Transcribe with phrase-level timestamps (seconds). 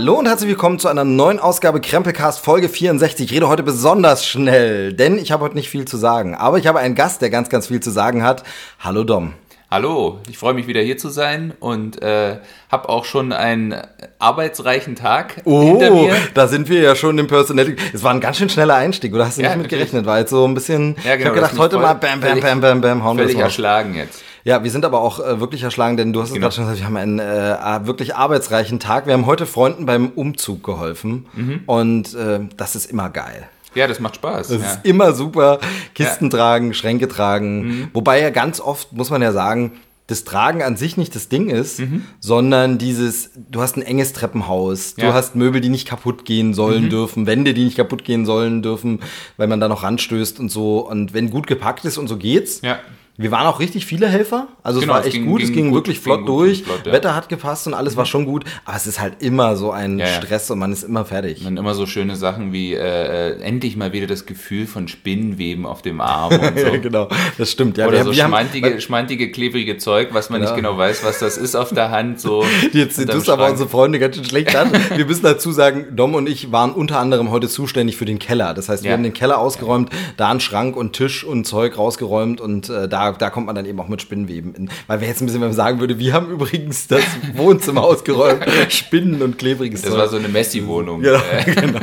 [0.00, 3.26] Hallo und herzlich willkommen zu einer neuen Ausgabe Krempelcast Folge 64.
[3.26, 6.34] Ich rede heute besonders schnell, denn ich habe heute nicht viel zu sagen.
[6.34, 8.42] Aber ich habe einen Gast, der ganz, ganz viel zu sagen hat.
[8.78, 9.34] Hallo Dom.
[9.70, 12.38] Hallo, ich freue mich wieder hier zu sein und äh,
[12.72, 13.74] habe auch schon einen
[14.18, 16.16] arbeitsreichen Tag oh, hinter mir.
[16.32, 17.76] da sind wir ja schon im Personality.
[17.92, 20.06] Es war ein ganz schön schneller Einstieg, oder hast du ja, nicht mit gerechnet?
[20.06, 22.60] War jetzt so ein bisschen, ja, genau, ich habe gedacht, heute mal bam, bam, bam,
[22.62, 24.24] bam, bam, hauen wir Völlig erschlagen jetzt.
[24.44, 26.48] Ja, wir sind aber auch äh, wirklich erschlagen, denn du hast genau.
[26.48, 29.06] es gerade schon gesagt, wir haben einen äh, wirklich arbeitsreichen Tag.
[29.06, 31.60] Wir haben heute Freunden beim Umzug geholfen mhm.
[31.66, 33.48] und äh, das ist immer geil.
[33.74, 34.48] Ja, das macht Spaß.
[34.48, 34.70] Das ja.
[34.72, 35.60] ist immer super.
[35.94, 36.30] Kisten ja.
[36.30, 37.62] tragen, Schränke tragen.
[37.62, 37.88] Mhm.
[37.92, 39.72] Wobei ja ganz oft, muss man ja sagen,
[40.10, 42.02] das Tragen an sich nicht das Ding ist, mhm.
[42.18, 45.06] sondern dieses, du hast ein enges Treppenhaus, ja.
[45.06, 46.90] du hast Möbel, die nicht kaputt gehen sollen mhm.
[46.90, 49.00] dürfen, Wände, die nicht kaputt gehen sollen dürfen,
[49.36, 50.80] weil man da noch ranstößt und so.
[50.80, 52.80] Und wenn gut gepackt ist und so geht's, ja.
[53.20, 54.48] Wir waren auch richtig viele Helfer.
[54.62, 56.62] Also genau, es war echt es ging, gut, es ging, ging wirklich flott ging durch.
[56.62, 56.92] Flott, ja.
[56.92, 57.98] Wetter hat gepasst und alles mhm.
[57.98, 58.44] war schon gut.
[58.64, 60.54] Aber es ist halt immer so ein ja, Stress ja.
[60.54, 61.42] und man ist immer fertig.
[61.42, 65.66] Man immer so schöne Sachen wie äh, äh, endlich mal wieder das Gefühl von Spinnenweben
[65.66, 66.70] auf dem Arm und so.
[66.82, 67.76] genau, das stimmt.
[67.76, 70.52] Ja, Oder wir, so wir schmantige, haben, schmantige, klebrige Zeug, was man genau.
[70.52, 72.20] nicht genau weiß, was das ist auf der Hand.
[72.20, 74.72] So Jetzt tust aber unsere Freunde ganz schön schlecht an.
[74.96, 78.54] wir müssen dazu sagen, Dom und ich waren unter anderem heute zuständig für den Keller.
[78.54, 82.40] Das heißt, wir haben den Keller ausgeräumt, da einen Schrank und Tisch und Zeug rausgeräumt
[82.40, 84.54] und äh, da, da kommt man dann eben auch mit Spinnenweben.
[84.54, 87.02] In, weil wir jetzt ein bisschen wenn man sagen würde, wir haben übrigens das
[87.34, 90.00] Wohnzimmer ausgeräumt, Spinnen und klebriges Das Zeug.
[90.00, 91.00] war so eine Messi-Wohnung.
[91.02, 91.80] Genau, genau.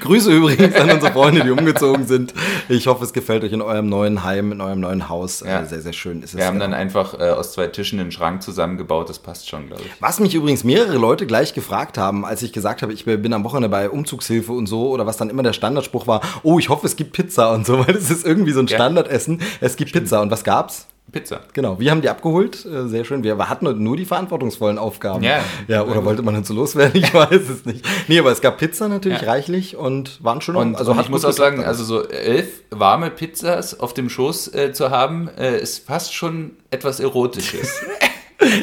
[0.00, 2.34] Grüße übrigens an unsere Freunde, die umgezogen sind.
[2.68, 5.40] Ich hoffe, es gefällt euch in eurem neuen Heim, in eurem neuen Haus.
[5.40, 5.62] Ja.
[5.62, 6.36] Äh, sehr, sehr schön ist es.
[6.36, 9.82] Wir haben dann einfach äh, aus zwei Tischen einen Schrank zusammengebaut, das passt schon, glaube
[9.82, 9.90] ich.
[10.00, 13.44] Was mich übrigens mehrere Leute gleich gefragt haben, als ich gesagt habe, ich bin am
[13.44, 16.86] Wochenende bei Umzugshilfe und so, oder was dann immer der Standardspruch war, oh, ich hoffe,
[16.86, 19.40] es gibt Pizza und so, weil das ist irgendwie so ein Standardessen.
[19.60, 20.04] Es gibt Stimmt.
[20.04, 20.20] Pizza.
[20.20, 20.86] Und was gab's?
[21.10, 21.40] Pizza.
[21.54, 23.24] Genau, wir haben die abgeholt, äh, sehr schön.
[23.24, 25.24] Wir hatten nur die verantwortungsvollen Aufgaben.
[25.24, 25.40] Ja.
[25.66, 27.02] Ja, oder wollte man dann so loswerden?
[27.02, 27.84] Ich weiß es nicht.
[28.06, 29.28] Nee, aber es gab Pizza natürlich ja.
[29.28, 33.10] reichlich und waren schon und, also und ich muss auch sagen, also so elf warme
[33.10, 37.80] Pizzas auf dem Schoß äh, zu haben, äh, ist fast schon etwas Erotisches.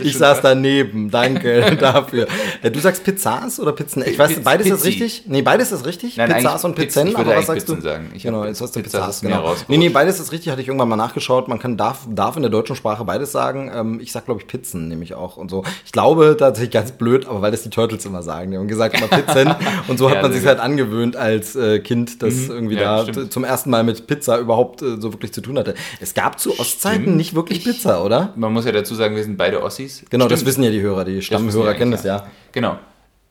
[0.04, 2.28] Ich saß daneben, danke dafür.
[2.62, 4.04] Äh, du sagst Pizzas oder Pizzen?
[4.06, 4.78] Ich weiß, beides Pizzi.
[4.78, 5.24] ist richtig?
[5.28, 6.18] Nee, beides ist richtig.
[6.18, 7.82] Nein, Pizzas und Pizzen, aber was sagst Pizzen du?
[7.82, 8.12] Sagen.
[8.14, 9.56] Ich genau, jetzt hast du Pizzas, genau.
[9.68, 11.48] Nee, nee, beides ist richtig, hatte ich irgendwann mal nachgeschaut.
[11.48, 13.72] Man kann, darf, darf in der deutschen Sprache beides sagen.
[13.74, 15.64] Ähm, ich sag, glaube ich, Pizzen nämlich auch und so.
[15.86, 18.52] Ich glaube tatsächlich ganz blöd, aber weil das die Turtles immer sagen.
[18.52, 19.54] Die haben gesagt immer Pizzen
[19.88, 22.52] und so hat ja, man sich halt angewöhnt als äh, Kind, das mhm.
[22.52, 23.34] irgendwie ja, da stimmt.
[23.34, 25.76] zum ersten Mal mit Pizza überhaupt äh, so wirklich zu tun hatte.
[26.00, 27.18] Es gab zu Ostzeiten stimmt.
[27.18, 28.34] nicht wirklich Pizza, oder?
[28.36, 30.04] Man muss ja dazu sagen, wir sind beide Ossis.
[30.10, 30.42] Genau, stimmt.
[30.42, 32.26] das wissen ja die Hörer, die Stammhörer kennen das ja.
[32.52, 32.80] Genau.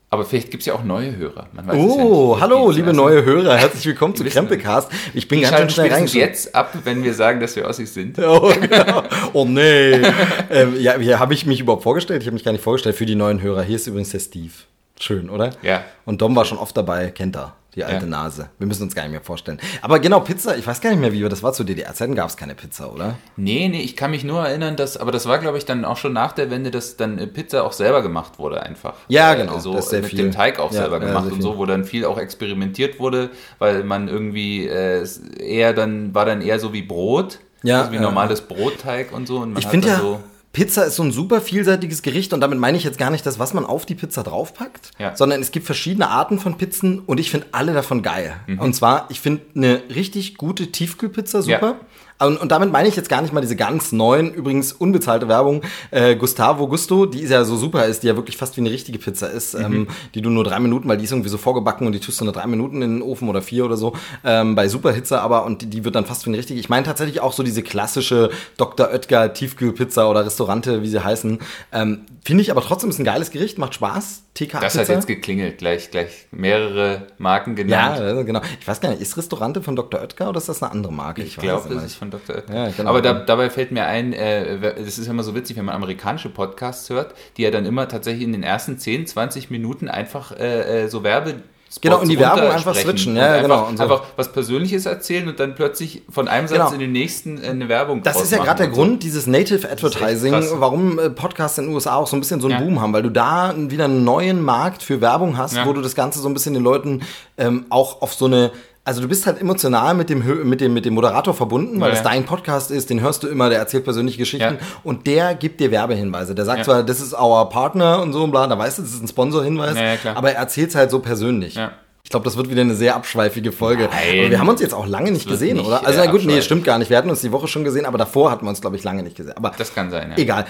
[0.09, 1.47] Aber vielleicht gibt es ja auch neue Hörer.
[1.73, 3.57] oh, ja hallo, liebe also, neue Hörer.
[3.57, 4.89] Herzlich willkommen zu Krempelcast.
[5.13, 6.21] Ich bin ganz schön schnell reingeschaut.
[6.21, 8.17] jetzt ab, wenn wir sagen, dass wir Ossis sind.
[8.27, 9.03] Oh, genau.
[9.33, 10.01] oh nee.
[10.49, 12.21] ähm, ja, hier habe ich mich überhaupt vorgestellt.
[12.21, 13.63] Ich habe mich gar nicht vorgestellt für die neuen Hörer.
[13.63, 14.53] Hier ist übrigens der Steve.
[14.97, 15.49] Schön, oder?
[15.61, 15.83] Ja.
[16.05, 18.09] Und Dom war schon oft dabei, kennt er die alte ja.
[18.09, 18.49] Nase.
[18.57, 19.59] Wir müssen uns gar nicht mehr vorstellen.
[19.83, 21.53] Aber genau, Pizza, ich weiß gar nicht mehr, wie wir das war.
[21.53, 23.19] Zu DDR-Zeiten gab es keine Pizza, oder?
[23.35, 25.97] Nee, nee, ich kann mich nur erinnern, dass, aber das war, glaube ich, dann auch
[25.97, 28.95] schon nach der Wende, dass dann äh, Pizza auch selber gemacht wurde, einfach.
[29.07, 29.59] Ja, äh, genau.
[29.59, 30.17] So das mit viel.
[30.17, 33.29] dem Teig auch ja, selber gemacht und so, wo dann viel auch experimentiert wurde,
[33.59, 35.07] weil man irgendwie äh,
[35.39, 37.39] eher dann, war dann eher so wie Brot.
[37.61, 37.81] Ja.
[37.81, 39.37] Also wie normales Brotteig und so.
[39.37, 39.99] Und man ich finde ja.
[39.99, 40.19] So
[40.57, 43.37] Pizza ist so ein super vielseitiges Gericht und damit meine ich jetzt gar nicht das,
[43.37, 45.15] was man auf die Pizza draufpackt, ja.
[45.15, 48.37] sondern es gibt verschiedene Arten von Pizzen und ich finde alle davon geil.
[48.47, 48.57] Mhm.
[48.57, 51.61] Und zwar, ich finde eine richtig gute Tiefkühlpizza super.
[51.61, 51.79] Ja.
[52.19, 55.61] Und, und, damit meine ich jetzt gar nicht mal diese ganz neuen, übrigens unbezahlte Werbung,
[55.91, 58.71] äh, Gustavo Gusto, die ist ja so super ist, die ja wirklich fast wie eine
[58.71, 59.65] richtige Pizza ist, mhm.
[59.65, 62.19] ähm, die du nur drei Minuten, weil die ist irgendwie so vorgebacken und die tust
[62.19, 65.45] du nur drei Minuten in den Ofen oder vier oder so, ähm, bei Superhitze aber
[65.45, 66.59] und die, die wird dann fast wie eine richtige.
[66.59, 68.89] Ich meine tatsächlich auch so diese klassische Dr.
[68.91, 71.39] Oetker Tiefkühlpizza oder Restaurante, wie sie heißen.
[71.71, 74.23] Ähm, Finde ich aber trotzdem ist ein geiles Gericht, macht Spaß.
[74.37, 77.99] TK Das hat jetzt geklingelt, gleich, gleich mehrere Marken genannt.
[77.99, 78.41] Ja, genau.
[78.59, 79.99] Ich weiß gar nicht, ist Restaurante von Dr.
[79.99, 81.23] Oetker oder ist das eine andere Marke?
[81.23, 82.35] Ich, ich glaube, das ist von Dr.
[82.35, 82.53] Oetker.
[82.53, 82.89] Ja, genau.
[82.89, 86.29] Aber da, dabei fällt mir ein, äh, das ist immer so witzig, wenn man amerikanische
[86.29, 90.83] Podcasts hört, die ja dann immer tatsächlich in den ersten 10, 20 Minuten einfach äh,
[90.83, 93.17] äh so Werbe Spots genau, in die Werbung einfach switchen.
[93.17, 93.67] Ja, einfach, genau.
[93.67, 93.83] Und so.
[93.83, 96.71] Einfach was Persönliches erzählen und dann plötzlich von einem Satz genau.
[96.71, 100.33] in den nächsten äh, eine Werbung Das ist ja gerade der Grund, dieses Native Advertising,
[100.59, 102.65] warum äh, Podcasts in den USA auch so ein bisschen so einen ja.
[102.65, 105.65] Boom haben, weil du da wieder einen neuen Markt für Werbung hast, ja.
[105.65, 107.01] wo du das Ganze so ein bisschen den Leuten
[107.37, 108.51] ähm, auch auf so eine
[108.87, 111.97] also du bist halt emotional mit dem, mit dem, mit dem Moderator verbunden, weil ja,
[111.97, 114.67] es dein Podcast ist, den hörst du immer, der erzählt persönliche Geschichten ja.
[114.83, 116.33] und der gibt dir Werbehinweise.
[116.33, 116.63] Der sagt ja.
[116.63, 119.07] zwar, das ist our Partner und so und bla, da weißt du, das ist ein
[119.09, 119.75] Sponsorhinweis,
[120.15, 121.59] aber er erzählt es halt so persönlich.
[122.03, 123.89] Ich glaube, das wird wieder eine sehr abschweifige Folge.
[123.91, 124.19] Nein.
[124.19, 125.85] Aber wir haben uns jetzt auch lange nicht gesehen, nicht, oder?
[125.85, 126.89] Also na gut, nee, stimmt gar nicht.
[126.89, 129.03] Wir hatten uns die Woche schon gesehen, aber davor hatten wir uns, glaube ich, lange
[129.03, 129.35] nicht gesehen.
[129.35, 130.17] Aber das kann sein, ja.
[130.17, 130.45] Egal.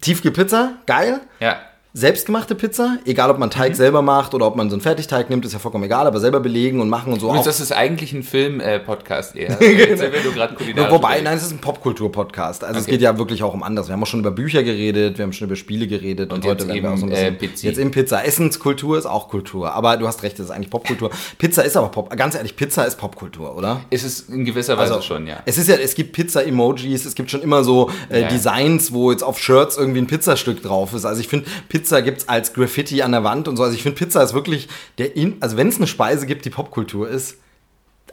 [0.00, 1.20] Tiefkühlpizza, geil.
[1.40, 1.56] Ja.
[1.94, 3.76] Selbstgemachte Pizza, egal ob man Teig mhm.
[3.76, 6.40] selber macht oder ob man so einen Fertigteig nimmt, ist ja vollkommen egal, aber selber
[6.40, 7.28] belegen und machen und so.
[7.28, 9.58] Und das ist eigentlich ein Film-Podcast eher.
[10.62, 10.90] Genau.
[10.90, 12.64] Wobei, nein, es ist ein Popkultur-Podcast.
[12.64, 12.80] Also okay.
[12.80, 13.88] es geht ja wirklich auch um anderes.
[13.88, 16.50] Wir haben auch schon über Bücher geredet, wir haben schon über Spiele geredet und, und
[16.50, 18.24] heute werden wir auch so ein bisschen, äh, jetzt in Pizza.
[18.24, 21.10] Essenskultur ist auch Kultur, aber du hast recht, das ist eigentlich Popkultur.
[21.38, 23.82] Pizza ist aber Pop, ganz ehrlich, Pizza ist Popkultur, oder?
[23.90, 25.42] Ist es in gewisser Weise also, schon, ja.
[25.46, 28.28] Es ist ja, es gibt Pizza-Emojis, es gibt schon immer so äh, ja.
[28.28, 31.04] Designs, wo jetzt auf Shirts irgendwie ein Pizzastück drauf ist.
[31.04, 33.62] Also ich finde, Pizza gibt es als Graffiti an der Wand und so.
[33.62, 34.68] Also ich finde, Pizza ist wirklich
[34.98, 37.38] der, in, also wenn es eine Speise gibt, die Popkultur ist,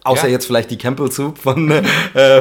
[0.09, 0.33] Außer ja.
[0.33, 1.83] jetzt vielleicht die Campbell Soup von, äh,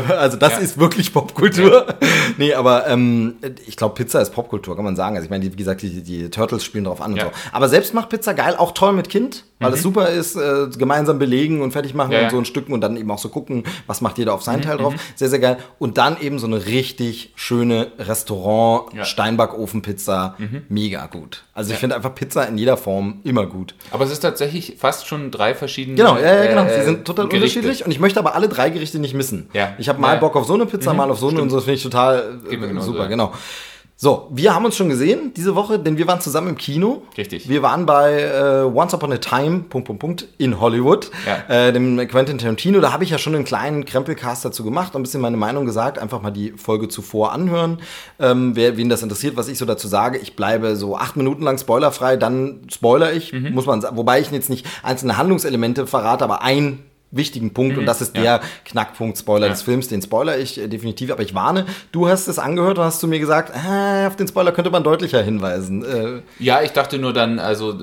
[0.08, 0.58] also das ja.
[0.58, 1.86] ist wirklich Popkultur.
[1.86, 1.94] Ja.
[2.38, 3.36] nee, aber ähm,
[3.66, 5.16] ich glaube, Pizza ist Popkultur, kann man sagen.
[5.16, 7.26] Also ich meine, wie gesagt, die, die Turtles spielen drauf an und so.
[7.52, 9.76] Aber selbst macht Pizza geil, auch toll mit Kind, weil mhm.
[9.76, 12.96] es super ist, äh, gemeinsam belegen und fertig machen und so ein Stücken und dann
[12.96, 14.62] eben auch so gucken, was macht jeder auf sein mhm.
[14.62, 14.94] Teil drauf.
[14.94, 14.98] Mhm.
[15.14, 15.58] Sehr, sehr geil.
[15.78, 20.62] Und dann eben so eine richtig schöne Restaurant, Steinbackofen-Pizza, mhm.
[20.68, 21.44] mega gut.
[21.54, 23.74] Also ich finde einfach Pizza in jeder Form immer gut.
[23.90, 25.96] Aber es ist tatsächlich fast schon drei verschiedene.
[25.96, 26.66] Genau, ja, ja genau.
[26.72, 29.48] Sie sind total Gerichte unterschiedlich und ich möchte aber alle drei Gerichte nicht missen.
[29.52, 29.74] Ja.
[29.78, 30.20] Ich habe mal ja.
[30.20, 30.98] Bock auf so eine Pizza, mhm.
[30.98, 33.08] mal auf so eine und so, finde ich total äh, super, so.
[33.08, 33.32] genau.
[34.00, 37.02] So, wir haben uns schon gesehen diese Woche, denn wir waren zusammen im Kino.
[37.16, 37.48] Richtig.
[37.48, 41.66] Wir waren bei äh, Once Upon a Time, Punkt, Punkt, Punkt, in Hollywood, ja.
[41.66, 42.78] äh, dem Quentin Tarantino.
[42.78, 45.98] Da habe ich ja schon einen kleinen Krempelcast dazu gemacht, ein bisschen meine Meinung gesagt,
[45.98, 47.78] einfach mal die Folge zuvor anhören.
[48.20, 51.42] Ähm, wer, wen das interessiert, was ich so dazu sage, ich bleibe so acht Minuten
[51.42, 53.52] lang spoilerfrei, dann spoiler ich, mhm.
[53.52, 57.80] muss man sagen, wobei ich jetzt nicht einzelne Handlungselemente verrate, aber ein wichtigen Punkt mhm,
[57.80, 58.22] und das ist ja.
[58.22, 59.52] der Knackpunkt Spoiler ja.
[59.52, 59.88] des Films.
[59.88, 61.64] Den spoiler ich äh, definitiv, aber ich warne.
[61.90, 64.84] Du hast es angehört und hast zu mir gesagt, äh, auf den Spoiler könnte man
[64.84, 65.84] deutlicher hinweisen.
[65.84, 67.74] Äh, ja, ich dachte nur dann, also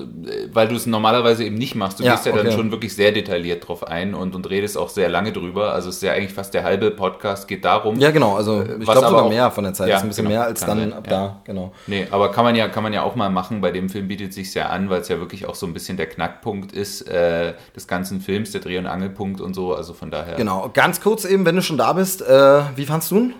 [0.52, 2.44] weil du es normalerweise eben nicht machst, du ja, gehst ja okay.
[2.44, 5.72] dann schon wirklich sehr detailliert drauf ein und, und redest auch sehr lange drüber.
[5.72, 7.98] Also es ist ja eigentlich fast der halbe Podcast geht darum.
[7.98, 8.36] Ja, genau.
[8.36, 9.88] Also äh, ich glaube sogar mehr von der Zeit.
[9.88, 10.92] Ja, ist ein bisschen genau, mehr als dann sein.
[10.92, 11.40] ab da.
[11.44, 11.72] Genau.
[11.86, 13.60] Nee, aber kann man ja kann man ja auch mal machen.
[13.60, 15.96] Bei dem Film bietet sich ja an, weil es ja wirklich auch so ein bisschen
[15.96, 19.74] der Knackpunkt ist äh, des ganzen Films, der Dreh- und Angelpunkt Punkt und so.
[19.74, 20.36] Also von daher.
[20.36, 20.70] Genau.
[20.72, 23.34] Ganz kurz eben, wenn du schon da bist, äh, wie fandst du ihn?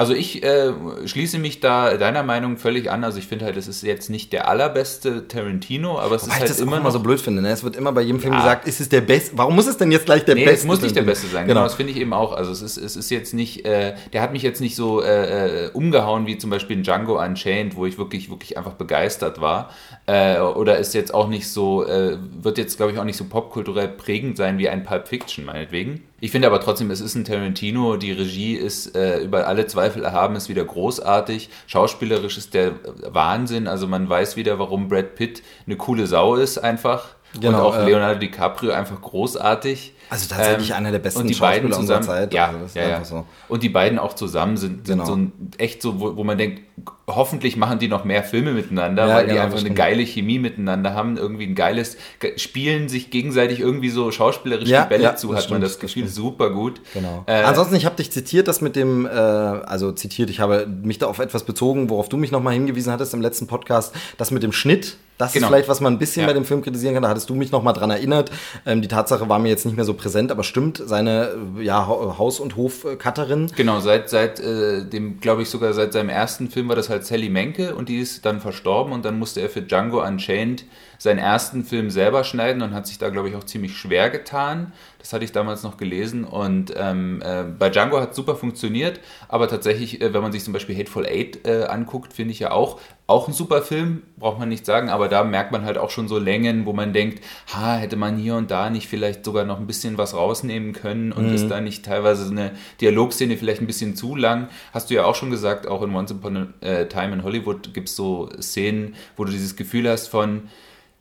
[0.00, 0.72] Also ich äh,
[1.04, 3.04] schließe mich da deiner Meinung völlig an.
[3.04, 6.40] Also ich finde halt, es ist jetzt nicht der allerbeste Tarantino, aber es Wobei ist
[6.40, 7.42] halt ich immer immer so blöd finde.
[7.42, 7.50] Ne?
[7.50, 8.38] Es wird immer bei jedem Film ja.
[8.38, 9.36] gesagt, ist es der beste?
[9.36, 10.60] Warum muss es denn jetzt gleich der nee, beste?
[10.60, 11.46] Es muss nicht der beste sein.
[11.46, 12.32] Genau, genau das finde ich eben auch.
[12.32, 15.66] Also es ist, es ist jetzt nicht, äh, der hat mich jetzt nicht so äh,
[15.66, 19.68] äh umgehauen wie zum Beispiel in Django Unchained, wo ich wirklich, wirklich einfach begeistert war.
[20.06, 23.24] Äh, oder ist jetzt auch nicht so, äh, wird jetzt glaube ich auch nicht so
[23.24, 26.04] popkulturell prägend sein wie ein Pulp Fiction meinetwegen.
[26.20, 27.96] Ich finde aber trotzdem, es ist ein Tarantino.
[27.96, 31.48] Die Regie ist äh, über alle Zweifel erhaben, ist wieder großartig.
[31.66, 32.72] Schauspielerisch ist der
[33.08, 33.66] Wahnsinn.
[33.66, 37.16] Also man weiß wieder, warum Brad Pitt eine coole Sau ist einfach.
[37.40, 39.94] Genau, und auch äh, Leonardo DiCaprio einfach großartig.
[40.10, 42.34] Also tatsächlich ähm, einer der besten und die beiden zusammen, Zeit.
[42.34, 43.04] Ja, also ja, ja.
[43.04, 43.24] So.
[43.48, 45.04] Und die beiden auch zusammen sind, sind genau.
[45.06, 46.62] so ein, echt so, wo, wo, man denkt,
[47.06, 50.40] hoffentlich machen die noch mehr Filme miteinander, ja, weil die genau, einfach eine geile Chemie
[50.40, 51.96] miteinander haben, irgendwie ein geiles,
[52.36, 55.78] spielen sich gegenseitig irgendwie so schauspielerisch ja, die Bälle ja, zu, hat stimmt, man das
[55.78, 56.80] Gefühl, das super gut.
[56.92, 57.22] Genau.
[57.26, 60.98] Äh, Ansonsten, ich habe dich zitiert, das mit dem, äh, also zitiert, ich habe mich
[60.98, 64.42] da auf etwas bezogen, worauf du mich nochmal hingewiesen hattest im letzten Podcast, das mit
[64.42, 65.46] dem Schnitt, das genau.
[65.46, 67.02] ist vielleicht, was man ein bisschen bei dem Film kritisieren kann.
[67.02, 68.30] Da hattest du mich noch mal dran erinnert.
[68.64, 72.40] Ähm, die Tatsache war mir jetzt nicht mehr so präsent, aber stimmt, seine ja, Haus-
[72.40, 73.52] und Hof-Cutterin.
[73.54, 77.04] Genau, seit, seit äh, dem, glaube ich, sogar seit seinem ersten Film war das halt
[77.04, 80.64] Sally Menke und die ist dann verstorben und dann musste er für Django Unchained
[81.00, 84.72] seinen ersten Film selber schneiden und hat sich da, glaube ich, auch ziemlich schwer getan.
[84.98, 89.00] Das hatte ich damals noch gelesen und ähm, äh, bei Django hat es super funktioniert,
[89.26, 92.50] aber tatsächlich, äh, wenn man sich zum Beispiel Hateful Eight äh, anguckt, finde ich ja
[92.50, 95.88] auch, auch ein super Film, braucht man nicht sagen, aber da merkt man halt auch
[95.88, 99.46] schon so Längen, wo man denkt, ha, hätte man hier und da nicht vielleicht sogar
[99.46, 101.34] noch ein bisschen was rausnehmen können und mhm.
[101.34, 102.50] ist da nicht teilweise eine
[102.82, 104.48] Dialogszene vielleicht ein bisschen zu lang.
[104.74, 107.72] Hast du ja auch schon gesagt, auch in Once Upon a äh, Time in Hollywood
[107.72, 110.42] gibt es so Szenen, wo du dieses Gefühl hast von,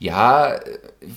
[0.02, 0.56] ja,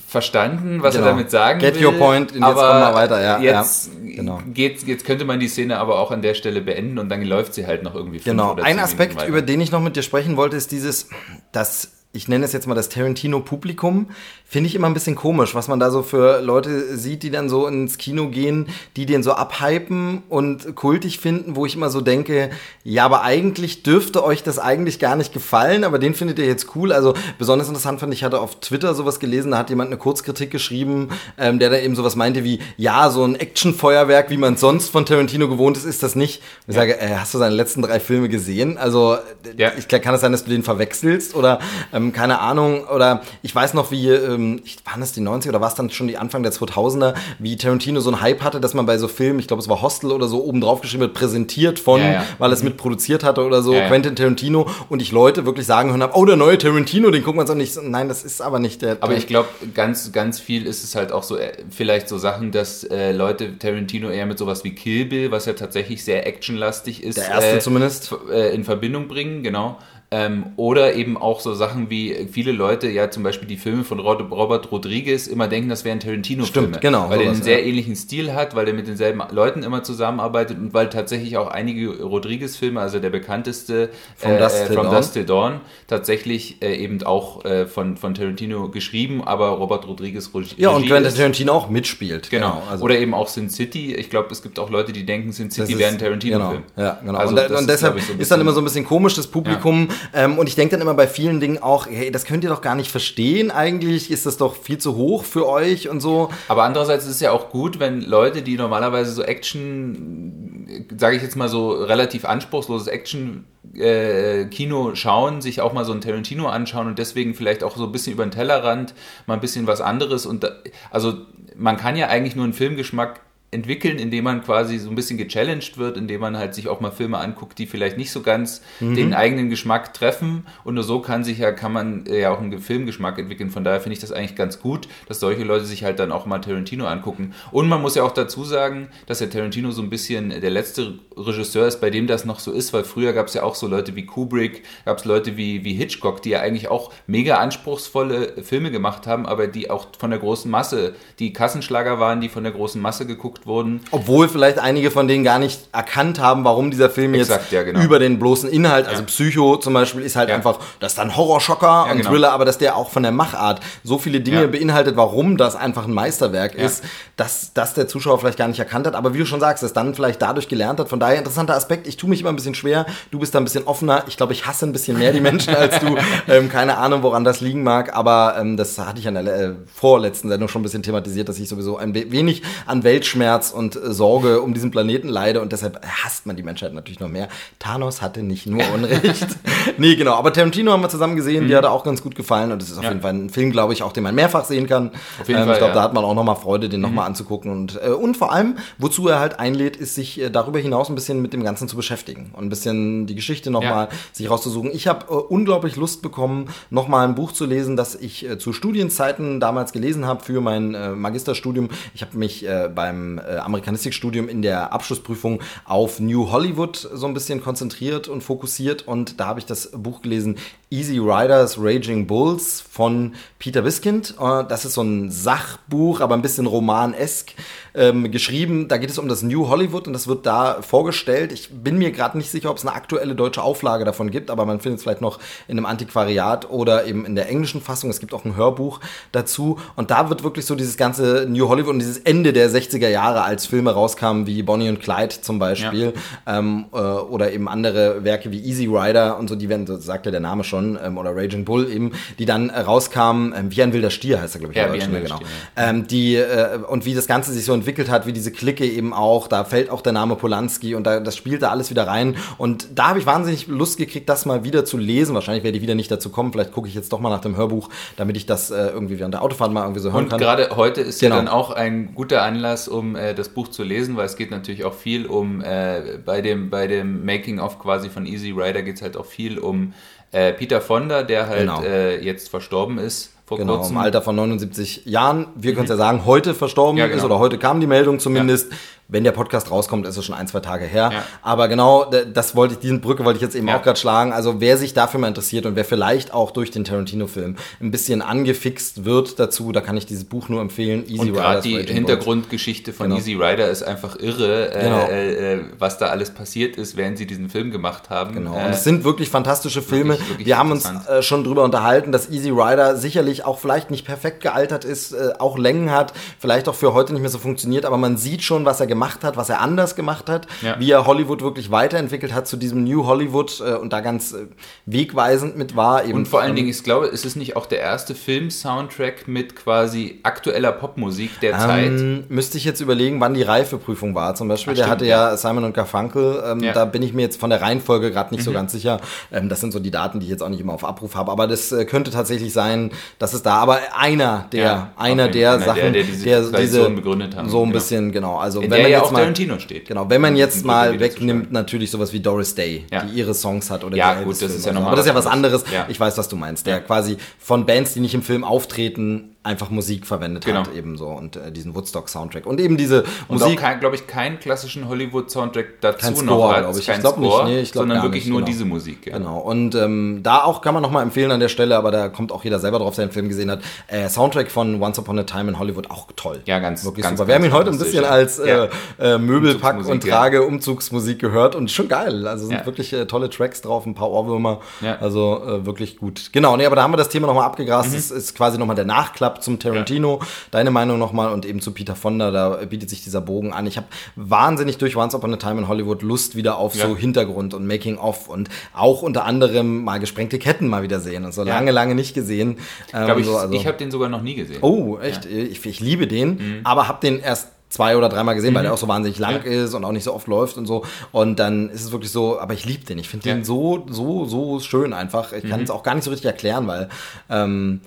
[0.07, 1.07] verstanden, was genau.
[1.07, 1.81] er damit sagen Get will.
[1.81, 3.39] Get your point, jetzt aber kommen wir weiter, ja.
[3.39, 4.41] Jetzt, ja, genau.
[4.45, 7.53] geht's, jetzt könnte man die Szene aber auch an der Stelle beenden und dann läuft
[7.53, 10.57] sie halt noch irgendwie Genau, ein Aspekt, über den ich noch mit dir sprechen wollte,
[10.57, 11.07] ist dieses,
[11.53, 14.09] dass ich nenne es jetzt mal das Tarantino-Publikum,
[14.53, 17.49] finde ich immer ein bisschen komisch, was man da so für Leute sieht, die dann
[17.49, 22.01] so ins Kino gehen, die den so abhypen und kultig finden, wo ich immer so
[22.01, 22.51] denke,
[22.83, 26.75] ja, aber eigentlich dürfte euch das eigentlich gar nicht gefallen, aber den findet ihr jetzt
[26.75, 26.91] cool.
[26.91, 30.51] Also besonders interessant fand ich, hatte auf Twitter sowas gelesen, da hat jemand eine Kurzkritik
[30.51, 34.89] geschrieben, ähm, der da eben sowas meinte wie, ja, so ein Actionfeuerwerk, wie man sonst
[34.89, 36.43] von Tarantino gewohnt ist, ist das nicht.
[36.67, 36.81] Ich ja.
[36.81, 38.77] sage, äh, hast du seine letzten drei Filme gesehen?
[38.77, 39.17] Also
[39.57, 39.71] ja.
[39.75, 41.57] ich kann es sein, dass du den verwechselst oder
[41.91, 44.42] ähm, keine Ahnung, oder ich weiß noch, wie, ähm,
[44.85, 47.99] waren das die 90er oder war es dann schon die Anfang der 2000er, wie Tarantino
[47.99, 50.27] so einen Hype hatte, dass man bei so Filmen, ich glaube es war Hostel oder
[50.27, 52.25] so, oben drauf geschrieben wird, präsentiert von, ja, ja.
[52.37, 52.69] weil es mhm.
[52.69, 56.25] mitproduziert hatte oder so, ja, Quentin Tarantino und ich Leute wirklich sagen hören habe, oh,
[56.25, 57.77] der neue Tarantino, den gucken wir uns auch nicht.
[57.81, 58.97] Nein, das ist aber nicht der.
[59.01, 62.51] Aber ich glaube, ganz, ganz viel ist es halt auch so, äh, vielleicht so Sachen,
[62.51, 67.03] dass äh, Leute Tarantino eher mit sowas wie Kill Bill, was ja tatsächlich sehr actionlastig
[67.03, 69.77] ist, der erste äh, zumindest, äh, in Verbindung bringen, genau.
[70.15, 73.99] Ähm, oder eben auch so Sachen wie viele Leute ja zum Beispiel die Filme von
[73.99, 76.67] Robert Rodriguez immer denken, das wären Tarantino-Filme.
[76.67, 77.09] Stimmt, genau.
[77.09, 80.71] Weil er einen sehr ähnlichen Stil hat, weil er mit denselben Leuten immer zusammenarbeitet und
[80.75, 85.25] weil tatsächlich auch einige Rodriguez-Filme, also der bekannteste From, äh, Dust, Till From Dust Till
[85.25, 90.69] Dawn, tatsächlich äh, eben auch äh, von, von Tarantino geschrieben, aber Robert Rodriguez Regie Ja,
[90.69, 92.29] und Quentin Tarantino auch mitspielt.
[92.29, 92.59] Genau.
[92.59, 93.95] genau also oder eben auch Sin City.
[93.95, 96.63] Ich glaube, es gibt auch Leute, die denken, Sin City wäre ein Tarantino-Film.
[96.75, 97.17] Genau, ja, genau.
[97.17, 99.87] Also und, und deshalb ist, so ist, dann immer so ein bisschen komisch, das Publikum.
[99.89, 102.49] Ja ähm, und ich denke dann immer bei vielen Dingen auch, hey, das könnt ihr
[102.49, 106.29] doch gar nicht verstehen eigentlich, ist das doch viel zu hoch für euch und so.
[106.47, 111.21] Aber andererseits ist es ja auch gut, wenn Leute, die normalerweise so Action, sage ich
[111.21, 113.45] jetzt mal so relativ anspruchsloses Action
[113.75, 117.85] äh, Kino schauen, sich auch mal so ein Tarantino anschauen und deswegen vielleicht auch so
[117.85, 118.93] ein bisschen über den Tellerrand
[119.25, 120.51] mal ein bisschen was anderes und da,
[120.91, 121.13] also
[121.55, 123.21] man kann ja eigentlich nur einen Filmgeschmack
[123.53, 126.91] entwickeln, indem man quasi so ein bisschen gechallenged wird, indem man halt sich auch mal
[126.91, 128.95] Filme anguckt, die vielleicht nicht so ganz mhm.
[128.95, 130.45] den eigenen Geschmack treffen.
[130.63, 133.49] Und nur so kann sich ja, kann man äh, ja auch einen Filmgeschmack entwickeln.
[133.49, 136.25] Von daher finde ich das eigentlich ganz gut, dass solche Leute sich halt dann auch
[136.25, 137.33] mal Tarantino angucken.
[137.51, 140.99] Und man muss ja auch dazu sagen, dass der Tarantino so ein bisschen der letzte
[141.15, 143.67] Regisseur ist, bei dem das noch so ist, weil früher gab es ja auch so
[143.67, 148.43] Leute wie Kubrick, gab es Leute wie, wie Hitchcock, die ja eigentlich auch mega anspruchsvolle
[148.43, 152.43] Filme gemacht haben, aber die auch von der großen Masse, die Kassenschlager waren, die von
[152.43, 153.81] der großen Masse geguckt gemacht wurden.
[153.91, 157.63] Obwohl vielleicht einige von denen gar nicht erkannt haben, warum dieser Film Exakt, jetzt ja,
[157.63, 157.81] genau.
[157.81, 159.05] über den bloßen Inhalt, also ja.
[159.05, 160.35] Psycho zum Beispiel, ist halt ja.
[160.35, 162.09] einfach, das ist dann Horrorschocker und genau.
[162.09, 165.85] Thriller, aber dass der auch von der Machart so viele Dinge beinhaltet, warum das einfach
[165.85, 166.83] ein Meisterwerk ist,
[167.15, 168.95] dass, dass der Zuschauer vielleicht gar nicht erkannt hat.
[168.95, 170.89] Aber wie du schon sagst, es dann vielleicht dadurch gelernt hat.
[170.89, 171.87] Von daher interessanter Aspekt.
[171.87, 172.85] Ich tue mich immer ein bisschen schwer.
[173.11, 174.03] Du bist da ein bisschen offener.
[174.07, 175.97] Ich glaube, ich hasse ein bisschen mehr die Menschen als du.
[176.27, 177.95] Ähm, keine Ahnung, woran das liegen mag.
[177.95, 181.39] Aber ähm, das hatte ich an der äh, vorletzten Sendung schon ein bisschen thematisiert, dass
[181.39, 185.51] ich sowieso ein wenig an Weltschmerz Schmerz und äh, Sorge um diesen Planeten leide und
[185.51, 187.27] deshalb hasst man die Menschheit natürlich noch mehr.
[187.59, 189.27] Thanos hatte nicht nur Unrecht.
[189.77, 190.13] nee, genau.
[190.13, 191.47] Aber Tarantino haben wir zusammen gesehen, mhm.
[191.47, 192.89] die hat auch ganz gut gefallen und es ist auf ja.
[192.89, 194.91] jeden Fall ein Film, glaube ich, auch den man mehrfach sehen kann.
[195.19, 195.75] Auf jeden ähm, Fall, ich glaube, ja.
[195.75, 196.87] da hat man auch nochmal Freude, den mhm.
[196.87, 200.59] nochmal anzugucken und, äh, und vor allem, wozu er halt einlädt, ist sich äh, darüber
[200.59, 203.97] hinaus ein bisschen mit dem Ganzen zu beschäftigen und ein bisschen die Geschichte nochmal ja.
[204.11, 204.71] sich rauszusuchen.
[204.73, 208.53] Ich habe äh, unglaublich Lust bekommen, nochmal ein Buch zu lesen, das ich äh, zu
[208.53, 211.69] Studienzeiten damals gelesen habe für mein äh, Magisterstudium.
[211.93, 217.41] Ich habe mich beim äh, Amerikanistikstudium in der Abschlussprüfung auf New Hollywood so ein bisschen
[217.41, 218.87] konzentriert und fokussiert.
[218.87, 220.37] Und da habe ich das Buch gelesen
[220.73, 224.15] Easy Riders Raging Bulls von Peter Wiskind.
[224.19, 227.33] Äh, das ist so ein Sachbuch, aber ein bisschen romanesk
[227.75, 228.67] ähm, geschrieben.
[228.67, 231.31] Da geht es um das New Hollywood und das wird da vorgestellt.
[231.31, 234.45] Ich bin mir gerade nicht sicher, ob es eine aktuelle deutsche Auflage davon gibt, aber
[234.45, 237.91] man findet es vielleicht noch in einem Antiquariat oder eben in der englischen Fassung.
[237.91, 238.79] Es gibt auch ein Hörbuch
[239.11, 242.89] dazu und da wird wirklich so dieses ganze New Hollywood und dieses Ende der 60er
[242.89, 245.93] Jahre, als Filme rauskamen wie Bonnie und Clyde zum Beispiel
[246.25, 246.39] ja.
[246.39, 250.07] ähm, äh, oder eben andere Werke wie Easy Rider und so, die werden, so sagt
[250.07, 253.61] ja der Name schon, ähm, oder Raging Bull eben, die dann äh, rauskamen, ähm, wie
[253.63, 255.15] ein wilder Stier heißt er, glaube ich, ja, wie ein genau.
[255.15, 258.65] Stier, ähm, die, äh, und wie das Ganze sich so entwickelt hat, wie diese Clique
[258.65, 261.87] eben auch, da fällt auch der Name Polanski und da, das spielt da alles wieder
[261.87, 262.15] rein.
[262.37, 265.15] Und da habe ich wahnsinnig Lust gekriegt, das mal wieder zu lesen.
[265.15, 266.31] Wahrscheinlich werde ich wieder nicht dazu kommen.
[266.31, 269.13] Vielleicht gucke ich jetzt doch mal nach dem Hörbuch, damit ich das äh, irgendwie während
[269.13, 270.19] der Autofahrt mal irgendwie so hören und kann.
[270.19, 271.15] Und gerade heute ist genau.
[271.15, 274.31] ja dann auch ein guter Anlass, um äh, das Buch zu lesen, weil es geht
[274.31, 278.75] natürlich auch viel um, äh, bei dem, bei dem Making-of quasi von Easy Rider geht
[278.75, 279.73] es halt auch viel um
[280.13, 281.61] äh, Peter Fonda, der halt genau.
[281.63, 283.75] äh, jetzt verstorben ist vor genau, kurzem.
[283.75, 285.27] im Alter von 79 Jahren.
[285.35, 286.97] Wir können es ja sagen, heute verstorben ja, genau.
[286.97, 288.51] ist oder heute kam die Meldung zumindest.
[288.51, 288.57] Ja.
[288.93, 290.91] Wenn der Podcast rauskommt, ist es schon ein, zwei Tage her.
[290.93, 291.03] Ja.
[291.23, 293.57] Aber genau, das wollte ich, diesen Brücke wollte ich jetzt eben ja.
[293.57, 294.13] auch gerade schlagen.
[294.13, 298.03] Also wer sich dafür mal interessiert und wer vielleicht auch durch den Tarantino-Film ein bisschen
[298.03, 300.83] angefixt wird dazu, da kann ich dieses Buch nur empfehlen.
[300.85, 302.99] Easy und gerade die Hintergrundgeschichte von genau.
[302.99, 304.87] Easy Rider ist einfach irre, äh, genau.
[304.87, 308.13] äh, was da alles passiert ist, während sie diesen Film gemacht haben.
[308.13, 308.35] Genau.
[308.35, 309.93] Und äh, es sind wirklich fantastische Filme.
[309.93, 313.71] Wirklich, wirklich Wir haben uns äh, schon drüber unterhalten, dass Easy Rider sicherlich auch vielleicht
[313.71, 317.17] nicht perfekt gealtert ist, äh, auch Längen hat, vielleicht auch für heute nicht mehr so
[317.17, 320.27] funktioniert, aber man sieht schon, was er gemacht gemacht hat, was er anders gemacht hat,
[320.41, 320.59] ja.
[320.59, 324.27] wie er Hollywood wirklich weiterentwickelt hat zu diesem New Hollywood äh, und da ganz äh,
[324.65, 325.85] wegweisend mit war.
[325.85, 329.35] Eben und vor allen Dingen, ich glaube, ist es nicht auch der erste Film-Soundtrack mit
[329.35, 332.09] quasi aktueller Popmusik der ähm, Zeit?
[332.09, 334.53] Müsste ich jetzt überlegen, wann die Reifeprüfung war zum Beispiel.
[334.53, 336.51] Ach, der stimmt, hatte ja, ja Simon und Garfunkel, ähm, ja.
[336.51, 338.25] da bin ich mir jetzt von der Reihenfolge gerade nicht mhm.
[338.25, 338.81] so ganz sicher.
[339.11, 341.11] Ähm, das sind so die Daten, die ich jetzt auch nicht immer auf Abruf habe,
[341.11, 345.13] aber das äh, könnte tatsächlich sein, dass es da, aber einer der, ja, einer okay.
[345.13, 347.29] der einer Sachen, der, der diese, der diese begründet haben.
[347.29, 347.53] So ein genau.
[347.53, 348.17] bisschen, genau.
[348.17, 349.67] Also In wenn man ja jetzt mal, Tarantino steht.
[349.67, 353.63] Genau, wenn man jetzt mal wegnimmt, natürlich sowas wie Doris Day, die ihre Songs hat
[353.63, 354.69] oder ja, gut, das ist ja nochmal.
[354.69, 355.43] Aber das ist ja was anderes.
[355.67, 356.45] Ich weiß, was du meinst.
[356.45, 360.41] Der quasi von Bands, die nicht im Film auftreten, einfach Musik verwendet genau.
[360.41, 362.25] hat, eben so und äh, diesen Woodstock-Soundtrack.
[362.25, 363.39] Und eben diese und Musik.
[363.59, 366.57] Glaube ich, keinen klassischen Hollywood-Soundtrack dazu kein Score, noch hat.
[366.57, 366.65] Ich.
[366.65, 368.27] Kein ich glaube nicht, nee, ich glaub sondern wirklich nicht, nur genau.
[368.31, 368.85] diese Musik.
[368.85, 368.97] Ja.
[368.97, 369.19] Genau.
[369.19, 372.23] Und ähm, da auch kann man nochmal empfehlen an der Stelle, aber da kommt auch
[372.23, 373.41] jeder selber drauf, der den Film gesehen hat.
[373.67, 376.21] Äh, Soundtrack von Once Upon a Time in Hollywood auch toll.
[376.25, 377.07] Ja, ganz, wirklich ganz, super.
[377.07, 378.49] Wir haben ihn heute ein bisschen als äh,
[378.79, 380.23] äh, Möbelpack und Trage ja.
[380.23, 382.07] Umzugsmusik gehört und schon geil.
[382.07, 382.45] Also sind ja.
[382.45, 384.41] wirklich äh, tolle Tracks drauf, ein paar Ohrwürmer.
[384.81, 386.09] Also äh, wirklich gut.
[386.11, 387.69] Genau, nee, aber da haben wir das Thema nochmal abgegrast.
[387.69, 387.75] Mhm.
[387.75, 389.99] Das ist quasi nochmal der Nachklapp zum Tarantino.
[390.31, 393.45] Deine Meinung nochmal und eben zu Peter Fonda, da bietet sich dieser Bogen an.
[393.47, 396.67] Ich habe wahnsinnig durch Once Upon a Time in Hollywood Lust wieder auf ja.
[396.67, 401.13] so Hintergrund und Making-of und auch unter anderem mal gesprengte Ketten mal wieder sehen und
[401.13, 401.33] so ja.
[401.33, 402.37] lange, lange nicht gesehen.
[402.73, 403.33] Ähm, ich, so, also.
[403.33, 404.39] ich habe den sogar noch nie gesehen.
[404.41, 405.05] Oh, echt?
[405.05, 405.11] Ja.
[405.11, 406.39] Ich, ich, liebe den, mhm.
[406.43, 408.37] aber habe den erst zwei oder dreimal gesehen, mhm.
[408.37, 409.43] weil der auch so wahnsinnig lang ja.
[409.43, 410.65] ist und auch nicht so oft läuft und so.
[410.91, 412.79] Und dann ist es wirklich so, aber ich liebe den.
[412.79, 413.15] Ich finde ja.
[413.15, 415.13] den so, so, so schön einfach.
[415.13, 415.45] Ich kann mhm.
[415.45, 416.69] es auch gar nicht so richtig erklären, weil
[417.09, 417.61] ähm,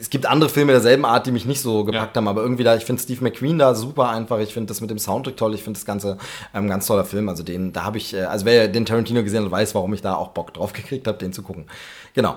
[0.00, 2.20] es gibt andere Filme derselben Art, die mich nicht so gepackt ja.
[2.20, 4.38] haben, aber irgendwie da, ich finde Steve McQueen da super einfach.
[4.38, 5.54] Ich finde das mit dem Soundtrack toll.
[5.54, 6.18] Ich finde das Ganze
[6.52, 7.28] ein ähm, ganz toller Film.
[7.28, 10.02] Also den, da habe ich, äh, also wer den Tarantino gesehen hat, weiß, warum ich
[10.02, 11.66] da auch Bock drauf gekriegt habe, den zu gucken.
[12.14, 12.36] Genau.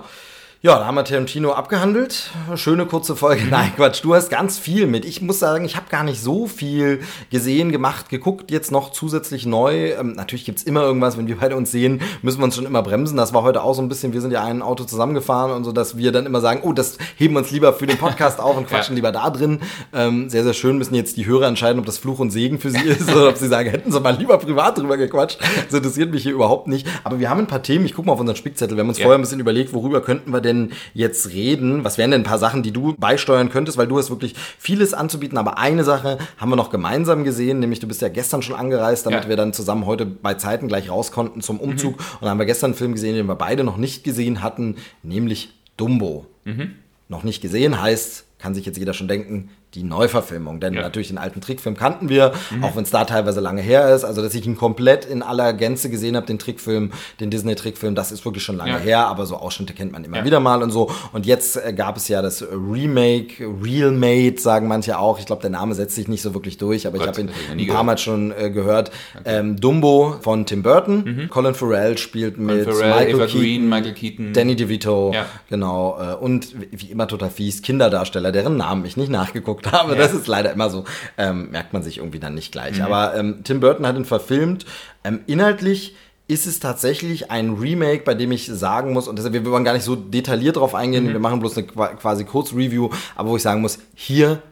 [0.62, 2.30] Ja, da haben wir Tarantino abgehandelt.
[2.54, 3.44] Schöne kurze Folge.
[3.50, 5.04] Nein, Quatsch, du hast ganz viel mit.
[5.04, 9.44] Ich muss sagen, ich habe gar nicht so viel gesehen, gemacht, geguckt, jetzt noch zusätzlich
[9.44, 9.90] neu.
[9.90, 12.82] Ähm, natürlich gibt's immer irgendwas, wenn wir beide uns sehen, müssen wir uns schon immer
[12.82, 13.18] bremsen.
[13.18, 15.72] Das war heute auch so ein bisschen, wir sind ja ein Auto zusammengefahren und so,
[15.72, 18.56] dass wir dann immer sagen, oh, das heben wir uns lieber für den Podcast auf
[18.56, 18.96] und quatschen ja.
[18.96, 19.60] lieber da drin.
[19.92, 22.70] Ähm, sehr, sehr schön müssen jetzt die Hörer entscheiden, ob das Fluch und Segen für
[22.70, 25.38] sie ist oder ob sie sagen, hätten sie mal lieber privat drüber gequatscht.
[25.66, 26.86] Das interessiert mich hier überhaupt nicht.
[27.04, 27.84] Aber wir haben ein paar Themen.
[27.84, 28.78] Ich gucke mal auf unseren Spickzettel.
[28.78, 29.04] Wir haben uns ja.
[29.04, 31.84] vorher ein bisschen überlegt, worüber könnten wir denn jetzt reden?
[31.84, 33.76] Was wären denn ein paar Sachen, die du beisteuern könntest?
[33.76, 37.80] Weil du hast wirklich vieles anzubieten, aber eine Sache haben wir noch gemeinsam gesehen, nämlich
[37.80, 39.28] du bist ja gestern schon angereist, damit ja.
[39.28, 41.98] wir dann zusammen heute bei Zeiten gleich raus konnten zum Umzug.
[41.98, 42.04] Mhm.
[42.14, 44.76] Und dann haben wir gestern einen Film gesehen, den wir beide noch nicht gesehen hatten,
[45.02, 46.26] nämlich Dumbo.
[46.44, 46.72] Mhm.
[47.08, 50.58] Noch nicht gesehen heißt, kann sich jetzt jeder schon denken, die Neuverfilmung.
[50.58, 50.82] Denn ja.
[50.82, 52.64] natürlich den alten Trickfilm kannten wir, mhm.
[52.64, 54.04] auch wenn es da teilweise lange her ist.
[54.04, 58.10] Also, dass ich ihn komplett in aller Gänze gesehen habe, den Trickfilm, den Disney-Trickfilm, das
[58.10, 58.78] ist wirklich schon lange ja.
[58.78, 60.24] her, aber so Ausschnitte kennt man immer ja.
[60.24, 60.90] wieder mal und so.
[61.12, 65.18] Und jetzt äh, gab es ja das Remake, Real Made, sagen manche auch.
[65.18, 67.60] Ich glaube, der Name setzt sich nicht so wirklich durch, aber Gott, ich habe ihn
[67.60, 68.90] ein paar Mal schon äh, gehört.
[69.18, 69.38] Okay.
[69.38, 71.04] Ähm, Dumbo von Tim Burton.
[71.04, 71.28] Mhm.
[71.28, 75.12] Colin Farrell spielt mit Farrell, Michael, Eva Keaton, Green, Michael Keaton, Danny DeVito,
[75.48, 75.98] genau.
[76.00, 79.92] Äh, und wie immer total fies, Kinderdarsteller, deren Namen ich nicht nachgeguckt habe.
[79.92, 79.98] Ja.
[79.98, 80.84] Das ist leider immer so,
[81.18, 82.78] ähm, merkt man sich irgendwie dann nicht gleich.
[82.78, 82.84] Mhm.
[82.84, 84.66] Aber ähm, Tim Burton hat ihn verfilmt.
[85.04, 85.94] Ähm, inhaltlich
[86.28, 89.74] ist es tatsächlich ein Remake, bei dem ich sagen muss, und deshalb, wir wollen gar
[89.74, 91.12] nicht so detailliert drauf eingehen, mhm.
[91.12, 94.42] wir machen bloß eine quasi Kurzreview, aber wo ich sagen muss, hier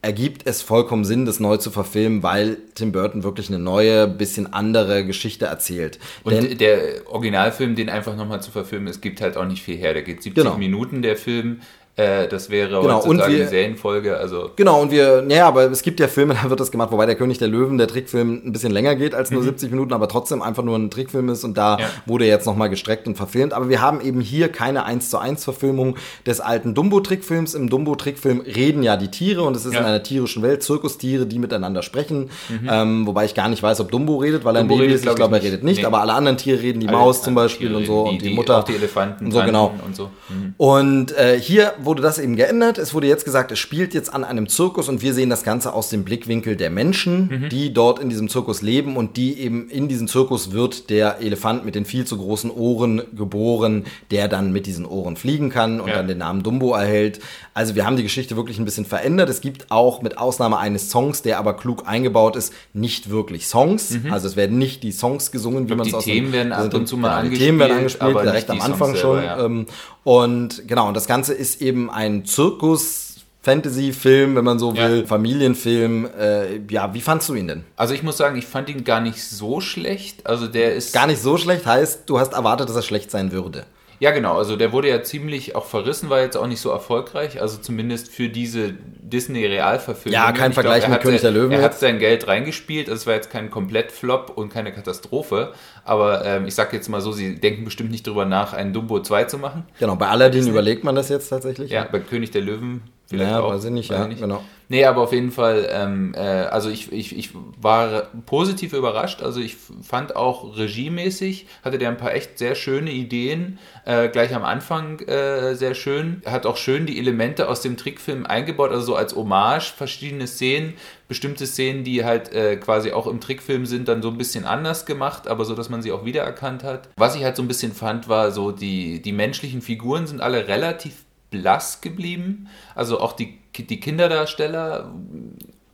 [0.00, 4.52] ergibt es vollkommen Sinn, das neu zu verfilmen, weil Tim Burton wirklich eine neue, bisschen
[4.52, 5.98] andere Geschichte erzählt.
[6.22, 9.76] Und Denn, der Originalfilm, den einfach nochmal zu verfilmen, es gibt halt auch nicht viel
[9.76, 9.94] her.
[9.94, 10.56] Der geht 70 genau.
[10.56, 11.62] Minuten, der Film.
[11.98, 14.16] Äh, das wäre genau, und wir, eine Serienfolge.
[14.16, 14.50] Also.
[14.54, 17.16] Genau, und wir, ja, aber es gibt ja Filme, da wird das gemacht, wobei der
[17.16, 19.46] König der Löwen, der Trickfilm, ein bisschen länger geht als nur mhm.
[19.46, 21.86] 70 Minuten, aber trotzdem einfach nur ein Trickfilm ist und da ja.
[22.06, 23.52] wurde jetzt nochmal gestreckt und verfilmt.
[23.52, 27.54] Aber wir haben eben hier keine 1 zu 1 Verfilmung des alten Dumbo-Trickfilms.
[27.54, 29.80] Im Dumbo-Trickfilm reden ja die Tiere und es ist ja.
[29.80, 32.30] in einer tierischen Welt Zirkustiere, die miteinander sprechen.
[32.48, 32.68] Mhm.
[32.70, 35.04] Ähm, wobei ich gar nicht weiß, ob Dumbo redet, weil er ein Baby ist.
[35.04, 35.84] Ich glaube, er redet nicht, nee.
[35.84, 38.28] aber alle anderen Tiere reden, die alle Maus zum Beispiel und so die, und die,
[38.28, 38.58] die Mutter.
[38.58, 39.74] Auch die Elefanten und so, genau.
[39.84, 40.10] Und, so.
[40.28, 40.54] Mhm.
[40.56, 42.76] und äh, hier wurde das eben geändert.
[42.76, 45.72] Es wurde jetzt gesagt, es spielt jetzt an einem Zirkus und wir sehen das Ganze
[45.72, 47.48] aus dem Blickwinkel der Menschen, mhm.
[47.48, 51.64] die dort in diesem Zirkus leben und die eben in diesem Zirkus wird der Elefant
[51.64, 55.88] mit den viel zu großen Ohren geboren, der dann mit diesen Ohren fliegen kann und
[55.88, 55.94] ja.
[55.94, 57.20] dann den Namen Dumbo erhält.
[57.54, 59.30] Also wir haben die Geschichte wirklich ein bisschen verändert.
[59.30, 63.92] Es gibt auch mit Ausnahme eines Songs, der aber klug eingebaut ist, nicht wirklich Songs.
[63.92, 64.12] Mhm.
[64.12, 66.74] Also es werden nicht die Songs gesungen, wie man es aus Die Themen werden ab
[66.74, 67.40] und zu mal angespielt.
[67.40, 69.24] Die Themen werden angespielt, direkt am Anfang selber, schon.
[69.24, 69.44] Ja.
[69.46, 69.66] Ähm,
[70.08, 73.04] und genau, und das Ganze ist eben ein Zirkus.
[73.42, 75.06] Fantasy-Film, wenn man so will, ja.
[75.06, 76.08] Familienfilm.
[76.18, 77.64] Äh, ja, wie fandst du ihn denn?
[77.76, 80.26] Also ich muss sagen, ich fand ihn gar nicht so schlecht.
[80.26, 83.32] Also der ist gar nicht so schlecht heißt, du hast erwartet, dass er schlecht sein
[83.32, 83.66] würde.
[84.00, 84.36] Ja, genau.
[84.36, 87.40] Also der wurde ja ziemlich auch verrissen, war jetzt auch nicht so erfolgreich.
[87.40, 90.12] Also zumindest für diese Disney-Realverfilmungen.
[90.12, 91.52] Ja, kein Vergleich glaub, mit König der Löwen.
[91.52, 95.52] Er hat sein Geld reingespielt, es war jetzt kein Komplett-Flop und keine Katastrophe,
[95.84, 99.00] aber ähm, ich sag jetzt mal so, sie denken bestimmt nicht drüber nach, einen Dumbo
[99.00, 99.64] 2 zu machen.
[99.78, 101.70] Genau, bei Aladdin überlegt man das jetzt tatsächlich.
[101.70, 103.52] Ja, bei König der Löwen vielleicht ja, auch.
[103.52, 104.20] Weiß ich nicht, ja, nicht.
[104.20, 104.44] genau.
[104.70, 109.22] Nee, aber auf jeden Fall, ähm, äh, also ich, ich, ich war positiv überrascht.
[109.22, 114.34] Also ich fand auch regiemäßig, hatte der ein paar echt sehr schöne Ideen, äh, gleich
[114.34, 116.22] am Anfang äh, sehr schön.
[116.26, 120.74] Hat auch schön die Elemente aus dem Trickfilm eingebaut, also so als Hommage, verschiedene Szenen,
[121.08, 124.84] bestimmte Szenen, die halt äh, quasi auch im Trickfilm sind, dann so ein bisschen anders
[124.84, 126.90] gemacht, aber so, dass man sie auch wiedererkannt hat.
[126.96, 130.46] Was ich halt so ein bisschen fand, war so, die, die menschlichen Figuren sind alle
[130.46, 132.48] relativ blass geblieben.
[132.74, 134.92] Also auch die, die Kinderdarsteller,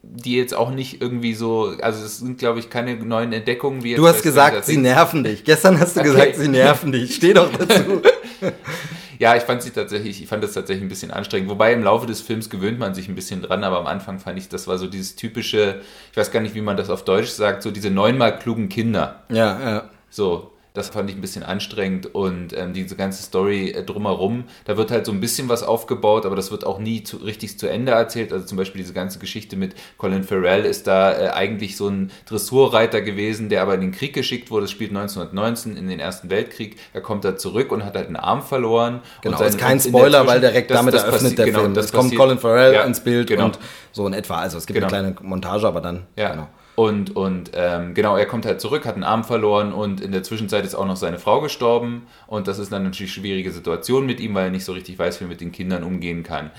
[0.02, 3.82] die jetzt auch nicht irgendwie so, also es sind, glaube ich, keine neuen Entdeckungen.
[3.82, 5.44] Wie du hast gesagt, sie nerven dich.
[5.44, 6.10] Gestern hast du okay.
[6.10, 7.16] gesagt, sie nerven dich.
[7.16, 8.02] Steh doch dazu.
[9.18, 11.50] ja, ich fand sie tatsächlich, ich fand das tatsächlich ein bisschen anstrengend.
[11.50, 14.38] Wobei im Laufe des Films gewöhnt man sich ein bisschen dran, aber am Anfang fand
[14.38, 17.30] ich, das war so dieses typische, ich weiß gar nicht, wie man das auf Deutsch
[17.30, 19.24] sagt, so diese neunmal klugen Kinder.
[19.30, 19.90] Ja, ja.
[20.10, 24.76] So, das fand ich ein bisschen anstrengend und ähm, diese ganze Story äh, drumherum, da
[24.76, 27.68] wird halt so ein bisschen was aufgebaut, aber das wird auch nie zu, richtig zu
[27.68, 28.32] Ende erzählt.
[28.32, 32.10] Also zum Beispiel diese ganze Geschichte mit Colin Farrell ist da äh, eigentlich so ein
[32.26, 34.62] Dressurreiter gewesen, der aber in den Krieg geschickt wurde.
[34.62, 36.76] Das spielt 1919 in den Ersten Weltkrieg.
[36.92, 39.00] Er kommt da zurück und hat halt einen Arm verloren.
[39.22, 41.74] Genau, und ist kein Spoiler, weil direkt das, damit das eröffnet der genau, Film.
[41.74, 43.44] Das, das kommt Colin Farrell ja, ins Bild genau.
[43.44, 43.60] und
[43.92, 44.38] so in etwa.
[44.38, 44.92] Also es gibt genau.
[44.92, 46.08] eine kleine Montage, aber dann.
[46.16, 46.30] Ja.
[46.30, 46.48] Genau.
[46.76, 50.24] Und, und ähm, genau, er kommt halt zurück, hat einen Arm verloren und in der
[50.24, 52.06] Zwischenzeit ist auch noch seine Frau gestorben.
[52.26, 54.98] Und das ist dann natürlich eine schwierige Situation mit ihm, weil er nicht so richtig
[54.98, 56.50] weiß, wie er mit den Kindern umgehen kann.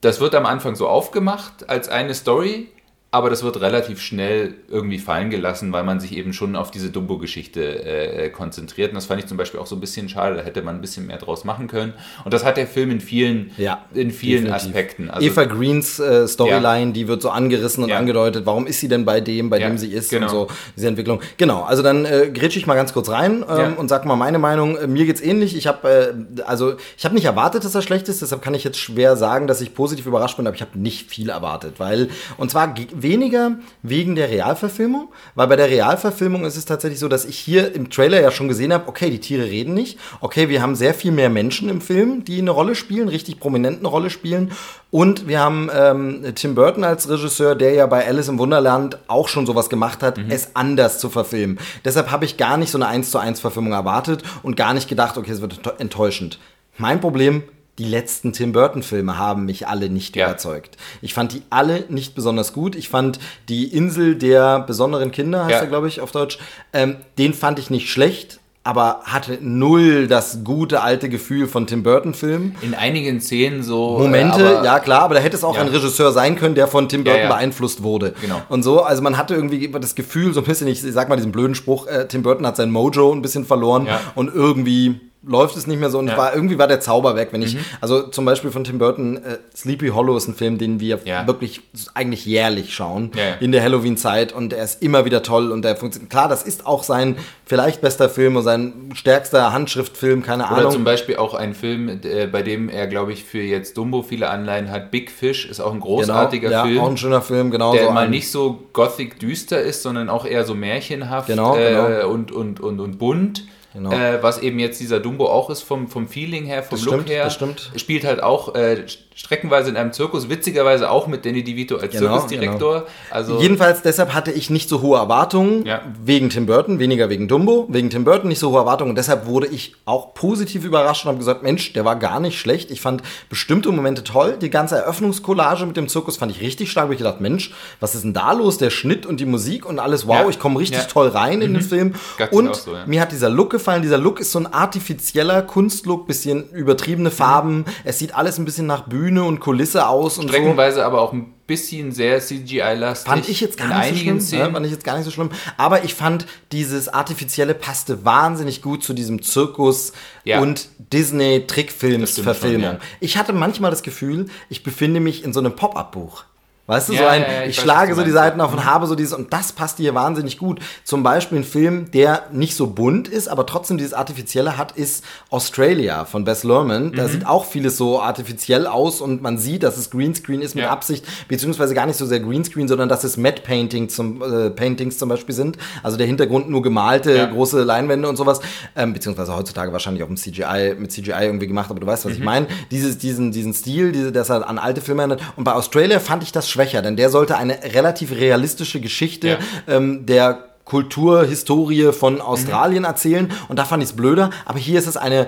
[0.00, 2.68] Das wird am Anfang so aufgemacht als eine Story,
[3.14, 6.88] aber das wird relativ schnell irgendwie fallen gelassen, weil man sich eben schon auf diese
[6.88, 8.88] Dumbo-Geschichte äh, konzentriert.
[8.88, 10.80] Und das fand ich zum Beispiel auch so ein bisschen schade, da hätte man ein
[10.80, 11.92] bisschen mehr draus machen können.
[12.24, 15.10] Und das hat der Film in vielen, ja, in vielen Aspekten.
[15.10, 16.92] Also, Eva Greens äh, Storyline, ja.
[16.92, 17.98] die wird so angerissen und ja.
[17.98, 20.24] angedeutet, warum ist sie denn bei dem, bei dem sie ist genau.
[20.24, 21.20] und so, diese Entwicklung.
[21.36, 24.38] Genau, also dann äh, grätsche ich mal ganz kurz rein ähm, und sag mal meine
[24.38, 24.78] Meinung.
[24.78, 25.54] Äh, mir geht's ähnlich.
[25.54, 28.64] Ich habe äh, also ich habe nicht erwartet, dass er schlecht ist, deshalb kann ich
[28.64, 32.08] jetzt schwer sagen, dass ich positiv überrascht bin, aber ich habe nicht viel erwartet, weil
[32.38, 32.72] und zwar
[33.02, 37.74] weniger wegen der Realverfilmung, weil bei der Realverfilmung ist es tatsächlich so, dass ich hier
[37.74, 40.94] im Trailer ja schon gesehen habe, okay, die Tiere reden nicht, okay, wir haben sehr
[40.94, 44.52] viel mehr Menschen im Film, die eine Rolle spielen, richtig prominent eine Rolle spielen
[44.90, 49.28] und wir haben ähm, Tim Burton als Regisseur, der ja bei Alice im Wunderland auch
[49.28, 50.26] schon sowas gemacht hat, mhm.
[50.28, 51.58] es anders zu verfilmen.
[51.84, 54.88] Deshalb habe ich gar nicht so eine 1 zu 1 Verfilmung erwartet und gar nicht
[54.88, 56.38] gedacht, okay, es wird enttäuschend.
[56.76, 57.42] Mein Problem,
[57.78, 60.26] die letzten Tim Burton-Filme haben mich alle nicht ja.
[60.28, 60.76] überzeugt.
[61.00, 62.76] Ich fand die alle nicht besonders gut.
[62.76, 65.60] Ich fand die Insel der besonderen Kinder, heißt ja.
[65.60, 66.38] er, glaube ich, auf Deutsch,
[66.72, 71.82] ähm, den fand ich nicht schlecht aber hatte null das gute alte Gefühl von Tim
[71.82, 72.54] Burton Filmen.
[72.62, 75.62] In einigen Szenen so Momente, aber, ja klar, aber da hätte es auch ja.
[75.62, 77.34] ein Regisseur sein können, der von Tim Burton ja, ja.
[77.34, 78.14] beeinflusst wurde.
[78.20, 78.40] Genau.
[78.48, 81.32] Und so, also man hatte irgendwie das Gefühl, so ein bisschen, ich sag mal diesen
[81.32, 85.66] blöden Spruch, äh, Tim Burton hat sein Mojo ein bisschen verloren und irgendwie läuft es
[85.66, 86.16] nicht mehr so und ja.
[86.16, 87.64] war, irgendwie war der Zauber weg, wenn ich, mhm.
[87.80, 91.26] also zum Beispiel von Tim Burton, äh, Sleepy Hollow ist ein Film, den wir ja.
[91.26, 91.60] wirklich
[91.94, 95.76] eigentlich jährlich schauen ja, in der Halloween-Zeit und er ist immer wieder toll und der
[95.76, 96.10] funktioniert.
[96.10, 100.64] Klar, das ist auch sein vielleicht bester Film und sein stärkster Handschriftfilm, keine Oder Ahnung.
[100.66, 104.02] Oder zum Beispiel auch ein Film, äh, bei dem er, glaube ich, für jetzt Dumbo
[104.02, 104.90] viele Anleihen hat.
[104.90, 106.78] Big Fish ist auch ein großartiger genau, Film.
[106.80, 107.72] auch ein schöner Film, genau.
[107.74, 111.70] Der so mal nicht so gothic düster ist, sondern auch eher so märchenhaft genau, äh,
[111.70, 112.08] genau.
[112.08, 113.44] Und, und, und, und bunt.
[113.72, 113.90] Genau.
[113.92, 116.94] Äh, was eben jetzt dieser Dumbo auch ist vom, vom Feeling her, vom das Look
[116.94, 117.24] stimmt, her.
[117.24, 117.70] Das stimmt.
[117.76, 122.12] Spielt halt auch äh, streckenweise in einem Zirkus, witzigerweise auch mit Danny DeVito als genau,
[122.12, 122.74] Zirkusdirektor.
[122.80, 122.90] Genau.
[123.10, 125.82] Also Jedenfalls deshalb hatte ich nicht so hohe Erwartungen ja.
[126.02, 129.26] wegen Tim Burton, weniger wegen Dumbo, wegen Tim Burton nicht so hohe Erwartungen und deshalb
[129.26, 132.70] wurde ich auch positiv überrascht und habe gesagt, Mensch, der war gar nicht schlecht.
[132.70, 134.36] Ich fand bestimmte Momente toll.
[134.40, 136.90] Die ganze Eröffnungskollage mit dem Zirkus fand ich richtig stark.
[136.90, 138.58] Ich gedacht, Mensch, was ist denn da los?
[138.58, 140.28] Der Schnitt und die Musik und alles, wow, ja.
[140.28, 140.84] ich komme richtig ja.
[140.84, 141.42] toll rein mhm.
[141.42, 141.68] in den mhm.
[141.68, 141.94] Film.
[142.18, 143.82] Ganz und so, mir hat dieser Look gefallen.
[143.82, 147.58] Dieser Look ist so ein artifizieller Kunstlook, bisschen übertriebene Farben.
[147.58, 147.64] Mhm.
[147.84, 150.82] Es sieht alles ein bisschen nach Bühne und Kulisse aus und Streckenweise so.
[150.82, 153.08] aber auch ein bisschen sehr CGI-lastig.
[153.10, 154.20] Fand ich jetzt gar in nicht so schlimm.
[154.20, 154.52] Szenen.
[154.52, 155.30] fand ich jetzt gar nicht so schlimm.
[155.56, 159.92] Aber ich fand, dieses Artifizielle passte wahnsinnig gut zu diesem Zirkus
[160.24, 160.40] ja.
[160.40, 162.62] und Disney-Trickfilms-Verfilmung.
[162.62, 162.78] Ja.
[163.00, 166.24] Ich hatte manchmal das Gefühl, ich befinde mich in so einem Pop-Up-Buch.
[166.72, 168.64] Weißt du, ja, so ein, ja, ich, ich schlage so die Seiten auf und mhm.
[168.64, 170.58] habe so dieses, und das passt hier wahnsinnig gut.
[170.84, 175.04] Zum Beispiel ein Film, der nicht so bunt ist, aber trotzdem dieses Artifizielle hat, ist
[175.28, 176.92] Australia von Bess Lerman.
[176.92, 177.08] Da mhm.
[177.08, 181.04] sieht auch vieles so artifiziell aus und man sieht, dass es Greenscreen ist mit Absicht,
[181.28, 185.10] beziehungsweise gar nicht so sehr Greenscreen, sondern dass es Matte Painting zum, äh, Paintings zum
[185.10, 185.58] Beispiel sind.
[185.82, 188.40] Also der Hintergrund nur gemalte große Leinwände und sowas,
[188.76, 192.12] ähm, beziehungsweise heutzutage wahrscheinlich auch mit CGI, mit CGI irgendwie gemacht, aber du weißt, was
[192.12, 192.18] mhm.
[192.18, 192.46] ich meine.
[192.70, 195.20] Dieses, diesen, diesen Stil, diese, das er an alte Filme erinnert.
[195.36, 199.38] Und bei Australia fand ich das schwächer, denn der sollte eine relativ realistische Geschichte ja.
[199.76, 202.88] ähm, der Kultur, Historie von Australien mhm.
[202.88, 203.32] erzählen.
[203.48, 204.30] Und da fand ich es blöder.
[204.44, 205.26] Aber hier ist es eine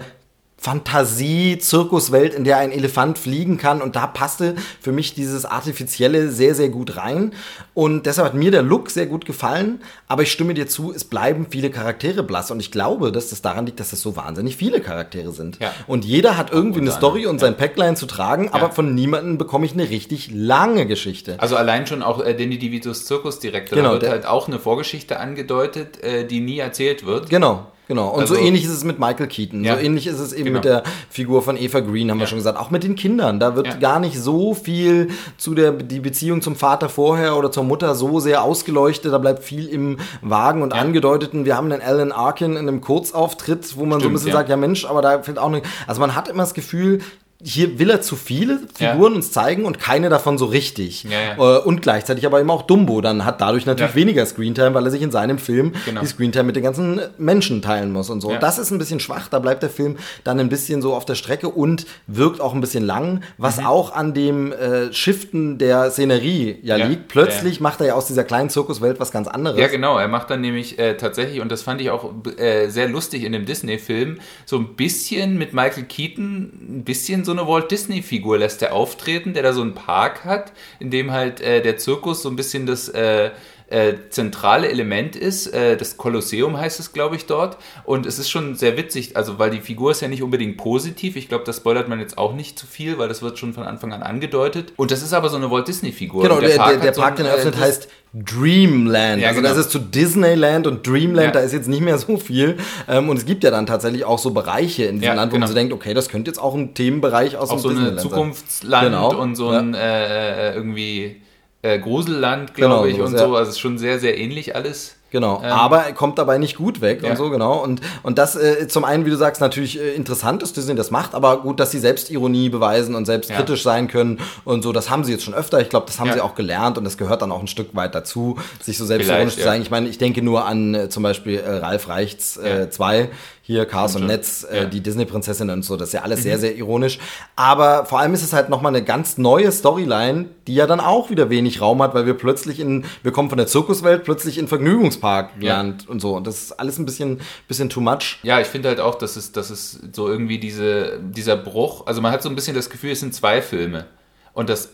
[0.65, 3.83] Fantasie-Zirkuswelt, in der ein Elefant fliegen kann.
[3.83, 7.35] Und da passte für mich dieses Artifizielle sehr, sehr gut rein.
[7.75, 9.83] Und deshalb hat mir der Look sehr gut gefallen.
[10.09, 12.51] Aber ich stimme dir zu, es bleiben viele Charaktere blass.
[12.51, 15.61] Und ich glaube, dass das daran liegt, dass es so wahnsinnig viele Charaktere sind.
[15.61, 15.71] Ja.
[15.87, 19.67] Und jeder hat irgendwie eine Story und sein Packline zu tragen, aber von niemandem bekomme
[19.67, 21.37] ich eine richtig lange Geschichte.
[21.41, 25.21] Also allein schon auch äh, Danny DeVitos Zirkusdirektor, genau, da wird halt auch eine Vorgeschichte
[25.21, 27.29] angedeutet, äh, die nie erzählt wird.
[27.29, 27.67] Genau.
[27.87, 29.63] Genau, und also, so ähnlich ist es mit Michael Keaton.
[29.63, 30.57] Ja, so ähnlich ist es eben genau.
[30.57, 32.23] mit der Figur von Eva Green, haben ja.
[32.23, 32.59] wir schon gesagt.
[32.59, 33.39] Auch mit den Kindern.
[33.41, 33.75] Da wird ja.
[33.77, 38.21] gar nicht so viel zu der die Beziehung zum Vater vorher oder zur Mutter so
[38.21, 39.13] sehr ausgeleuchtet.
[39.13, 41.45] Da bleibt viel im Vagen und Angedeuteten.
[41.45, 44.49] Wir haben den Alan Arkin in einem Kurzauftritt, wo man Stimmt, so ein bisschen sagt,
[44.49, 45.67] ja Mensch, aber da fällt auch nicht.
[45.87, 47.01] Also man hat immer das Gefühl,
[47.43, 49.17] hier will er zu viele Figuren ja.
[49.17, 51.05] uns zeigen und keine davon so richtig.
[51.05, 51.37] Ja, ja.
[51.37, 54.91] Äh, und gleichzeitig aber eben auch Dumbo dann hat dadurch natürlich weniger Screentime, weil er
[54.91, 56.01] sich in seinem Film genau.
[56.01, 58.29] die Screentime mit den ganzen Menschen teilen muss und so.
[58.29, 61.05] Und das ist ein bisschen schwach, da bleibt der Film dann ein bisschen so auf
[61.05, 63.67] der Strecke und wirkt auch ein bisschen lang, was mhm.
[63.67, 67.09] auch an dem äh, Shiften der Szenerie ja, liegt.
[67.09, 69.59] Plötzlich macht er ja aus dieser kleinen Zirkuswelt was ganz anderes.
[69.59, 69.99] Ja, genau.
[69.99, 73.33] Er macht dann nämlich äh, tatsächlich, und das fand ich auch äh, sehr lustig in
[73.33, 78.63] dem Disney-Film, so ein bisschen mit Michael Keaton, ein bisschen so eine Walt Disney-Figur lässt
[78.63, 82.29] er auftreten, der da so einen Park hat, in dem halt äh, der Zirkus so
[82.29, 83.31] ein bisschen das äh,
[83.69, 85.47] äh, zentrale Element ist.
[85.49, 87.57] Äh, das Kolosseum heißt es, glaube ich, dort.
[87.85, 91.17] Und es ist schon sehr witzig, also weil die Figur ist ja nicht unbedingt positiv.
[91.17, 93.65] Ich glaube, das spoilert man jetzt auch nicht zu viel, weil das wird schon von
[93.65, 94.73] Anfang an angedeutet.
[94.77, 96.23] Und das ist aber so eine Walt Disney-Figur.
[96.23, 99.21] Genau, der, der, Park, der, der Park den er öffnet, heißt Dreamland.
[99.21, 99.53] Ja, also genau.
[99.53, 101.31] das ist zu Disneyland und Dreamland, ja.
[101.33, 102.59] da ist jetzt nicht mehr so viel.
[102.87, 105.35] Ähm, und es gibt ja dann tatsächlich auch so Bereiche in diesem ja, Land, wo
[105.35, 105.47] genau.
[105.47, 108.01] man so denkt, okay, das könnte jetzt auch ein Themenbereich aus auch dem so Disneyland
[108.01, 108.09] sein.
[108.09, 109.21] so ein Zukunftsland genau.
[109.21, 111.23] und so ein äh, äh, irgendwie
[111.65, 113.35] äh, Gruselland, glaube genau, ich, und so.
[113.37, 114.97] Also es ist schon sehr, sehr ähnlich alles.
[115.11, 117.11] Genau, ähm, aber er kommt dabei nicht gut weg ja.
[117.11, 117.63] und so, genau.
[117.63, 120.91] Und, und das äh, zum einen, wie du sagst, natürlich äh, interessant, dass Disney das
[120.91, 123.71] macht, aber gut, dass sie Selbstironie beweisen und selbstkritisch ja.
[123.71, 125.61] sein können und so, das haben sie jetzt schon öfter.
[125.61, 126.15] Ich glaube, das haben ja.
[126.15, 129.37] sie auch gelernt und das gehört dann auch ein Stück weit dazu, sich so selbstironisch
[129.37, 129.63] zu zeigen.
[129.63, 132.35] Ich meine, ich denke nur an äh, zum Beispiel äh, Ralf Reichts
[132.71, 133.09] 2, äh,
[133.47, 134.65] hier Cars und Netz, äh, ja.
[134.65, 136.23] die Disney-Prinzessin und so, das ist ja alles mhm.
[136.23, 136.99] sehr, sehr ironisch.
[137.37, 141.11] Aber vor allem ist es halt nochmal eine ganz neue Storyline, die ja dann auch
[141.11, 144.49] wieder wenig Raum hat, weil wir plötzlich in, wir kommen von der Zirkuswelt plötzlich in
[144.49, 145.91] Vergnügungsparkland ja.
[145.91, 146.17] und so.
[146.17, 148.19] Und das ist alles ein bisschen, bisschen too much.
[148.23, 152.01] Ja, ich finde halt auch, dass es, dass es so irgendwie diese, dieser Bruch, also
[152.01, 153.85] man hat so ein bisschen das Gefühl, es sind zwei Filme.
[154.35, 154.71] Und das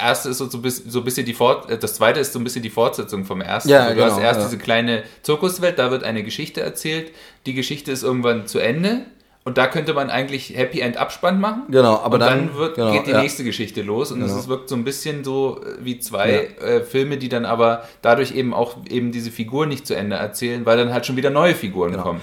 [0.00, 2.70] erste ist so, so ein bisschen die Fort das zweite ist so ein bisschen die
[2.70, 3.68] Fortsetzung vom ersten.
[3.68, 4.46] Ja, also du genau, hast erst ja.
[4.46, 7.12] diese kleine Zirkuswelt, da wird eine Geschichte erzählt.
[7.46, 9.06] Die Geschichte ist irgendwann zu Ende.
[9.44, 11.62] Und da könnte man eigentlich Happy End Abspann machen.
[11.70, 13.22] Genau, aber und dann, dann wird, genau, geht die ja.
[13.22, 14.36] nächste Geschichte los und genau.
[14.36, 16.66] es wirkt so ein bisschen so äh, wie zwei ja.
[16.66, 20.66] äh, Filme, die dann aber dadurch eben auch eben diese Figur nicht zu Ende erzählen,
[20.66, 22.02] weil dann halt schon wieder neue Figuren genau.
[22.02, 22.20] kommen.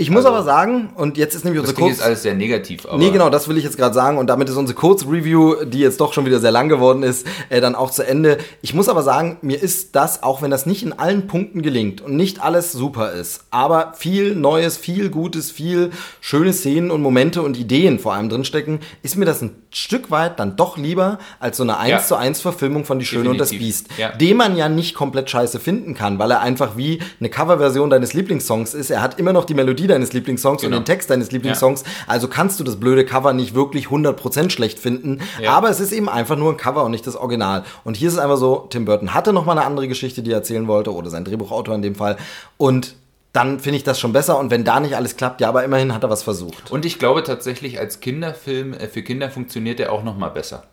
[0.00, 1.90] Ich muss also, aber sagen, und jetzt ist nämlich unsere Kurz...
[1.90, 2.86] Das ist alles sehr negativ.
[2.86, 4.16] Aber nee, genau, das will ich jetzt gerade sagen.
[4.16, 7.60] Und damit ist unsere Kurzreview, die jetzt doch schon wieder sehr lang geworden ist, äh,
[7.60, 8.38] dann auch zu Ende.
[8.62, 12.00] Ich muss aber sagen, mir ist das, auch wenn das nicht in allen Punkten gelingt
[12.00, 15.90] und nicht alles super ist, aber viel Neues, viel Gutes, viel
[16.22, 20.40] schöne Szenen und Momente und Ideen vor allem drinstecken, ist mir das ein Stück weit
[20.40, 22.00] dann doch lieber als so eine 1 ja.
[22.00, 23.40] zu 1 Verfilmung von Die Schöne Definitiv.
[23.40, 24.12] und das Biest, ja.
[24.12, 28.14] den man ja nicht komplett scheiße finden kann, weil er einfach wie eine Coverversion deines
[28.14, 28.88] Lieblingssongs ist.
[28.88, 30.76] Er hat immer noch die Melodie deines Lieblingssongs genau.
[30.76, 31.82] und den Text deines Lieblingssongs.
[31.82, 31.88] Ja.
[32.06, 35.20] Also kannst du das blöde Cover nicht wirklich 100% schlecht finden.
[35.40, 35.52] Ja.
[35.52, 37.64] Aber es ist eben einfach nur ein Cover und nicht das Original.
[37.84, 40.32] Und hier ist es einfach so, Tim Burton hatte noch mal eine andere Geschichte, die
[40.32, 42.16] er erzählen wollte, oder sein Drehbuchautor in dem Fall.
[42.56, 42.94] Und
[43.32, 44.38] dann finde ich das schon besser.
[44.38, 46.70] Und wenn da nicht alles klappt, ja, aber immerhin hat er was versucht.
[46.70, 50.64] Und ich glaube tatsächlich, als Kinderfilm, äh, für Kinder funktioniert er auch noch mal besser.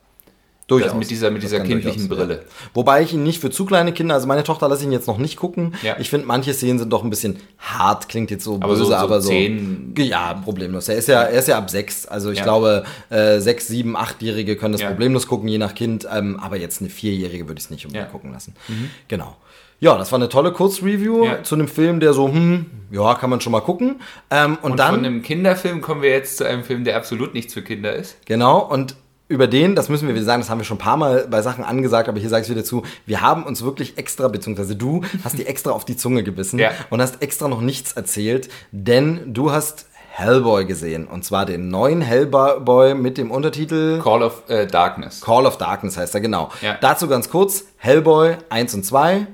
[0.67, 0.95] Durchaus.
[0.95, 2.41] mit dieser, mit dieser kindlichen durchaus, Brille.
[2.41, 2.69] Ja.
[2.73, 5.07] Wobei ich ihn nicht für zu kleine Kinder, also meine Tochter lasse ich ihn jetzt
[5.07, 5.75] noch nicht gucken.
[5.81, 5.95] Ja.
[5.97, 8.89] Ich finde, manche Szenen sind doch ein bisschen hart, klingt jetzt so aber böse, so,
[8.89, 9.29] so aber so.
[9.29, 9.93] Zehn.
[9.97, 10.89] Ja, problemlos.
[10.89, 12.05] Er ist ja, er ist ja ab sechs.
[12.05, 12.43] Also ich ja.
[12.43, 16.05] glaube, äh, sechs, sieben, achtjährige können das problemlos gucken, je nach Kind.
[16.13, 18.53] Ähm, aber jetzt eine vierjährige würde ich es nicht unbedingt gucken lassen.
[18.67, 18.89] Mhm.
[19.07, 19.37] Genau.
[19.79, 21.43] Ja, das war eine tolle Kurzreview ja.
[21.43, 24.01] zu einem Film, der so, hm, ja, kann man schon mal gucken.
[24.31, 27.33] Ähm, und, und dann, von einem Kinderfilm kommen wir jetzt zu einem Film, der absolut
[27.33, 28.17] nichts für Kinder ist.
[28.25, 28.95] Genau, und
[29.29, 31.41] über den, das müssen wir wieder sagen, das haben wir schon ein paar Mal bei
[31.41, 35.03] Sachen angesagt, aber hier sage ich wieder zu, wir haben uns wirklich extra, beziehungsweise du
[35.23, 36.71] hast die extra auf die Zunge gebissen ja.
[36.89, 41.05] und hast extra noch nichts erzählt, denn du hast Hellboy gesehen.
[41.07, 45.21] Und zwar den neuen Hellboy mit dem Untertitel Call of äh, Darkness.
[45.21, 46.49] Call of Darkness heißt er, genau.
[46.61, 46.75] Ja.
[46.81, 49.27] Dazu ganz kurz, Hellboy 1 und 2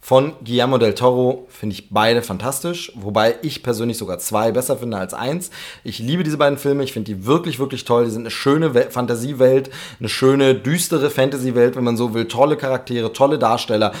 [0.00, 4.96] von Guillermo del Toro finde ich beide fantastisch, wobei ich persönlich sogar zwei besser finde
[4.96, 5.50] als eins.
[5.84, 8.04] Ich liebe diese beiden Filme, ich finde die wirklich, wirklich toll.
[8.04, 12.26] Die sind eine schöne We Fantasiewelt, eine schöne, düstere Fantasy-Welt, wenn man so will.
[12.26, 13.92] Tolle Charaktere, tolle Darsteller,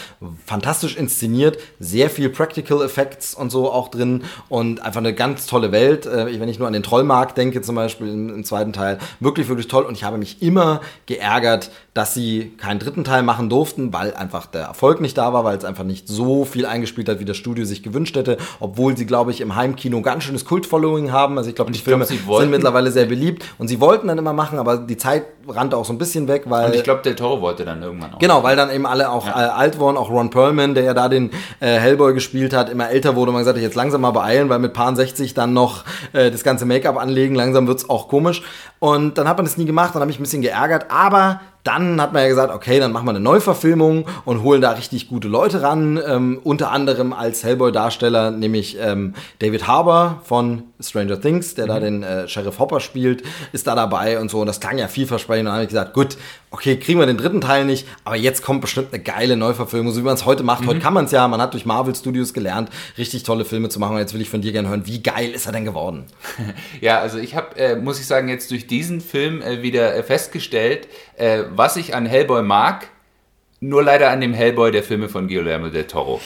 [0.46, 5.72] fantastisch inszeniert, sehr viel Practical Effects und so auch drin und einfach eine ganz tolle
[5.72, 6.06] Welt.
[6.06, 9.68] Äh, wenn ich nur an den Trollmarkt denke, zum Beispiel im zweiten Teil, wirklich, wirklich
[9.68, 9.84] toll.
[9.84, 14.46] Und ich habe mich immer geärgert, dass sie keinen dritten Teil machen durften, weil einfach
[14.46, 17.36] der Erfolg nicht da war, weil es einfach nicht so viel eingespielt hat, wie das
[17.36, 21.36] Studio sich gewünscht hätte, obwohl sie, glaube ich, im Heimkino ganz schönes Kult-Following haben.
[21.38, 24.32] Also ich glaube, die Filme glaub, sind mittlerweile sehr beliebt und sie wollten dann immer
[24.32, 26.66] machen, aber die Zeit rannte auch so ein bisschen weg, weil...
[26.66, 28.20] Und ich glaube, Del Toro wollte dann irgendwann auch.
[28.20, 29.32] Genau, weil dann eben alle auch ja.
[29.32, 32.90] äh, alt wurden, auch Ron Perlman, der ja da den äh, Hellboy gespielt hat, immer
[32.90, 35.52] älter wurde und man gesagt hat, jetzt langsam mal beeilen, weil mit Paar 60 dann
[35.52, 35.82] noch
[36.12, 38.42] äh, das ganze Make-up anlegen, langsam wird es auch komisch.
[38.78, 42.00] Und dann hat man das nie gemacht, dann habe ich ein bisschen geärgert, aber dann
[42.00, 45.28] hat man ja gesagt, okay, dann machen wir eine Neuverfilmung und holen da richtig gute
[45.28, 46.00] Leute ran.
[46.02, 51.68] Ähm, unter anderem als Hellboy-Darsteller, nämlich ähm, David Harbour von Stranger Things, der mhm.
[51.68, 54.40] da den äh, Sheriff Hopper spielt, ist da dabei und so.
[54.40, 55.42] Und das klang ja vielversprechend.
[55.42, 56.16] Und dann habe ich gesagt, gut,
[56.50, 60.00] okay, kriegen wir den dritten Teil nicht, aber jetzt kommt bestimmt eine geile Neuverfilmung, so
[60.00, 60.62] wie man es heute macht.
[60.62, 60.68] Mhm.
[60.68, 63.78] Heute kann man es ja, man hat durch Marvel Studios gelernt, richtig tolle Filme zu
[63.78, 63.94] machen.
[63.94, 66.06] Und jetzt will ich von dir gerne hören, wie geil ist er denn geworden?
[66.80, 70.02] ja, also ich habe, äh, muss ich sagen, jetzt durch diesen Film äh, wieder äh,
[70.02, 72.88] festgestellt, äh, was ich an Hellboy mag,
[73.60, 76.20] nur leider an dem Hellboy der Filme von Guillermo del Toro.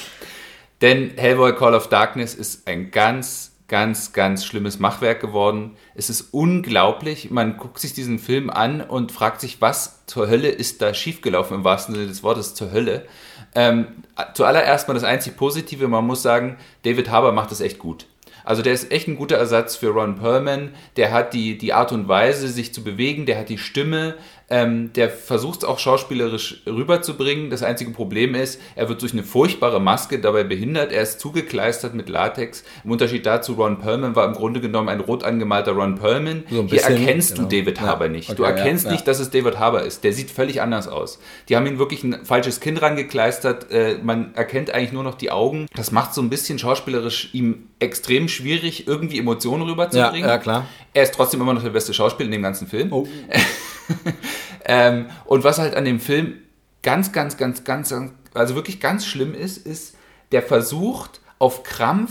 [0.83, 5.79] Denn Hellboy Call of Darkness ist ein ganz, ganz, ganz schlimmes Machwerk geworden.
[5.95, 7.31] Es ist unglaublich.
[7.31, 11.57] Man guckt sich diesen Film an und fragt sich, was zur Hölle ist da schiefgelaufen
[11.57, 13.07] im wahrsten Sinne des Wortes zur Hölle.
[13.55, 13.87] Ähm,
[14.35, 18.05] zuallererst mal das einzig Positive, man muss sagen, David Harbour macht das echt gut.
[18.45, 20.75] Also der ist echt ein guter Ersatz für Ron Perlman.
[20.99, 24.17] Der hat die, die Art und Weise, sich zu bewegen, der hat die Stimme,
[24.53, 27.49] ähm, der versucht es auch schauspielerisch rüberzubringen.
[27.49, 30.93] Das einzige Problem ist, er wird durch eine furchtbare Maske dabei behindert.
[30.93, 32.63] Er ist zugekleistert mit Latex.
[32.85, 36.45] Im Unterschied dazu, Ron Perlman war im Grunde genommen ein rot angemalter Ron Perlman.
[36.51, 37.49] So Hier erkennst genau.
[37.49, 38.29] du David Harbour ja, nicht.
[38.29, 40.05] Okay, du erkennst ja, nicht, dass es David Harbour ist.
[40.05, 41.19] Der sieht völlig anders aus.
[41.49, 43.71] Die haben ihn wirklich ein falsches Kind rangekleistert.
[43.71, 45.65] Äh, man erkennt eigentlich nur noch die Augen.
[45.75, 50.29] Das macht so ein bisschen schauspielerisch ihm extrem schwierig, irgendwie Emotionen rüberzubringen.
[50.29, 50.67] Ja, ja, klar.
[50.93, 52.93] Er ist trotzdem immer noch der beste Schauspieler in dem ganzen Film.
[52.93, 53.09] Oh.
[54.65, 56.35] ähm, und was halt an dem Film
[56.83, 57.95] ganz, ganz, ganz, ganz,
[58.35, 59.97] also wirklich ganz schlimm ist, ist,
[60.33, 62.11] der versucht auf Krampf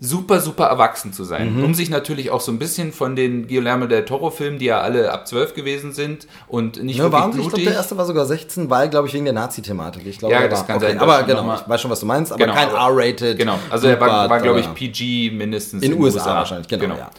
[0.00, 1.56] super, super erwachsen zu sein.
[1.56, 1.64] Mhm.
[1.64, 5.10] Um sich natürlich auch so ein bisschen von den Guillermo del Toro-Filmen, die ja alle
[5.12, 7.46] ab 12 gewesen sind und nicht ja, wirklich waren, blutig.
[7.46, 10.06] Ich glaube, der erste war sogar 16, weil, glaube ich, wegen der Nazi-Thematik.
[10.06, 10.98] Ich glaube, ja, das war, kann okay, sein.
[11.00, 13.38] Aber genau, ich weiß schon, was du meinst, aber genau, kein R-rated.
[13.38, 16.82] Genau, also er war, war glaube ich, PG mindestens in, in USA, USA, wahrscheinlich, genau.
[16.82, 16.96] genau.
[16.96, 17.10] Ja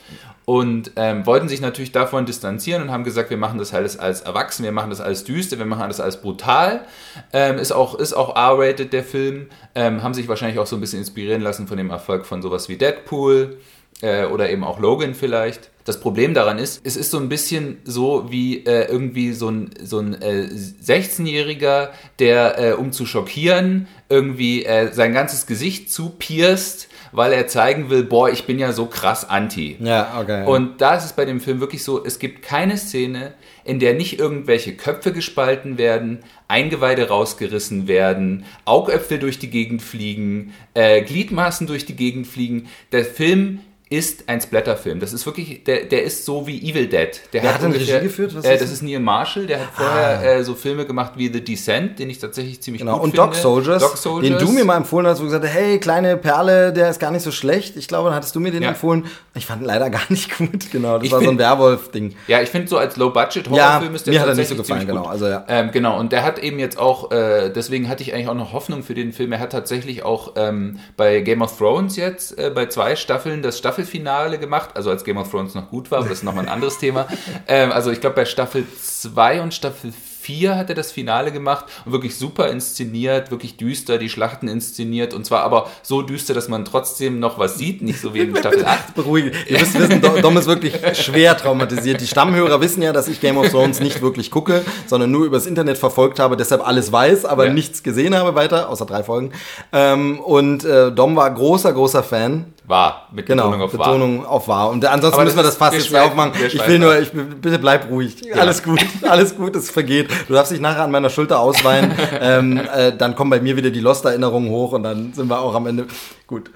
[0.49, 4.21] und ähm, wollten sich natürlich davon distanzieren und haben gesagt, wir machen das alles als
[4.21, 6.87] erwachsen, wir machen das alles düster, wir machen das alles brutal.
[7.31, 10.79] Ähm, ist auch, ist auch R-rated der Film, ähm, haben sich wahrscheinlich auch so ein
[10.79, 13.59] bisschen inspirieren lassen von dem Erfolg von sowas wie Deadpool
[14.01, 15.69] äh, oder eben auch Logan vielleicht.
[15.85, 19.69] Das Problem daran ist, es ist so ein bisschen so wie äh, irgendwie so ein,
[19.83, 20.49] so ein äh,
[20.83, 27.89] 16-Jähriger, der, äh, um zu schockieren, irgendwie äh, sein ganzes Gesicht zupierst weil er zeigen
[27.89, 29.77] will, boah, ich bin ja so krass anti.
[29.79, 30.45] Ja, okay.
[30.45, 33.93] Und da ist es bei dem Film wirklich so, es gibt keine Szene, in der
[33.93, 41.67] nicht irgendwelche Köpfe gespalten werden, Eingeweide rausgerissen werden, Augäpfel durch die Gegend fliegen, äh, Gliedmaßen
[41.67, 42.67] durch die Gegend fliegen.
[42.91, 43.59] Der Film
[43.91, 44.99] ist ein Splatterfilm.
[44.99, 47.09] Das ist wirklich, der, der ist so wie Evil Dead.
[47.33, 48.35] Der Wer hat, hat ungefähr, Regie geführt?
[48.35, 50.23] Was äh, das ist Neil Marshall, der hat vorher ah.
[50.23, 52.93] äh, so Filme gemacht wie The Descent, den ich tatsächlich ziemlich genau.
[52.93, 53.23] gut und finde.
[53.23, 55.53] Und Dog Soldiers, Dog Soldiers, den du mir mal empfohlen hast, wo du gesagt hast,
[55.53, 57.77] hey, kleine Perle, der ist gar nicht so schlecht.
[57.77, 58.69] Ich glaube, dann hattest du mir den ja.
[58.69, 59.05] empfohlen.
[59.33, 60.97] Ich fand ihn leider gar nicht gut, genau.
[60.97, 62.15] Das ich war find, so ein Werwolf-Ding.
[62.27, 64.85] Ja, ich finde so als Low-Budget-Horrorfilm ja, ist der mir hat er nicht so gefallen,
[64.85, 65.05] genau.
[65.05, 65.45] Also, ja.
[65.47, 68.53] Ähm, genau, und der hat eben jetzt auch, äh, deswegen hatte ich eigentlich auch noch
[68.53, 69.31] Hoffnung für den Film.
[69.31, 73.57] Er hat tatsächlich auch ähm, bei Game of Thrones jetzt, äh, bei zwei Staffeln, das
[73.79, 76.51] Staffelfinale gemacht also als Game of Thrones noch gut war, aber das ist nochmal ein
[76.51, 77.07] anderes Thema.
[77.47, 81.65] Ähm, also ich glaube bei Staffel 2 und Staffel 4 hat er das Finale gemacht
[81.85, 86.49] und wirklich super inszeniert, wirklich düster, die Schlachten inszeniert und zwar aber so düster, dass
[86.49, 88.93] man trotzdem noch was sieht, nicht so wie in Staffel 8.
[88.95, 89.31] Beruhige.
[89.47, 92.01] Ihr müsst wissen, Dom ist wirklich schwer traumatisiert.
[92.01, 95.45] Die Stammhörer wissen ja, dass ich Game of Thrones nicht wirklich gucke, sondern nur übers
[95.45, 97.53] Internet verfolgt habe, deshalb alles weiß, aber ja.
[97.53, 99.31] nichts gesehen habe weiter, außer drei Folgen.
[99.71, 104.29] Ähm, und äh, Dom war großer, großer Fan War, mit genau, Betonung auf Betonung war.
[104.29, 104.69] auf war.
[104.69, 106.33] Und ansonsten müssen wir das fast jetzt aufmachen.
[106.45, 108.21] Ich will nur, ich, bitte bleib ruhig.
[108.21, 108.35] Ja.
[108.35, 110.07] Alles gut, alles gut, es vergeht.
[110.27, 111.93] Du darfst dich nachher an meiner Schulter ausweinen.
[112.21, 115.55] ähm, äh, dann kommen bei mir wieder die Lost-Erinnerungen hoch und dann sind wir auch
[115.55, 115.87] am Ende.
[116.27, 116.51] Gut.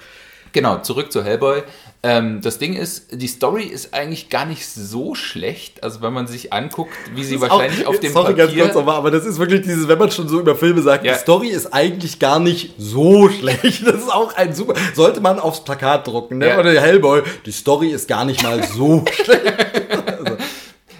[0.54, 1.64] Genau, zurück zu Hellboy.
[2.04, 5.84] Ähm, das Ding ist, die Story ist eigentlich gar nicht so schlecht.
[5.84, 8.46] Also wenn man sich anguckt, wie sie wahrscheinlich auch, auf dem sorry, Papier...
[8.46, 11.06] Ganz kurz, aber, aber das ist wirklich dieses, wenn man schon so über Filme sagt,
[11.06, 11.14] ja.
[11.14, 13.88] die Story ist eigentlich gar nicht so schlecht.
[13.88, 14.76] Das ist auch ein super...
[14.94, 16.50] Sollte man aufs Plakat drucken, ne?
[16.50, 16.60] Ja.
[16.60, 19.42] Oder Hellboy, die Story ist gar nicht mal so schlecht.
[20.06, 20.38] also.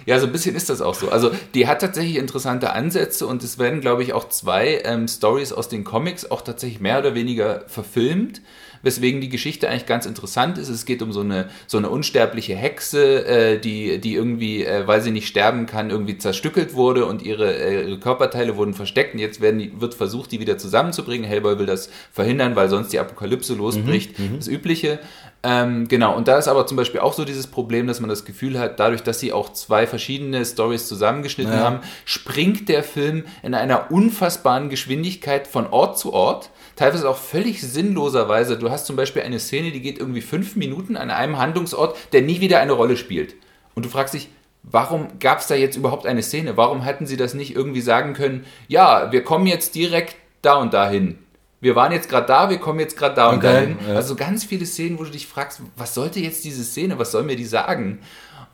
[0.04, 1.10] Ja, so ein bisschen ist das auch so.
[1.10, 5.52] Also die hat tatsächlich interessante Ansätze und es werden, glaube ich, auch zwei ähm, Stories
[5.52, 8.40] aus den Comics auch tatsächlich mehr oder weniger verfilmt
[8.84, 10.68] weswegen die Geschichte eigentlich ganz interessant ist.
[10.68, 15.00] Es geht um so eine, so eine unsterbliche Hexe, äh, die, die irgendwie, äh, weil
[15.00, 19.20] sie nicht sterben kann, irgendwie zerstückelt wurde und ihre, äh, ihre Körperteile wurden versteckt und
[19.20, 21.26] jetzt werden die, wird versucht, die wieder zusammenzubringen.
[21.26, 24.18] Hellboy will das verhindern, weil sonst die Apokalypse losbricht.
[24.18, 24.36] Mhm, mhm.
[24.36, 25.00] das Übliche.
[25.46, 28.24] Ähm, genau, und da ist aber zum Beispiel auch so dieses Problem, dass man das
[28.24, 31.60] Gefühl hat, dadurch, dass sie auch zwei verschiedene Stories zusammengeschnitten ja.
[31.60, 37.60] haben, springt der Film in einer unfassbaren Geschwindigkeit von Ort zu Ort teilweise auch völlig
[37.60, 38.58] sinnloserweise.
[38.58, 42.22] Du hast zum Beispiel eine Szene, die geht irgendwie fünf Minuten an einem Handlungsort, der
[42.22, 43.34] nie wieder eine Rolle spielt.
[43.74, 44.30] Und du fragst dich,
[44.62, 46.56] warum gab es da jetzt überhaupt eine Szene?
[46.56, 50.74] Warum hätten sie das nicht irgendwie sagen können, ja, wir kommen jetzt direkt da und
[50.74, 51.18] dahin.
[51.64, 53.76] Wir waren jetzt gerade da, wir kommen jetzt gerade da okay, und dahin.
[53.88, 53.94] Ja.
[53.94, 57.22] Also ganz viele Szenen, wo du dich fragst, was sollte jetzt diese Szene, was soll
[57.22, 58.00] mir die sagen?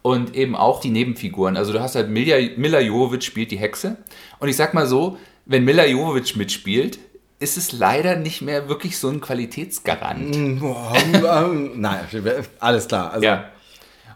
[0.02, 1.56] Und eben auch die Nebenfiguren.
[1.56, 3.96] Also du hast halt Mila, Mila Jovovich spielt die Hexe.
[4.38, 7.00] Und ich sag mal so, wenn Mila Jovovich mitspielt,
[7.40, 10.36] ist es leider nicht mehr wirklich so ein Qualitätsgarant.
[10.36, 10.60] Mm,
[11.80, 12.00] nein,
[12.60, 13.12] alles klar.
[13.14, 13.26] Also.
[13.26, 13.50] Ja.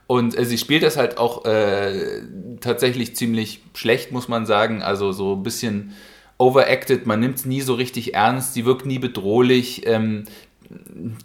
[0.07, 2.23] Und äh, sie spielt das halt auch äh,
[2.61, 4.83] tatsächlich ziemlich schlecht, muss man sagen.
[4.83, 5.95] Also so ein bisschen
[6.39, 9.87] overacted, man nimmt es nie so richtig ernst, sie wirkt nie bedrohlich.
[9.87, 10.25] Ähm,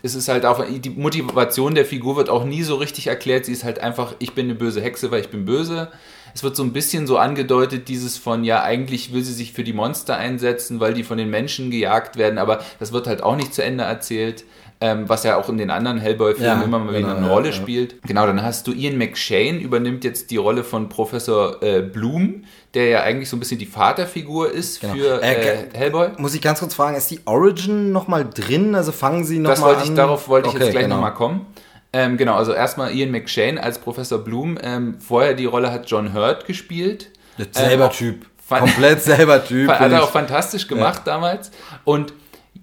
[0.04, 3.46] es ist halt auch, die Motivation der Figur wird auch nie so richtig erklärt.
[3.46, 5.90] Sie ist halt einfach, ich bin eine böse Hexe, weil ich bin böse
[6.34, 9.64] es wird so ein bisschen so angedeutet, dieses von, ja, eigentlich will sie sich für
[9.64, 13.36] die Monster einsetzen, weil die von den Menschen gejagt werden, aber das wird halt auch
[13.36, 14.46] nicht zu Ende erzählt.
[14.82, 17.52] Ähm, was ja auch in den anderen Hellboy-Filmen ja, immer mal wieder genau, eine Rolle
[17.52, 18.02] spielt.
[18.04, 22.88] Genau, dann hast du Ian McShane, übernimmt jetzt die Rolle von Professor äh, Bloom, der
[22.88, 24.94] ja eigentlich so ein bisschen die Vaterfigur ist genau.
[24.94, 26.12] für äh, äh, Hellboy.
[26.18, 28.74] Muss ich ganz kurz fragen, ist die Origin nochmal drin?
[28.74, 29.84] Also fangen sie nochmal an?
[29.84, 30.96] Ich, darauf wollte ich okay, jetzt gleich genau.
[30.96, 31.46] nochmal kommen.
[31.92, 34.58] Ähm, genau, also erstmal Ian McShane als Professor Bloom.
[34.62, 37.10] Ähm, vorher die Rolle hat John Hurt gespielt.
[37.52, 38.26] Selber ähm, Typ.
[38.48, 39.70] Komplett selber Typ.
[39.80, 41.14] Hat er auch fantastisch gemacht ja.
[41.14, 41.52] damals.
[41.84, 42.14] Und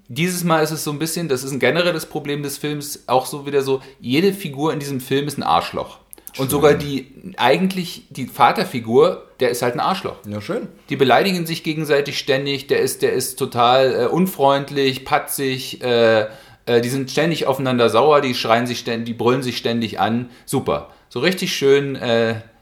[0.08, 3.26] dieses Mal ist es so ein bisschen, das ist ein generelles Problem des Films, auch
[3.26, 5.98] so wieder so, jede Figur in diesem Film ist ein Arschloch.
[6.38, 10.16] Und sogar die, eigentlich die Vaterfigur, der ist halt ein Arschloch.
[10.28, 10.68] Ja, schön.
[10.90, 16.26] Die beleidigen sich gegenseitig ständig, der ist, der ist total äh, unfreundlich, patzig, äh,
[16.66, 20.28] äh, die sind ständig aufeinander sauer, die schreien sich ständig, die brüllen sich ständig an.
[20.44, 20.90] Super.
[21.08, 21.98] So richtig schön.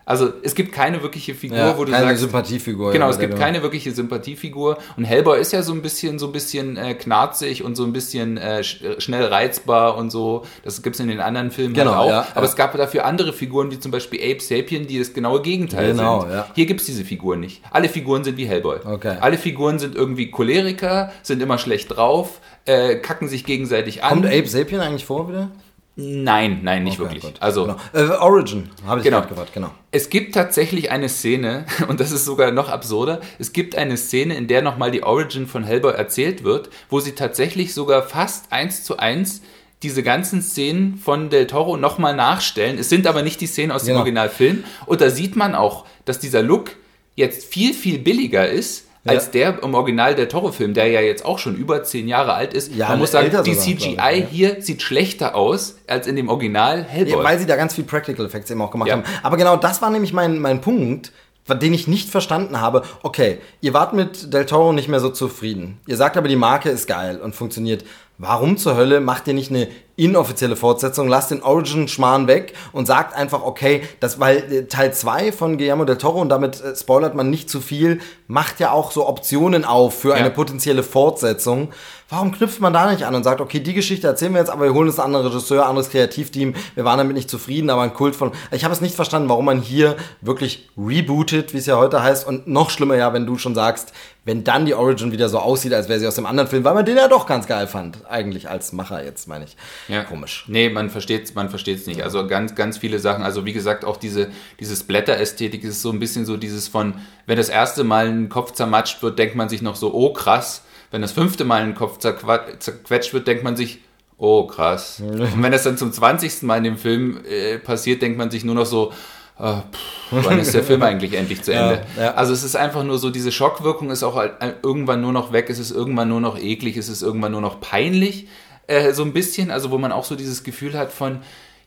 [0.07, 2.23] Äh, also es gibt keine wirkliche Figur, ja, wo du keine sagst.
[2.23, 2.93] Sympathiefigur.
[2.93, 4.79] Genau, es gibt keine wirkliche Sympathiefigur.
[4.97, 7.93] Und Hellboy ist ja so ein bisschen, so ein bisschen äh, knarzig und so ein
[7.93, 10.45] bisschen äh, schnell reizbar und so.
[10.63, 12.11] Das gibt es in den anderen Filmen halt genau, halt auch.
[12.11, 15.43] Ja, Aber es gab dafür andere Figuren, wie zum Beispiel Ape Sapien, die das genaue
[15.43, 16.33] Gegenteil genau, sind.
[16.33, 16.47] Ja.
[16.55, 17.63] Hier gibt es diese Figuren nicht.
[17.71, 18.79] Alle Figuren sind wie Hellboy.
[18.85, 19.17] Okay.
[19.21, 24.11] Alle Figuren sind irgendwie Choleriker, sind immer schlecht drauf, äh, kacken sich gegenseitig an.
[24.11, 25.51] Kommt Ape Sapien eigentlich vor wieder?
[25.97, 27.23] Nein, nein, nicht okay, wirklich.
[27.23, 27.35] Gut.
[27.41, 27.77] Also genau.
[27.93, 29.23] äh, Origin habe ich genau.
[29.23, 29.71] gefragt, genau.
[29.93, 33.21] Es gibt tatsächlich eine Szene und das ist sogar noch absurder.
[33.39, 37.13] Es gibt eine Szene, in der nochmal die Origin von Hellboy erzählt wird, wo sie
[37.13, 39.43] tatsächlich sogar fast eins zu eins
[39.85, 42.79] diese ganzen Szenen von Del Toro nochmal nachstellen.
[42.79, 43.95] Es sind aber nicht die Szenen aus genau.
[43.95, 46.73] dem Originalfilm und da sieht man auch, dass dieser Look
[47.15, 51.39] jetzt viel viel billiger ist als der im Original der Toro-Film, der ja jetzt auch
[51.39, 52.75] schon über zehn Jahre alt ist.
[52.75, 54.11] Ja, Man muss sagen, die CGI ja.
[54.11, 57.23] hier sieht schlechter aus als in dem Original Hellboy.
[57.23, 59.05] Weil sie da ganz viel Practical Effects eben auch gemacht haben.
[59.23, 61.13] Aber genau das war nämlich mein, mein Punkt
[61.47, 62.85] den ich nicht verstanden habe.
[63.03, 65.79] Okay, ihr wart mit Del Toro nicht mehr so zufrieden.
[65.87, 67.85] Ihr sagt aber, die Marke ist geil und funktioniert.
[68.17, 73.15] Warum zur Hölle macht ihr nicht eine inoffizielle Fortsetzung, lasst den Origin-Schmarrn weg und sagt
[73.15, 77.15] einfach, okay, das, weil äh, Teil 2 von Guillermo del Toro, und damit äh, spoilert
[77.15, 80.15] man nicht zu viel, macht ja auch so Optionen auf für ja.
[80.15, 81.69] eine potenzielle Fortsetzung.
[82.09, 84.65] Warum knüpft man da nicht an und sagt, okay, die Geschichte erzählen wir jetzt, aber
[84.65, 87.95] wir holen uns einen anderen Regisseur, anderes Kreativteam, wir waren damit nicht zufrieden, aber ein
[87.95, 88.33] Kult von.
[88.51, 92.27] Ich habe es nicht verstanden, warum man hier wirklich rebootet, wie es ja heute heißt,
[92.27, 93.93] und noch schlimmer ja, wenn du schon sagst,
[94.25, 96.75] wenn dann die Origin wieder so aussieht, als wäre sie aus dem anderen Film, weil
[96.75, 99.57] man den ja doch ganz geil fand, eigentlich als Macher jetzt, meine ich.
[99.89, 100.05] Ja.
[100.05, 100.45] Komisch.
[100.49, 102.03] Nee, man versteht es man versteht's nicht.
[102.03, 103.23] Also ganz, ganz viele Sachen.
[103.23, 104.31] Also wie gesagt, auch diese,
[104.61, 106.95] diese Splatter-Ästhetik ist so ein bisschen so dieses von,
[107.27, 110.63] wenn das erste Mal ein Kopf zermatscht wird, denkt man sich noch so, oh krass.
[110.91, 113.81] Wenn das fünfte Mal ein Kopf zerquetscht wird, denkt man sich,
[114.17, 115.03] Oh, krass.
[115.05, 116.43] Und wenn das dann zum 20.
[116.43, 118.93] Mal in dem Film äh, passiert, denkt man sich nur noch so,
[119.39, 121.83] äh, pff, wann ist der Film eigentlich endlich zu Ende?
[121.97, 122.15] Ja, ja.
[122.15, 125.51] Also es ist einfach nur so, diese Schockwirkung ist auch halt irgendwann nur noch weg,
[125.51, 128.29] es ist irgendwann nur noch eklig, es ist irgendwann nur noch peinlich,
[128.67, 131.21] äh, so ein bisschen, also wo man auch so dieses Gefühl hat von,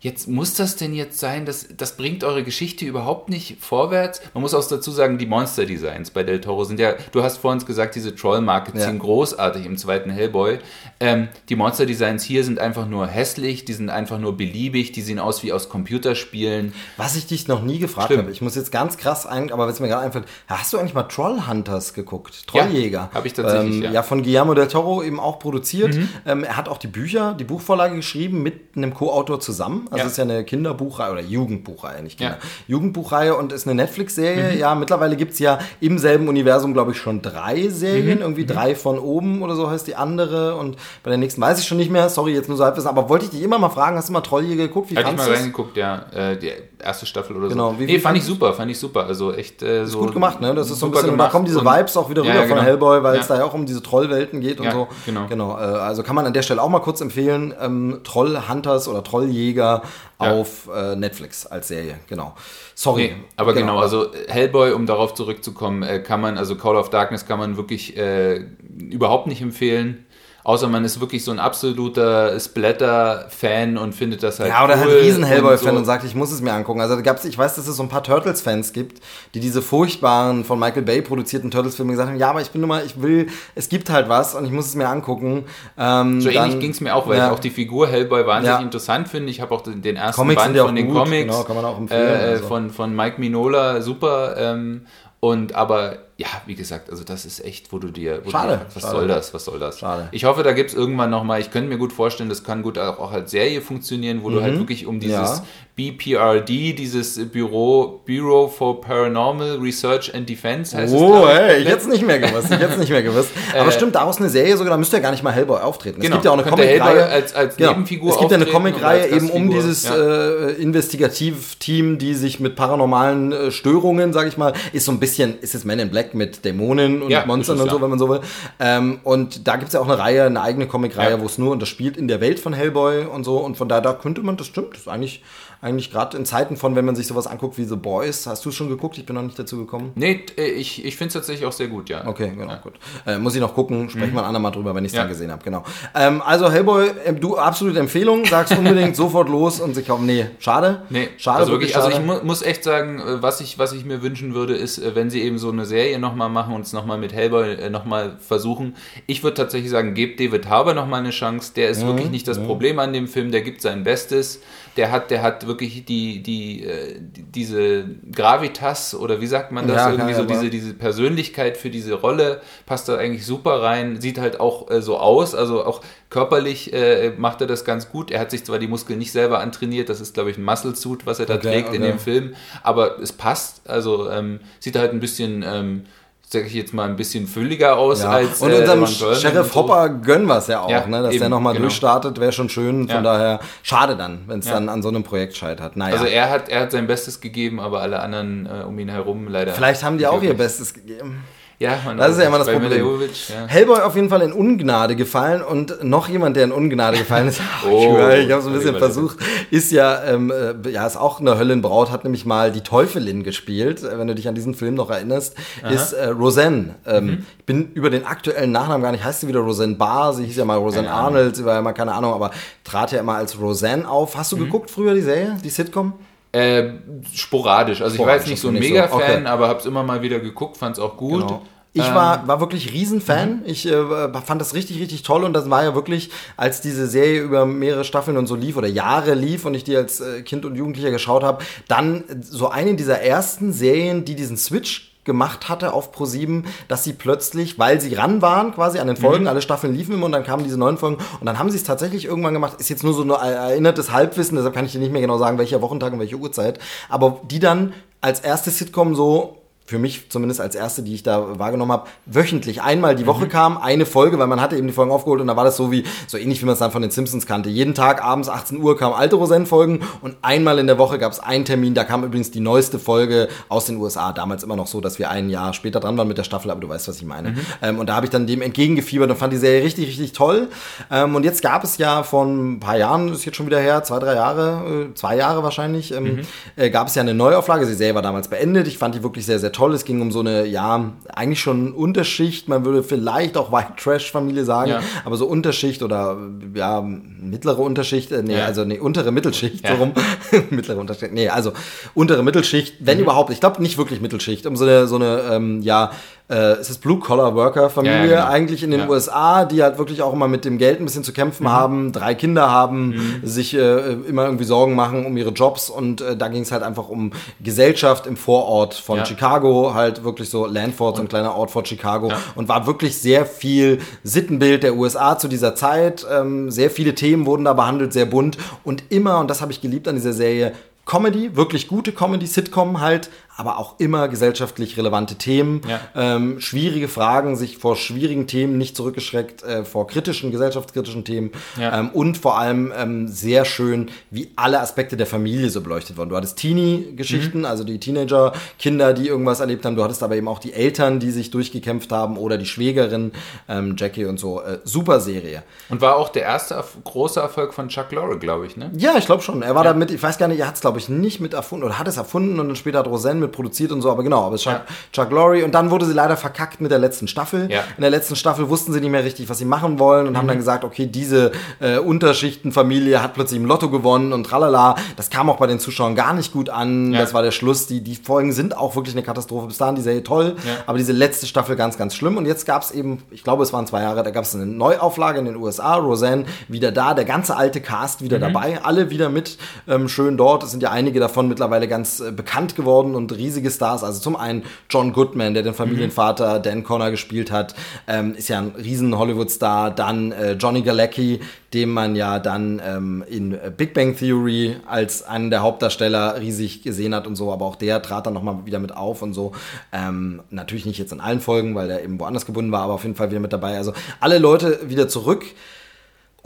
[0.07, 4.21] jetzt muss das denn jetzt sein, das, das bringt eure Geschichte überhaupt nicht vorwärts.
[4.33, 7.63] Man muss auch dazu sagen, die Monster-Designs bei Del Toro sind ja, du hast vorhin
[7.65, 8.85] gesagt, diese Troll-Markets ja.
[8.85, 10.59] sind großartig im zweiten Hellboy.
[11.01, 15.19] Ähm, die Monster-Designs hier sind einfach nur hässlich, die sind einfach nur beliebig, die sehen
[15.19, 16.73] aus wie aus Computerspielen.
[16.95, 19.81] Was ich dich noch nie gefragt habe, ich muss jetzt ganz krass ein, aber was
[19.81, 22.47] mir gerade einfällt, hast du eigentlich mal Trollhunters geguckt?
[22.47, 23.09] Trolljäger?
[23.11, 23.91] Ja, habe ich tatsächlich, ähm, ja.
[23.91, 24.03] ja.
[24.03, 25.95] von Guillermo del Toro eben auch produziert.
[25.95, 26.09] Mhm.
[26.25, 29.89] Ähm, er hat auch die Bücher, die Buchvorlage geschrieben mit einem Co-Autor zusammen.
[29.97, 30.05] Also ja.
[30.05, 32.37] es ist ja eine Kinderbuchreihe oder Jugendbuchreihe, nicht Kinder.
[32.41, 32.49] Ja.
[32.67, 34.53] Jugendbuchreihe und ist eine Netflix-Serie.
[34.53, 34.59] Mhm.
[34.59, 38.17] Ja, mittlerweile gibt es ja im selben Universum, glaube ich, schon drei Serien.
[38.17, 38.21] Mhm.
[38.21, 38.47] Irgendwie mhm.
[38.47, 40.55] drei von oben oder so heißt die andere.
[40.55, 42.09] Und bei der nächsten weiß ich schon nicht mehr.
[42.09, 42.89] Sorry, jetzt nur so halbwissen.
[42.89, 44.91] Aber wollte ich dich immer mal fragen, hast du mal Trolljäger geguckt?
[44.91, 46.05] Wie Hatte ich mal reingeguckt, ja.
[46.13, 46.37] Äh,
[46.83, 47.71] erste Staffel oder genau.
[47.71, 47.79] so.
[47.79, 49.05] Wie, nee, fand ich super, fand ich super.
[49.05, 49.99] Also echt äh, so.
[49.99, 50.53] Ist gut gemacht, ne?
[50.53, 52.55] Das ist so ein bisschen, da kommen diese Vibes auch wieder rüber ja, genau.
[52.55, 53.21] von Hellboy, weil ja.
[53.21, 54.87] es da ja auch um diese Trollwelten geht und so.
[55.05, 55.27] Genau.
[55.27, 55.57] genau.
[55.57, 57.53] Äh, also kann man an der Stelle auch mal kurz empfehlen.
[57.59, 59.81] Ähm, Trollhunters oder Trolljäger
[60.17, 62.33] auf äh, Netflix als Serie, genau.
[62.73, 63.13] Sorry.
[63.15, 63.73] Nee, aber genau.
[63.73, 63.79] genau.
[63.79, 67.95] also Hellboy, um darauf zurückzukommen, äh, kann man, also Call of Darkness kann man wirklich
[67.97, 68.45] äh,
[68.77, 70.05] überhaupt nicht empfehlen.
[70.47, 74.49] Außer man ist wirklich so ein absoluter Splatter-Fan und findet das halt.
[74.49, 75.79] Ja, oder halt cool halt riesen Hellboy-Fan und, so.
[75.79, 76.79] und, sagt, ich muss es mir angucken.
[76.79, 79.01] Also da gab's, ich weiß, dass es so ein paar Turtles-Fans gibt,
[79.33, 82.69] die diese furchtbaren von Michael Bay produzierten Turtles-Filme gesagt haben, ja, aber ich bin nur
[82.69, 85.43] mal, ich will, es gibt halt was und ich muss es mir angucken.
[85.77, 87.27] Ähm, so ähnlich ging es mir auch, weil ja.
[87.27, 88.63] ich auch die Figur Hellboy wahnsinnig ja.
[88.63, 89.29] interessant finde.
[89.29, 90.95] Ich habe auch den, den ersten Comics Band von den gut.
[90.95, 92.47] Comics genau, kann man auch empfehlen, äh, also.
[92.47, 94.37] von, von Mike Minola, super.
[94.37, 94.85] Ähm,
[95.19, 98.75] und aber ja, wie gesagt, also das ist echt, wo du dir, wo schade, du
[98.75, 98.95] was schade.
[98.95, 99.79] soll das, was soll das?
[99.79, 100.09] Schade.
[100.11, 102.79] Ich hoffe, da gibt es irgendwann nochmal, ich könnte mir gut vorstellen, das kann gut
[102.79, 104.33] auch, auch als Serie funktionieren, wo mhm.
[104.33, 105.45] du halt wirklich um dieses ja.
[105.77, 111.21] BPRD, dieses Büro, Bureau for Paranormal Research and Defense heißt oh, es.
[111.21, 113.29] Oh, hey, ich hätte nicht mehr gewusst, ich hätte nicht mehr gewusst.
[113.55, 116.01] Aber äh, stimmt, daraus eine Serie sogar, da müsste ja gar nicht mal Hellboy auftreten.
[116.01, 117.05] Genau, es gibt ja auch eine Comicreihe.
[117.05, 117.73] als, als genau.
[117.73, 119.95] Nebenfigur Es gibt ja eine Comicreihe eben um dieses ja.
[119.95, 125.37] äh, Investigativteam, die sich mit paranormalen äh, Störungen, sage ich mal, ist so ein bisschen,
[125.41, 128.09] ist es Men in Black mit Dämonen und ja, Monstern und so, wenn man so
[128.09, 128.21] will.
[128.59, 131.21] Ähm, und da gibt es ja auch eine Reihe, eine eigene Comicreihe, ja.
[131.21, 133.37] wo es nur, und das spielt in der Welt von Hellboy und so.
[133.37, 135.21] Und von daher, da könnte man, das stimmt, das ist eigentlich
[135.61, 138.49] eigentlich gerade in Zeiten von, wenn man sich sowas anguckt wie The Boys, hast du
[138.49, 138.97] es schon geguckt?
[138.97, 139.91] Ich bin noch nicht dazu gekommen.
[139.95, 142.05] Nee, äh, ich, ich finde es tatsächlich auch sehr gut, ja.
[142.05, 142.57] Okay, genau, ja.
[142.57, 142.73] gut.
[143.05, 144.15] Äh, muss ich noch gucken, sprechen mhm.
[144.15, 145.01] wir ein andermal drüber, wenn ich es ja.
[145.01, 145.63] dann gesehen habe, genau.
[145.95, 150.05] Ähm, also Hellboy, äh, du absolute Empfehlung, sagst unbedingt sofort los und sich kaufen.
[150.05, 150.83] Nee, schade.
[150.89, 151.39] Nee, schade.
[151.39, 151.85] Also wirklich, schade.
[151.87, 154.81] also ich mu muss echt sagen, äh, was ich, was ich mir wünschen würde, ist,
[154.95, 158.17] wenn sie eben so eine Serie nochmal machen und es nochmal mit Hellboy äh, nochmal
[158.19, 158.75] versuchen.
[159.07, 161.53] Ich würde tatsächlich sagen, gebt David Harbour nochmal eine Chance.
[161.55, 161.87] Der ist mhm.
[161.87, 162.45] wirklich nicht das mhm.
[162.45, 164.39] Problem an dem Film, der gibt sein Bestes
[164.77, 169.67] der hat, der hat wirklich die, die, äh, die, diese Gravitas oder wie sagt man
[169.67, 169.77] das?
[169.77, 174.01] Ja, Irgendwie so diese, diese Persönlichkeit für diese Rolle passt da eigentlich super rein.
[174.01, 178.11] Sieht halt auch äh, so aus, also auch körperlich äh, macht er das ganz gut.
[178.11, 180.75] Er hat sich zwar die Muskeln nicht selber antrainiert, das ist glaube ich ein Muscle
[180.75, 181.77] Suit, was er da okay, trägt okay.
[181.77, 183.67] in dem Film, aber es passt.
[183.69, 185.83] Also ähm, sieht halt ein bisschen ähm,
[186.29, 188.09] sag ich jetzt mal, ein bisschen fülliger aus ja.
[188.09, 188.41] als.
[188.41, 189.55] Und unserem äh, Sheriff so.
[189.55, 191.03] Hopper gönnen wir es ja auch, ja, ne?
[191.03, 191.63] dass eben, der nochmal genau.
[191.63, 192.87] durchstartet, wäre schon schön.
[192.87, 193.01] Von ja.
[193.01, 195.77] daher schade dann, wenn es dann an so einem Projekt scheitert.
[195.77, 195.93] Naja.
[195.93, 199.27] Also er hat, er hat sein Bestes gegeben, aber alle anderen äh, um ihn herum
[199.29, 199.53] leider.
[199.53, 201.23] Vielleicht haben die auch ihr Bestes gegeben.
[201.59, 202.85] Ja, man das ist ja immer das Problem.
[203.29, 203.47] Ja.
[203.47, 207.41] Hellboy auf jeden Fall in Ungnade gefallen und noch jemand, der in Ungnade gefallen ist,
[207.67, 209.17] oh, ich habe so ein bisschen versucht,
[209.49, 213.83] ist ja, ähm, äh, ja, ist auch eine Höllenbraut, hat nämlich mal die Teufelin gespielt,
[213.83, 215.71] äh, wenn du dich an diesen Film noch erinnerst, Aha.
[215.71, 216.75] ist äh, Roseanne.
[216.85, 217.25] Ähm, mhm.
[217.39, 220.37] Ich bin über den aktuellen Nachnamen gar nicht, heißt sie wieder Roseanne Barr, sie hieß
[220.37, 222.29] ja mal Roseanne Arnold, sie war ja mal keine Ahnung, aber
[222.65, 224.15] trat ja immer als Roseanne auf.
[224.15, 224.41] Hast du mhm.
[224.41, 225.93] geguckt früher die Serie, die Sitcom?
[226.37, 226.73] Äh,
[227.13, 227.81] sporadisch.
[227.81, 229.29] Also ich war jetzt nicht so ein Mega-Fan, so.
[229.29, 231.27] aber habe es immer mal wieder geguckt, fand es auch gut.
[231.27, 231.41] Genau.
[231.73, 233.37] Ich war, ähm, war wirklich Riesenfan.
[233.37, 233.41] Mhm.
[233.45, 237.21] Ich äh, fand das richtig, richtig toll und das war ja wirklich, als diese Serie
[237.21, 240.45] über mehrere Staffeln und so lief oder Jahre lief und ich die als äh, Kind
[240.45, 245.73] und Jugendlicher geschaut habe, dann so eine dieser ersten Serien, die diesen Switch gemacht hatte
[245.73, 249.29] auf Pro7, dass sie plötzlich, weil sie ran waren quasi an den Folgen, mhm.
[249.29, 251.63] alle Staffeln liefen immer und dann kamen diese neuen Folgen und dann haben sie es
[251.63, 254.91] tatsächlich irgendwann gemacht, ist jetzt nur so ein erinnertes Halbwissen, deshalb kann ich dir nicht
[254.91, 259.37] mehr genau sagen, welcher Wochentag und welche Uhrzeit, aber die dann als erste Sitcom so
[259.67, 263.29] für mich zumindest als erste, die ich da wahrgenommen habe, wöchentlich einmal die Woche mhm.
[263.29, 265.73] kam, eine Folge, weil man hatte eben die Folgen aufgeholt und da war das so
[265.73, 267.49] wie, so ähnlich wie man es dann von den Simpsons kannte.
[267.49, 271.19] Jeden Tag abends 18 Uhr kamen alte Roseanne-Folgen und einmal in der Woche gab es
[271.19, 274.13] einen Termin, da kam übrigens die neueste Folge aus den USA.
[274.13, 276.61] Damals immer noch so, dass wir ein Jahr später dran waren mit der Staffel, aber
[276.61, 277.31] du weißt, was ich meine.
[277.31, 277.39] Mhm.
[277.61, 280.47] Ähm, und da habe ich dann dem entgegengefiebert und fand die Serie richtig, richtig toll.
[280.89, 283.83] Ähm, und jetzt gab es ja von ein paar Jahren, ist jetzt schon wieder her,
[283.83, 286.21] zwei, drei Jahre, äh, zwei Jahre wahrscheinlich, ähm, mhm.
[286.55, 287.65] äh, gab es ja eine Neuauflage.
[287.65, 288.65] Die Serie war damals beendet.
[288.67, 289.56] Ich fand die wirklich sehr, sehr toll.
[289.73, 292.47] Es ging um so eine, ja, eigentlich schon Unterschicht.
[292.47, 294.81] Man würde vielleicht auch White Trash Familie sagen, ja.
[295.03, 296.17] aber so Unterschicht oder
[296.53, 298.45] ja, mittlere Unterschicht, äh, nee, ja.
[298.45, 299.77] also nee, untere Mittelschicht, ja.
[299.77, 299.91] so
[300.49, 301.53] mittlere Unterschicht, nee, also
[301.93, 303.03] untere Mittelschicht, wenn mhm.
[303.03, 303.31] überhaupt.
[303.31, 305.91] Ich glaube nicht wirklich Mittelschicht, um so eine, so eine, ähm, ja,
[306.29, 308.25] äh, es ist Blue-Collar-Worker-Familie ja, genau.
[308.25, 308.89] eigentlich in den ja.
[308.89, 311.51] USA, die halt wirklich auch immer mit dem Geld ein bisschen zu kämpfen mhm.
[311.51, 313.21] haben, drei Kinder haben, mhm.
[313.23, 316.63] sich äh, immer irgendwie Sorgen machen um ihre Jobs und äh, da ging es halt
[316.63, 319.05] einfach um Gesellschaft im Vorort von ja.
[319.05, 323.25] Chicago, halt wirklich so Landford, so ein kleiner Ort vor Chicago und war wirklich sehr
[323.25, 326.05] viel Sittenbild der USA zu dieser Zeit.
[326.11, 329.61] Ähm, sehr viele Themen wurden da behandelt, sehr bunt und immer, und das habe ich
[329.61, 330.51] geliebt an dieser Serie,
[330.87, 335.79] Comedy, wirklich gute Comedy, Sitcom halt, aber auch immer gesellschaftlich relevante Themen, ja.
[335.95, 341.79] ähm, schwierige Fragen, sich vor schwierigen Themen nicht zurückgeschreckt, äh, vor kritischen, gesellschaftskritischen Themen ja.
[341.79, 346.09] ähm, und vor allem ähm, sehr schön, wie alle Aspekte der Familie so beleuchtet wurden.
[346.09, 347.45] Du hattest Teenie-Geschichten, mhm.
[347.45, 350.99] also die Teenager, Kinder, die irgendwas erlebt haben, du hattest aber eben auch die Eltern,
[350.99, 353.11] die sich durchgekämpft haben oder die Schwägerin,
[353.47, 354.41] ähm, Jackie und so.
[354.41, 355.43] Äh, super Serie.
[355.69, 358.71] Und war auch der erste große Erfolg von Chuck Lorre, glaube ich, ne?
[358.75, 359.43] Ja, ich glaube schon.
[359.43, 359.73] Er war ja.
[359.73, 361.87] damit, ich weiß gar nicht, er hat es, glaube ich, nicht mit erfunden oder hat
[361.87, 364.37] es erfunden und dann später hat Roseanne mit mit produziert und so, aber genau, aber
[364.37, 364.65] Chuck, ja.
[364.91, 367.49] Chuck Lorre und dann wurde sie leider verkackt mit der letzten Staffel.
[367.51, 367.63] Ja.
[367.77, 370.17] In der letzten Staffel wussten sie nicht mehr richtig, was sie machen wollen und mhm.
[370.17, 374.75] haben dann gesagt, okay, diese äh, Unterschichtenfamilie hat plötzlich im Lotto gewonnen und tralala.
[374.95, 376.93] Das kam auch bei den Zuschauern gar nicht gut an.
[376.93, 376.99] Ja.
[376.99, 377.67] Das war der Schluss.
[377.67, 379.47] Die, die Folgen sind auch wirklich eine Katastrophe.
[379.47, 382.17] Bis dahin die Serie toll, aber diese letzte Staffel ganz, ganz schlimm.
[382.17, 384.45] Und jetzt gab es eben, ich glaube, es waren zwei Jahre, da gab es eine
[384.45, 385.75] Neuauflage in den USA.
[385.75, 388.21] Roseanne wieder da, der ganze alte Cast wieder mhm.
[388.21, 390.43] dabei, alle wieder mit ähm, schön dort.
[390.43, 393.83] Es sind ja einige davon mittlerweile ganz äh, bekannt geworden und riesige Stars.
[393.83, 397.55] Also zum einen John Goodman, der den Familienvater Dan Connor gespielt hat,
[397.87, 399.71] ähm, ist ja ein riesen Hollywood-Star.
[399.71, 401.19] Dann äh, Johnny Galecki,
[401.53, 406.93] den man ja dann ähm, in Big Bang Theory als einen der Hauptdarsteller riesig gesehen
[406.93, 407.31] hat und so.
[407.31, 409.31] Aber auch der trat dann nochmal wieder mit auf und so.
[409.71, 412.83] Ähm, natürlich nicht jetzt in allen Folgen, weil er eben woanders gebunden war, aber auf
[412.83, 413.57] jeden Fall wieder mit dabei.
[413.57, 415.25] Also alle Leute wieder zurück.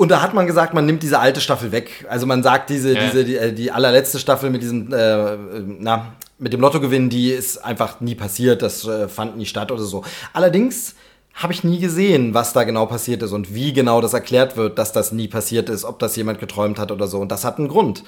[0.01, 2.07] Und da hat man gesagt, man nimmt diese alte Staffel weg.
[2.09, 3.05] Also man sagt, diese, ja.
[3.05, 5.37] diese, die, äh, die allerletzte Staffel mit diesem, äh,
[5.79, 9.83] na, mit dem Lottogewinn, die ist einfach nie passiert, das äh, fand nie statt oder
[9.83, 10.03] so.
[10.33, 10.95] Allerdings
[11.35, 14.79] habe ich nie gesehen, was da genau passiert ist und wie genau das erklärt wird,
[14.79, 17.19] dass das nie passiert ist, ob das jemand geträumt hat oder so.
[17.19, 18.03] Und das hat einen Grund.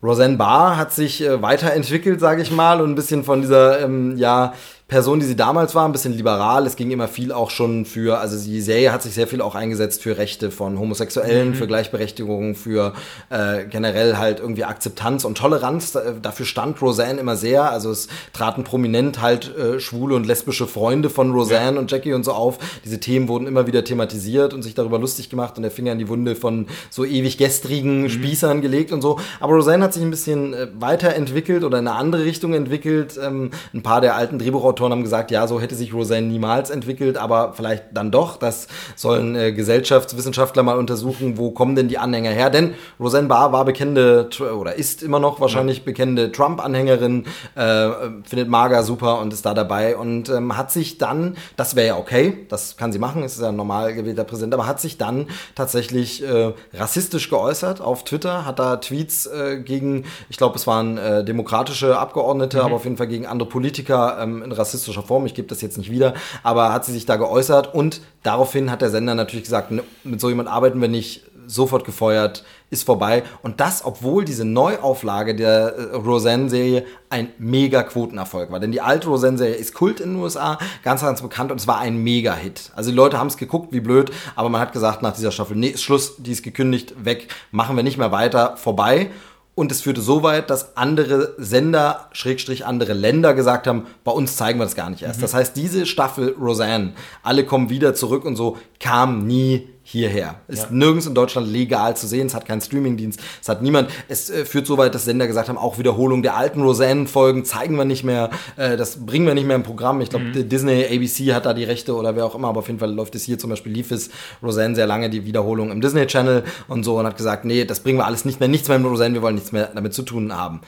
[0.00, 4.16] Roseanne Barr hat sich äh, weiterentwickelt, sage ich mal, und ein bisschen von dieser, ähm,
[4.16, 4.54] ja,
[4.88, 6.64] Person, die sie damals war, ein bisschen liberal.
[6.64, 9.56] Es ging immer viel auch schon für, also die Serie hat sich sehr viel auch
[9.56, 11.54] eingesetzt für Rechte von Homosexuellen, mhm.
[11.54, 12.92] für Gleichberechtigung, für
[13.28, 15.98] äh, generell halt irgendwie Akzeptanz und Toleranz.
[16.22, 17.68] Dafür stand Roseanne immer sehr.
[17.68, 21.80] Also es traten prominent halt äh, schwule und lesbische Freunde von Roseanne ja.
[21.80, 22.58] und Jackie und so auf.
[22.84, 25.98] Diese Themen wurden immer wieder thematisiert und sich darüber lustig gemacht und der Finger in
[25.98, 28.08] die Wunde von so ewig gestrigen mhm.
[28.08, 29.18] Spießern gelegt und so.
[29.40, 33.18] Aber Roseanne hat sich ein bisschen äh, weiterentwickelt oder in eine andere Richtung entwickelt.
[33.20, 36.68] Ähm, ein paar der alten Drehbuchautoren Autoren haben gesagt, ja, so hätte sich Roseanne niemals
[36.68, 38.36] entwickelt, aber vielleicht dann doch.
[38.36, 42.50] Das sollen äh, Gesellschaftswissenschaftler mal untersuchen, wo kommen denn die Anhänger her?
[42.50, 47.24] Denn Roseanne Barr war bekennende oder ist immer noch wahrscheinlich bekennende Trump-Anhängerin,
[47.54, 47.88] äh,
[48.24, 51.96] findet Maga super und ist da dabei und ähm, hat sich dann, das wäre ja
[51.96, 55.28] okay, das kann sie machen, ist ja ein normal gewählter Präsident, aber hat sich dann
[55.54, 60.98] tatsächlich äh, rassistisch geäußert auf Twitter, hat da Tweets äh, gegen, ich glaube, es waren
[60.98, 62.64] äh, demokratische Abgeordnete, mhm.
[62.64, 65.78] aber auf jeden Fall gegen andere Politiker ähm, in rassistischer Form, ich gebe das jetzt
[65.78, 69.70] nicht wieder, aber hat sie sich da geäußert und daraufhin hat der Sender natürlich gesagt,
[69.70, 73.22] ne, mit so jemand arbeiten wir nicht, sofort gefeuert, ist vorbei.
[73.42, 78.58] Und das, obwohl diese Neuauflage der äh, Roseanne-Serie ein mega Quotenerfolg war.
[78.58, 81.78] Denn die alte Roseanne-Serie ist Kult in den USA, ganz, ganz bekannt und es war
[81.78, 82.72] ein Mega-Hit.
[82.74, 85.56] Also die Leute haben es geguckt, wie blöd, aber man hat gesagt nach dieser Staffel,
[85.56, 89.10] nee, ist Schluss, die ist gekündigt, weg, machen wir nicht mehr weiter, vorbei.
[89.56, 94.36] Und es führte so weit, dass andere Sender, Schrägstrich andere Länder gesagt haben, bei uns
[94.36, 95.18] zeigen wir das gar nicht erst.
[95.18, 95.22] Mhm.
[95.22, 96.92] Das heißt, diese Staffel Roseanne,
[97.22, 100.40] alle kommen wieder zurück und so, kam nie hierher.
[100.48, 100.68] Ist ja.
[100.72, 102.26] nirgends in Deutschland legal zu sehen.
[102.26, 103.20] Es hat keinen Streamingdienst.
[103.40, 103.88] Es hat niemand.
[104.08, 107.76] Es äh, führt so weit, dass Sender gesagt haben, auch Wiederholung der alten Roseanne-Folgen zeigen
[107.76, 108.30] wir nicht mehr.
[108.56, 110.00] Äh, das bringen wir nicht mehr im Programm.
[110.00, 110.48] Ich glaube, mhm.
[110.48, 112.48] Disney, ABC hat da die Rechte oder wer auch immer.
[112.48, 114.10] Aber auf jeden Fall läuft es hier zum Beispiel, lief es
[114.42, 117.78] Roseanne sehr lange die Wiederholung im Disney Channel und so und hat gesagt, nee, das
[117.78, 118.48] bringen wir alles nicht mehr.
[118.48, 119.14] Nichts mehr mit Roseanne.
[119.14, 120.62] Wir wollen nichts mehr damit zu tun haben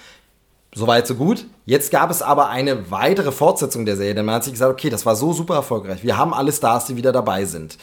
[0.75, 1.47] Soweit, so gut.
[1.65, 4.91] Jetzt gab es aber eine weitere Fortsetzung der Serie, denn man hat sich gesagt, okay,
[4.91, 6.05] das war so super erfolgreich.
[6.05, 7.79] Wir haben alle Stars, die wieder dabei sind.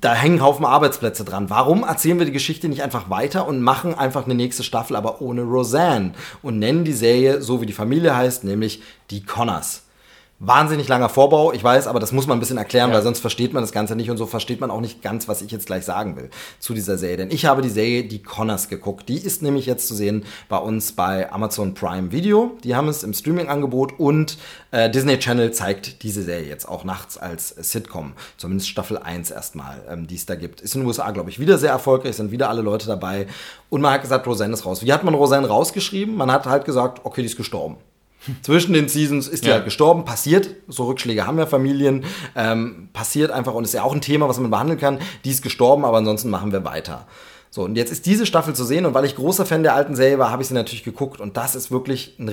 [0.00, 1.50] Da hängen Haufen Arbeitsplätze dran.
[1.50, 5.20] Warum erzählen wir die Geschichte nicht einfach weiter und machen einfach eine nächste Staffel, aber
[5.22, 9.82] ohne Roseanne und nennen die Serie so, wie die Familie heißt, nämlich die Connors?
[10.40, 12.96] Wahnsinnig langer Vorbau, ich weiß, aber das muss man ein bisschen erklären, ja.
[12.96, 15.42] weil sonst versteht man das Ganze nicht und so versteht man auch nicht ganz, was
[15.42, 17.16] ich jetzt gleich sagen will zu dieser Serie.
[17.18, 19.08] Denn ich habe die Serie Die Connors geguckt.
[19.08, 22.56] Die ist nämlich jetzt zu sehen bei uns bei Amazon Prime Video.
[22.64, 24.36] Die haben es im Streaming-Angebot und
[24.70, 28.14] äh, Disney Channel zeigt diese Serie jetzt auch nachts als Sitcom.
[28.36, 30.60] Zumindest Staffel 1 erstmal, ähm, die es da gibt.
[30.60, 33.26] Ist in den USA, glaube ich, wieder sehr erfolgreich, sind wieder alle Leute dabei.
[33.70, 34.84] Und man hat gesagt, Roseanne ist raus.
[34.84, 36.16] Wie hat man Roseanne rausgeschrieben?
[36.16, 37.76] Man hat halt gesagt, okay, die ist gestorben.
[38.42, 39.54] Zwischen den Seasons ist die ja.
[39.54, 42.04] halt gestorben, passiert, so Rückschläge haben ja Familien,
[42.36, 44.98] ähm, passiert einfach und ist ja auch ein Thema, was man behandeln kann.
[45.24, 47.06] Die ist gestorben, aber ansonsten machen wir weiter.
[47.50, 49.94] So, und jetzt ist diese Staffel zu sehen und weil ich großer Fan der alten
[49.94, 52.28] Serie war, habe ich sie natürlich geguckt und das ist wirklich ein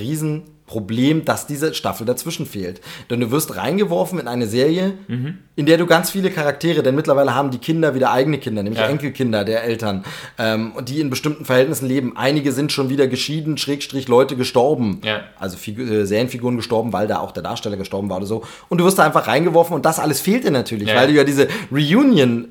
[0.71, 2.81] Riesenproblem, dass diese Staffel dazwischen fehlt.
[3.09, 5.39] Denn du wirst reingeworfen in eine Serie, mhm.
[5.55, 8.79] in der du ganz viele Charaktere, denn mittlerweile haben die Kinder wieder eigene Kinder, nämlich
[8.79, 8.87] ja.
[8.87, 10.03] Enkelkinder der Eltern,
[10.37, 12.15] ähm, die in bestimmten Verhältnissen leben.
[12.15, 15.01] Einige sind schon wieder geschieden, Schrägstrich Leute gestorben.
[15.03, 15.21] Ja.
[15.39, 18.43] Also Figur, äh, Serienfiguren gestorben, weil da auch der Darsteller gestorben war oder so.
[18.69, 20.95] Und du wirst da einfach reingeworfen und das alles fehlt dir natürlich, ja.
[20.95, 22.49] weil du ja diese Reunion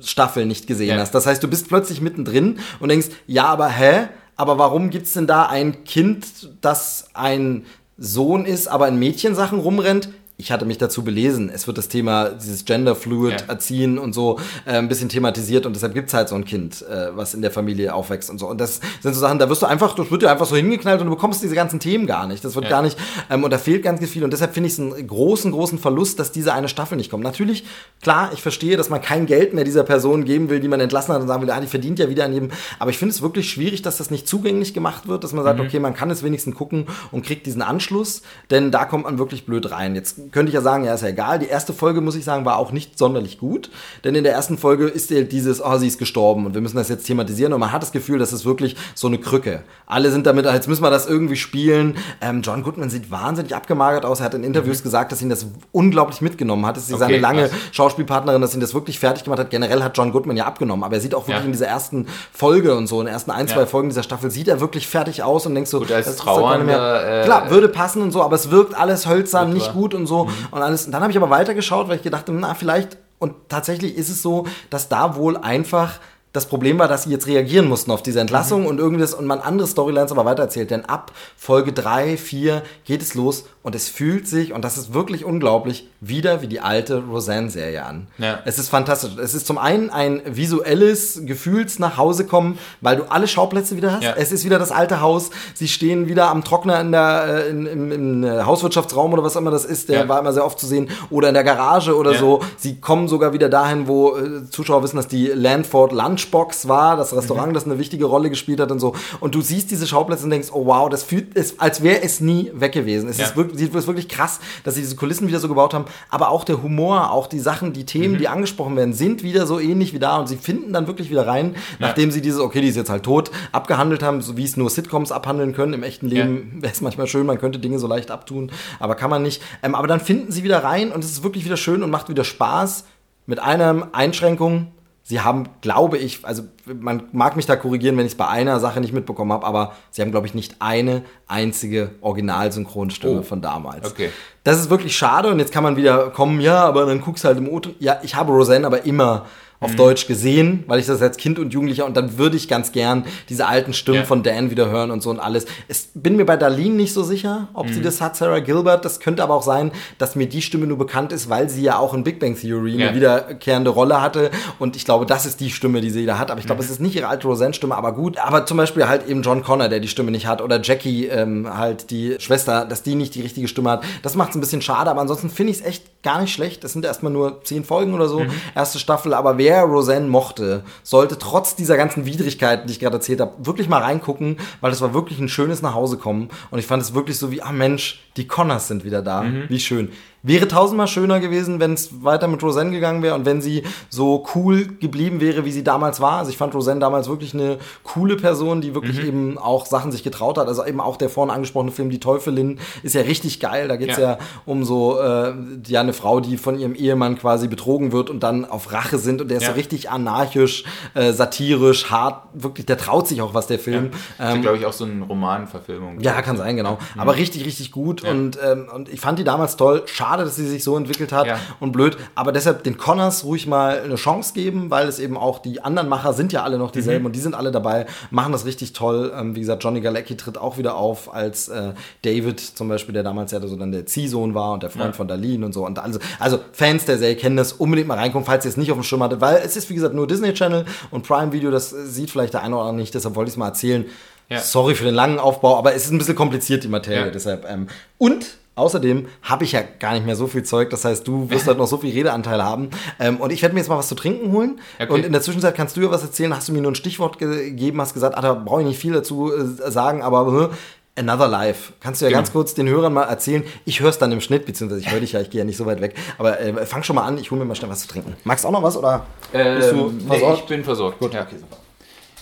[0.00, 0.98] Staffel nicht gesehen ja.
[0.98, 1.12] hast.
[1.12, 4.08] Das heißt, du bist plötzlich mittendrin und denkst, ja, aber hä?
[4.38, 7.66] Aber warum gibt's denn da ein Kind, das ein
[7.96, 10.10] Sohn ist, aber in Mädchensachen rumrennt?
[10.40, 11.50] Ich hatte mich dazu belesen.
[11.52, 13.46] Es wird das Thema dieses Gender-Fluid ja.
[13.48, 17.08] Erziehen und so äh, ein bisschen thematisiert und deshalb gibt's halt so ein Kind, äh,
[17.16, 18.46] was in der Familie aufwächst und so.
[18.46, 21.00] Und das sind so Sachen, da wirst du einfach, das wird dir einfach so hingeknallt
[21.00, 22.44] und du bekommst diese ganzen Themen gar nicht.
[22.44, 22.70] Das wird ja.
[22.70, 22.96] gar nicht,
[23.30, 24.22] ähm, und da fehlt ganz viel.
[24.22, 27.24] Und deshalb finde ich es einen großen, großen Verlust, dass diese eine Staffel nicht kommt.
[27.24, 27.64] Natürlich,
[28.00, 31.14] klar, ich verstehe, dass man kein Geld mehr dieser Person geben will, die man entlassen
[31.14, 32.50] hat und sagen will, ah, die verdient ja wieder an jedem.
[32.78, 35.58] Aber ich finde es wirklich schwierig, dass das nicht zugänglich gemacht wird, dass man sagt,
[35.58, 35.66] mhm.
[35.66, 38.22] okay, man kann es wenigstens gucken und kriegt diesen Anschluss,
[38.52, 39.96] denn da kommt man wirklich blöd rein.
[39.96, 41.38] Jetzt könnte ich ja sagen, ja, ist ja egal.
[41.38, 43.70] Die erste Folge, muss ich sagen, war auch nicht sonderlich gut.
[44.04, 46.76] Denn in der ersten Folge ist halt dieses, oh, sie ist gestorben und wir müssen
[46.76, 47.52] das jetzt thematisieren.
[47.52, 49.62] Und man hat das Gefühl, das ist wirklich so eine Krücke.
[49.86, 51.96] Alle sind damit, jetzt müssen wir das irgendwie spielen.
[52.20, 54.20] Ähm, John Goodman sieht wahnsinnig abgemagert aus.
[54.20, 54.84] Er hat in Interviews mhm.
[54.84, 56.76] gesagt, dass ihn das unglaublich mitgenommen hat.
[56.76, 57.58] Dass sie okay, seine lange krass.
[57.72, 59.50] Schauspielpartnerin, dass ihn das wirklich fertig gemacht hat.
[59.50, 60.84] Generell hat John Goodman ja abgenommen.
[60.84, 61.46] Aber er sieht auch wirklich ja.
[61.46, 63.66] in dieser ersten Folge und so, in den ersten ein, zwei ja.
[63.66, 66.64] Folgen dieser Staffel, sieht er wirklich fertig aus und denkst so, Gut, als das Trauernder,
[66.64, 70.06] mehr, äh, klar, würde passen und so, aber es wirkt alles hölzern, nicht gut und
[70.06, 70.17] so.
[70.26, 70.48] Mhm.
[70.50, 70.86] Und alles.
[70.86, 74.08] Und dann habe ich aber weitergeschaut, weil ich gedacht habe, na, vielleicht, und tatsächlich ist
[74.08, 76.00] es so, dass da wohl einfach
[76.38, 78.66] das Problem war, dass sie jetzt reagieren mussten auf diese Entlassung mhm.
[78.68, 80.70] und irgendwas und man andere Storylines aber weitererzählt.
[80.70, 84.94] Denn ab Folge 3, 4 geht es los und es fühlt sich, und das ist
[84.94, 88.06] wirklich unglaublich, wieder wie die alte Roseanne-Serie an.
[88.18, 88.38] Ja.
[88.44, 89.10] Es ist fantastisch.
[89.20, 93.92] Es ist zum einen ein visuelles Gefühls nach Hause kommen, weil du alle Schauplätze wieder
[93.92, 94.04] hast.
[94.04, 94.14] Ja.
[94.16, 95.30] Es ist wieder das alte Haus.
[95.54, 99.34] Sie stehen wieder am Trockner in der, äh, in, im, im äh, Hauswirtschaftsraum oder was
[99.34, 99.88] immer das ist.
[99.88, 100.08] Der ja.
[100.08, 100.88] war immer sehr oft zu sehen.
[101.10, 102.40] Oder in der Garage oder so.
[102.56, 105.92] Sie kommen sogar wieder dahin, wo äh, Zuschauer wissen, dass die Landford
[106.28, 107.54] Lunchbox war, das Restaurant, mhm.
[107.54, 108.94] das eine wichtige Rolle gespielt hat und so.
[109.20, 112.20] Und du siehst diese Schauplätze und denkst, oh wow, das fühlt, es, als wäre es
[112.20, 113.08] nie weg gewesen.
[113.08, 115.86] Es ist wirklich es wirklich krass, dass sie diese Kulissen wieder so gebaut haben.
[116.10, 118.18] Aber auch der Humor, auch die Sachen, die Themen, mhm.
[118.18, 121.26] die angesprochen werden, sind wieder so ähnlich wie da und sie finden dann wirklich wieder
[121.26, 121.88] rein, ja.
[121.88, 124.70] nachdem sie dieses, okay, die ist jetzt halt tot, abgehandelt haben, so wie es nur
[124.70, 125.74] Sitcoms abhandeln können.
[125.74, 126.62] Im echten Leben ja.
[126.62, 129.42] wäre es manchmal schön, man könnte Dinge so leicht abtun, aber kann man nicht.
[129.62, 132.08] Ähm, aber dann finden sie wieder rein und es ist wirklich wieder schön und macht
[132.08, 132.84] wieder Spaß.
[133.26, 134.68] Mit einer Einschränkung,
[135.08, 138.60] sie haben, glaube ich, also man mag mich da korrigieren, wenn ich es bei einer
[138.60, 143.22] Sache nicht mitbekommen habe, aber sie haben, glaube ich, nicht eine einzige Originalsynchronstimme oh.
[143.22, 143.90] von damals.
[143.90, 144.10] Okay.
[144.44, 147.28] Das ist wirklich schade und jetzt kann man wieder kommen, ja, aber dann guckst du
[147.28, 147.74] halt im O-Ton.
[147.78, 149.24] Ja, ich habe Roseanne aber immer
[149.60, 149.76] auf mhm.
[149.76, 153.04] Deutsch gesehen, weil ich das als Kind und Jugendlicher und dann würde ich ganz gern
[153.28, 154.04] diese alten Stimmen ja.
[154.04, 155.46] von Dan wieder hören und so und alles.
[155.66, 157.72] Es bin mir bei Darlene nicht so sicher, ob mhm.
[157.72, 158.84] sie das hat, Sarah Gilbert.
[158.84, 161.78] Das könnte aber auch sein, dass mir die Stimme nur bekannt ist, weil sie ja
[161.78, 162.88] auch in Big Bang Theory ja.
[162.88, 166.30] eine wiederkehrende Rolle hatte und ich glaube, das ist die Stimme, die sie da hat.
[166.30, 166.66] Aber ich glaube, mhm.
[166.66, 168.18] es ist nicht ihre alte Roseanne-Stimme, aber gut.
[168.18, 171.48] Aber zum Beispiel halt eben John Connor, der die Stimme nicht hat oder Jackie ähm,
[171.52, 173.84] halt die Schwester, dass die nicht die richtige Stimme hat.
[174.02, 176.64] Das macht es ein bisschen schade, aber ansonsten finde ich es echt gar nicht schlecht.
[176.64, 178.30] Es sind erstmal nur zehn Folgen oder so, mhm.
[178.54, 183.20] erste Staffel, aber wer Roseanne mochte, sollte trotz dieser ganzen Widrigkeiten, die ich gerade erzählt
[183.20, 186.30] habe, wirklich mal reingucken, weil das war wirklich ein schönes Nachhausekommen.
[186.50, 189.22] Und ich fand es wirklich so wie, ah Mensch, die Connors sind wieder da.
[189.22, 189.44] Mhm.
[189.48, 189.90] Wie schön.
[190.22, 194.26] Wäre tausendmal schöner gewesen, wenn es weiter mit Roseanne gegangen wäre und wenn sie so
[194.34, 196.18] cool geblieben wäre, wie sie damals war.
[196.18, 199.08] Also ich fand Roseanne damals wirklich eine coole Person, die wirklich mhm.
[199.08, 200.48] eben auch Sachen sich getraut hat.
[200.48, 203.68] Also eben auch der vorhin angesprochene Film Die Teufelin ist ja richtig geil.
[203.68, 204.12] Da geht es ja.
[204.12, 204.18] ja.
[204.44, 205.34] um so äh,
[205.66, 209.20] ja eine Frau, die von ihrem Ehemann quasi betrogen wird und dann auf Rache sind
[209.20, 209.50] und der ist ja.
[209.50, 210.64] so richtig anarchisch,
[210.94, 212.24] äh, satirisch, hart.
[212.34, 213.92] Wirklich, der traut sich auch was der Film.
[214.18, 214.34] Ja.
[214.34, 216.00] Ähm, glaube ich auch so eine Romanverfilmung.
[216.00, 216.78] Ja, kann sein, genau.
[216.94, 217.00] Mhm.
[217.00, 219.84] Aber richtig, richtig gut und ähm, und ich fand die damals toll.
[219.86, 221.38] Schade schade, dass sie sich so entwickelt hat ja.
[221.60, 221.96] und blöd.
[222.14, 225.88] Aber deshalb den Connors ruhig mal eine Chance geben, weil es eben auch die anderen
[225.88, 227.06] Macher sind ja alle noch dieselben mhm.
[227.06, 229.12] und die sind alle dabei, machen das richtig toll.
[229.14, 233.02] Ähm, wie gesagt, Johnny Galecki tritt auch wieder auf als äh, David zum Beispiel, der
[233.02, 234.92] damals ja so dann der Ziehsohn war und der Freund ja.
[234.92, 235.66] von Darlene und so.
[235.66, 238.70] Und also, also Fans der Serie kennen das, unbedingt mal reinkommen, falls ihr es nicht
[238.70, 241.50] auf dem Schirm hattet, weil es ist wie gesagt nur Disney Channel und Prime Video,
[241.50, 243.84] das sieht vielleicht der eine oder andere nicht, deshalb wollte ich es mal erzählen.
[244.30, 244.40] Ja.
[244.40, 247.06] Sorry für den langen Aufbau, aber es ist ein bisschen kompliziert, die Materie.
[247.06, 247.10] Ja.
[247.10, 247.48] Deshalb.
[247.48, 248.26] Ähm, und
[248.58, 251.58] Außerdem habe ich ja gar nicht mehr so viel Zeug, das heißt, du wirst halt
[251.58, 252.70] noch so viel Redeanteil haben.
[252.98, 254.60] Ähm, und ich werde mir jetzt mal was zu trinken holen.
[254.78, 254.92] Okay.
[254.92, 256.34] Und in der Zwischenzeit kannst du ja was erzählen.
[256.34, 258.92] Hast du mir nur ein Stichwort gegeben, hast gesagt, ah, da brauche ich nicht viel
[258.92, 260.56] dazu äh, sagen, aber äh,
[260.98, 261.72] Another Life.
[261.80, 262.18] Kannst du ja genau.
[262.18, 263.44] ganz kurz den Hörern mal erzählen?
[263.64, 265.56] Ich höre es dann im Schnitt, beziehungsweise ich höre dich ja, ich gehe ja nicht
[265.56, 265.94] so weit weg.
[266.18, 268.16] Aber äh, fang schon mal an, ich hole mir mal schnell was zu trinken.
[268.24, 270.22] Magst du auch noch was oder ähm, bist du versorgt?
[270.22, 270.98] Nee, ich bin versorgt.
[270.98, 271.22] Gut, ja.
[271.22, 271.56] okay, super.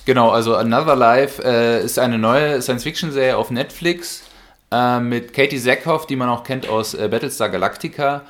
[0.04, 4.22] Genau, also Another Life äh, ist eine neue Science-Fiction-Serie auf Netflix
[4.70, 8.22] äh, mit Katie Sackhoff, die man auch kennt aus äh, Battlestar Galactica.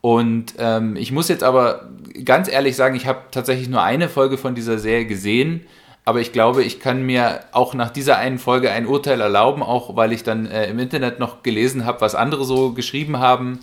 [0.00, 1.88] Und ähm, ich muss jetzt aber
[2.24, 5.64] ganz ehrlich sagen, ich habe tatsächlich nur eine Folge von dieser Serie gesehen.
[6.04, 9.94] Aber ich glaube, ich kann mir auch nach dieser einen Folge ein Urteil erlauben, auch
[9.94, 13.60] weil ich dann äh, im Internet noch gelesen habe, was andere so geschrieben haben.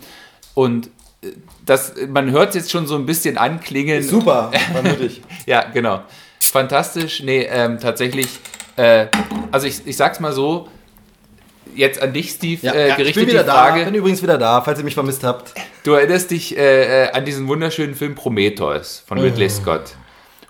[0.54, 0.86] Und
[1.22, 1.32] äh,
[1.66, 4.02] das, man hört es jetzt schon so ein bisschen anklingen.
[4.02, 5.20] Super, vermutlich.
[5.44, 6.00] ja, genau.
[6.40, 7.22] Fantastisch.
[7.22, 8.28] Nee, ähm, tatsächlich,
[8.76, 9.08] äh,
[9.52, 10.68] also ich, ich sag's mal so,
[11.74, 13.80] jetzt an dich, Steve, ja, äh, gerichtet ich bin wieder die Frage.
[13.80, 15.54] Da, bin übrigens wieder da, falls ihr mich vermisst habt.
[15.84, 19.48] Du erinnerst dich äh, äh an diesen wunderschönen Film Prometheus von Ridley oh.
[19.48, 19.94] Scott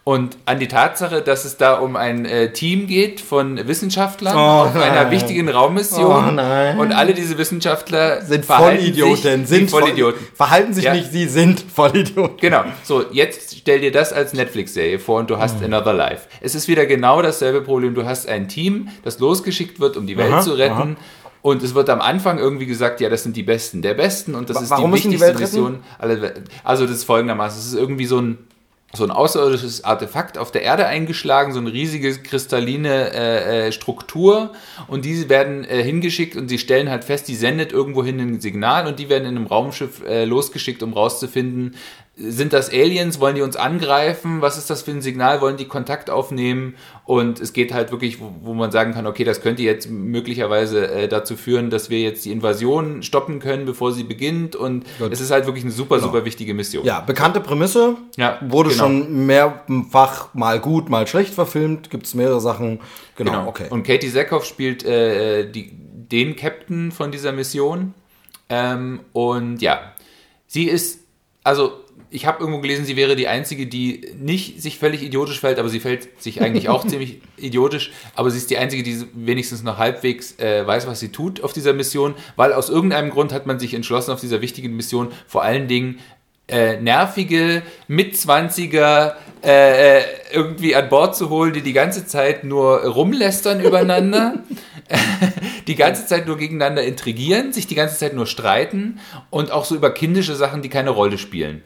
[0.02, 4.64] und an die Tatsache, dass es da um ein äh, Team geht von Wissenschaftlern oh,
[4.66, 4.90] auf nein.
[4.90, 6.38] einer wichtigen Raummission.
[6.38, 9.46] Oh, und alle diese Wissenschaftler sind Vollidioten.
[9.46, 10.18] Sind Vollidioten.
[10.34, 10.94] verhalten sich ja.
[10.94, 12.38] nicht, sie sind Vollidioten.
[12.38, 12.64] Genau.
[12.82, 15.64] So, jetzt stell dir das als Netflix-Serie vor und du hast oh.
[15.64, 16.28] Another Life.
[16.40, 17.94] Es ist wieder genau dasselbe Problem.
[17.94, 20.72] Du hast ein Team, das losgeschickt wird, um die Welt aha, zu retten.
[20.72, 20.96] Aha.
[21.42, 24.50] Und es wird am Anfang irgendwie gesagt, ja, das sind die Besten der Besten und
[24.50, 25.78] das ist Warum die wichtigste die Mission.
[26.64, 28.38] Also das ist folgendermaßen, es ist irgendwie so ein
[28.92, 34.52] so ein außerirdisches Artefakt auf der Erde eingeschlagen, so eine riesige kristalline äh, äh, Struktur.
[34.88, 38.88] Und diese werden äh, hingeschickt und sie stellen halt fest, die sendet irgendwohin ein Signal
[38.88, 41.76] und die werden in einem Raumschiff äh, losgeschickt, um rauszufinden,
[42.16, 43.18] sind das Aliens?
[43.18, 44.42] Wollen die uns angreifen?
[44.42, 45.40] Was ist das für ein Signal?
[45.40, 46.74] Wollen die Kontakt aufnehmen?
[47.04, 50.90] Und es geht halt wirklich, wo, wo man sagen kann, okay, das könnte jetzt möglicherweise
[50.90, 54.54] äh, dazu führen, dass wir jetzt die Invasion stoppen können, bevor sie beginnt.
[54.54, 55.12] Und Gut.
[55.12, 56.08] es ist halt wirklich eine super, genau.
[56.08, 56.84] super wichtige Mission.
[56.84, 57.96] Ja, bekannte Prämisse.
[58.16, 58.84] Ja, wurde genau.
[58.84, 61.90] schon mehrfach mal gut, mal schlecht verfilmt.
[61.90, 62.80] Gibt es mehrere Sachen.
[63.16, 63.66] Genau, genau, okay.
[63.70, 67.94] Und Katie Sackhoff spielt äh, die, den Captain von dieser Mission.
[68.50, 69.92] Ähm, und ja,
[70.46, 71.00] sie ist,
[71.44, 71.72] also
[72.10, 75.68] ich habe irgendwo gelesen, sie wäre die einzige, die nicht sich völlig idiotisch fällt, aber
[75.68, 77.92] sie fällt sich eigentlich auch ziemlich idiotisch.
[78.16, 81.52] Aber sie ist die einzige, die wenigstens noch halbwegs äh, weiß, was sie tut auf
[81.52, 85.42] dieser Mission, weil aus irgendeinem Grund hat man sich entschlossen, auf dieser wichtigen Mission vor
[85.42, 86.00] allen Dingen
[86.48, 90.02] äh, nervige Mitzwanziger äh, äh
[90.32, 94.34] irgendwie an Bord zu holen, die die ganze Zeit nur rumlästern übereinander,
[95.68, 98.98] die ganze Zeit nur gegeneinander intrigieren, sich die ganze Zeit nur streiten
[99.30, 101.62] und auch so über kindische Sachen, die keine Rolle spielen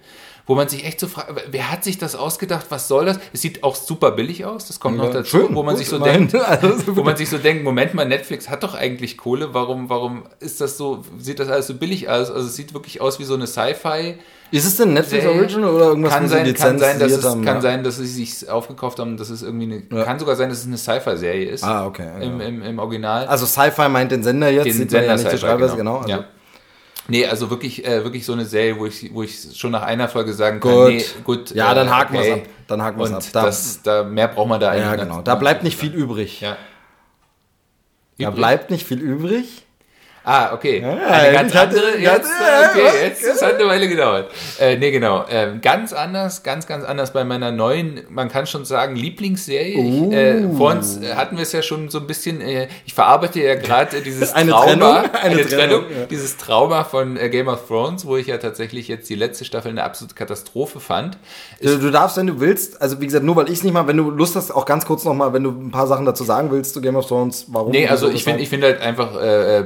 [0.47, 2.67] wo man sich echt so fragt, wer hat sich das ausgedacht?
[2.69, 3.19] Was soll das?
[3.33, 5.89] Es sieht auch super billig aus, das kommt ja, noch dazu, schön, wo man sich
[5.89, 9.55] so denkt, also, wo man sich so denkt, Moment mal, Netflix hat doch eigentlich Kohle,
[9.55, 12.31] warum, warum ist das so, sieht das alles so billig aus?
[12.31, 14.17] Also es sieht wirklich aus wie so eine Sci-Fi.
[14.51, 17.57] Ist es denn Netflix Original oder irgendwas kann sein, kann sein, dass es, haben, kann
[17.57, 17.61] ja.
[17.61, 20.05] sein, dass sie sich aufgekauft haben, dass es irgendwie eine, ja.
[20.05, 21.65] kann sogar sein, dass es eine Sci-Fi-Serie ist.
[21.65, 22.09] Ah, okay.
[22.21, 23.27] Im, im, Im Original.
[23.27, 25.31] Also Sci-Fi meint den Sender jetzt, den Sender ja nicht
[25.77, 25.77] genau.
[25.77, 26.25] genau also.
[27.07, 30.09] Nee, also wirklich, äh, wirklich so eine Serie, wo ich, wo ich schon nach einer
[30.09, 30.89] Folge sagen kann, gut.
[30.89, 31.51] nee, gut.
[31.51, 32.25] Ja, dann haken okay.
[32.25, 32.49] wir es ab.
[32.67, 33.23] Dann haken wir es ab.
[33.33, 35.21] Da, das, da, mehr braucht man da eigentlich Ja, genau.
[35.21, 36.41] Da bleibt nicht viel übrig.
[36.41, 36.57] Ja.
[38.19, 39.64] Da bleibt nicht viel übrig.
[40.27, 40.81] Ah, okay.
[40.81, 41.99] Ja, eine ganz andere.
[41.99, 42.31] Jetzt,
[42.71, 44.31] okay, jetzt es hat eine Weile gedauert.
[44.59, 45.27] Äh, nee, genau.
[45.29, 49.77] Ähm, ganz anders, ganz, ganz anders bei meiner neuen, man kann schon sagen, Lieblingsserie.
[49.77, 50.09] Uh.
[50.11, 52.95] Ich, äh, vor uns äh, hatten wir es ja schon so ein bisschen, äh, ich
[52.95, 56.07] verarbeite ja gerade dieses eine Trauma, Trennung, eine, eine Trennung, Trennung ja.
[56.07, 59.73] dieses Trauma von äh, Game of Thrones, wo ich ja tatsächlich jetzt die letzte Staffel
[59.73, 61.19] eine absolute Katastrophe fand.
[61.61, 63.87] Du, du, darfst, wenn du willst, also wie gesagt, nur weil ich es nicht mal,
[63.87, 66.51] wenn du Lust hast, auch ganz kurz nochmal, wenn du ein paar Sachen dazu sagen
[66.51, 67.73] willst zu Game of Thrones, warum.
[67.73, 69.65] Nee, also ich finde ich finde halt einfach, äh,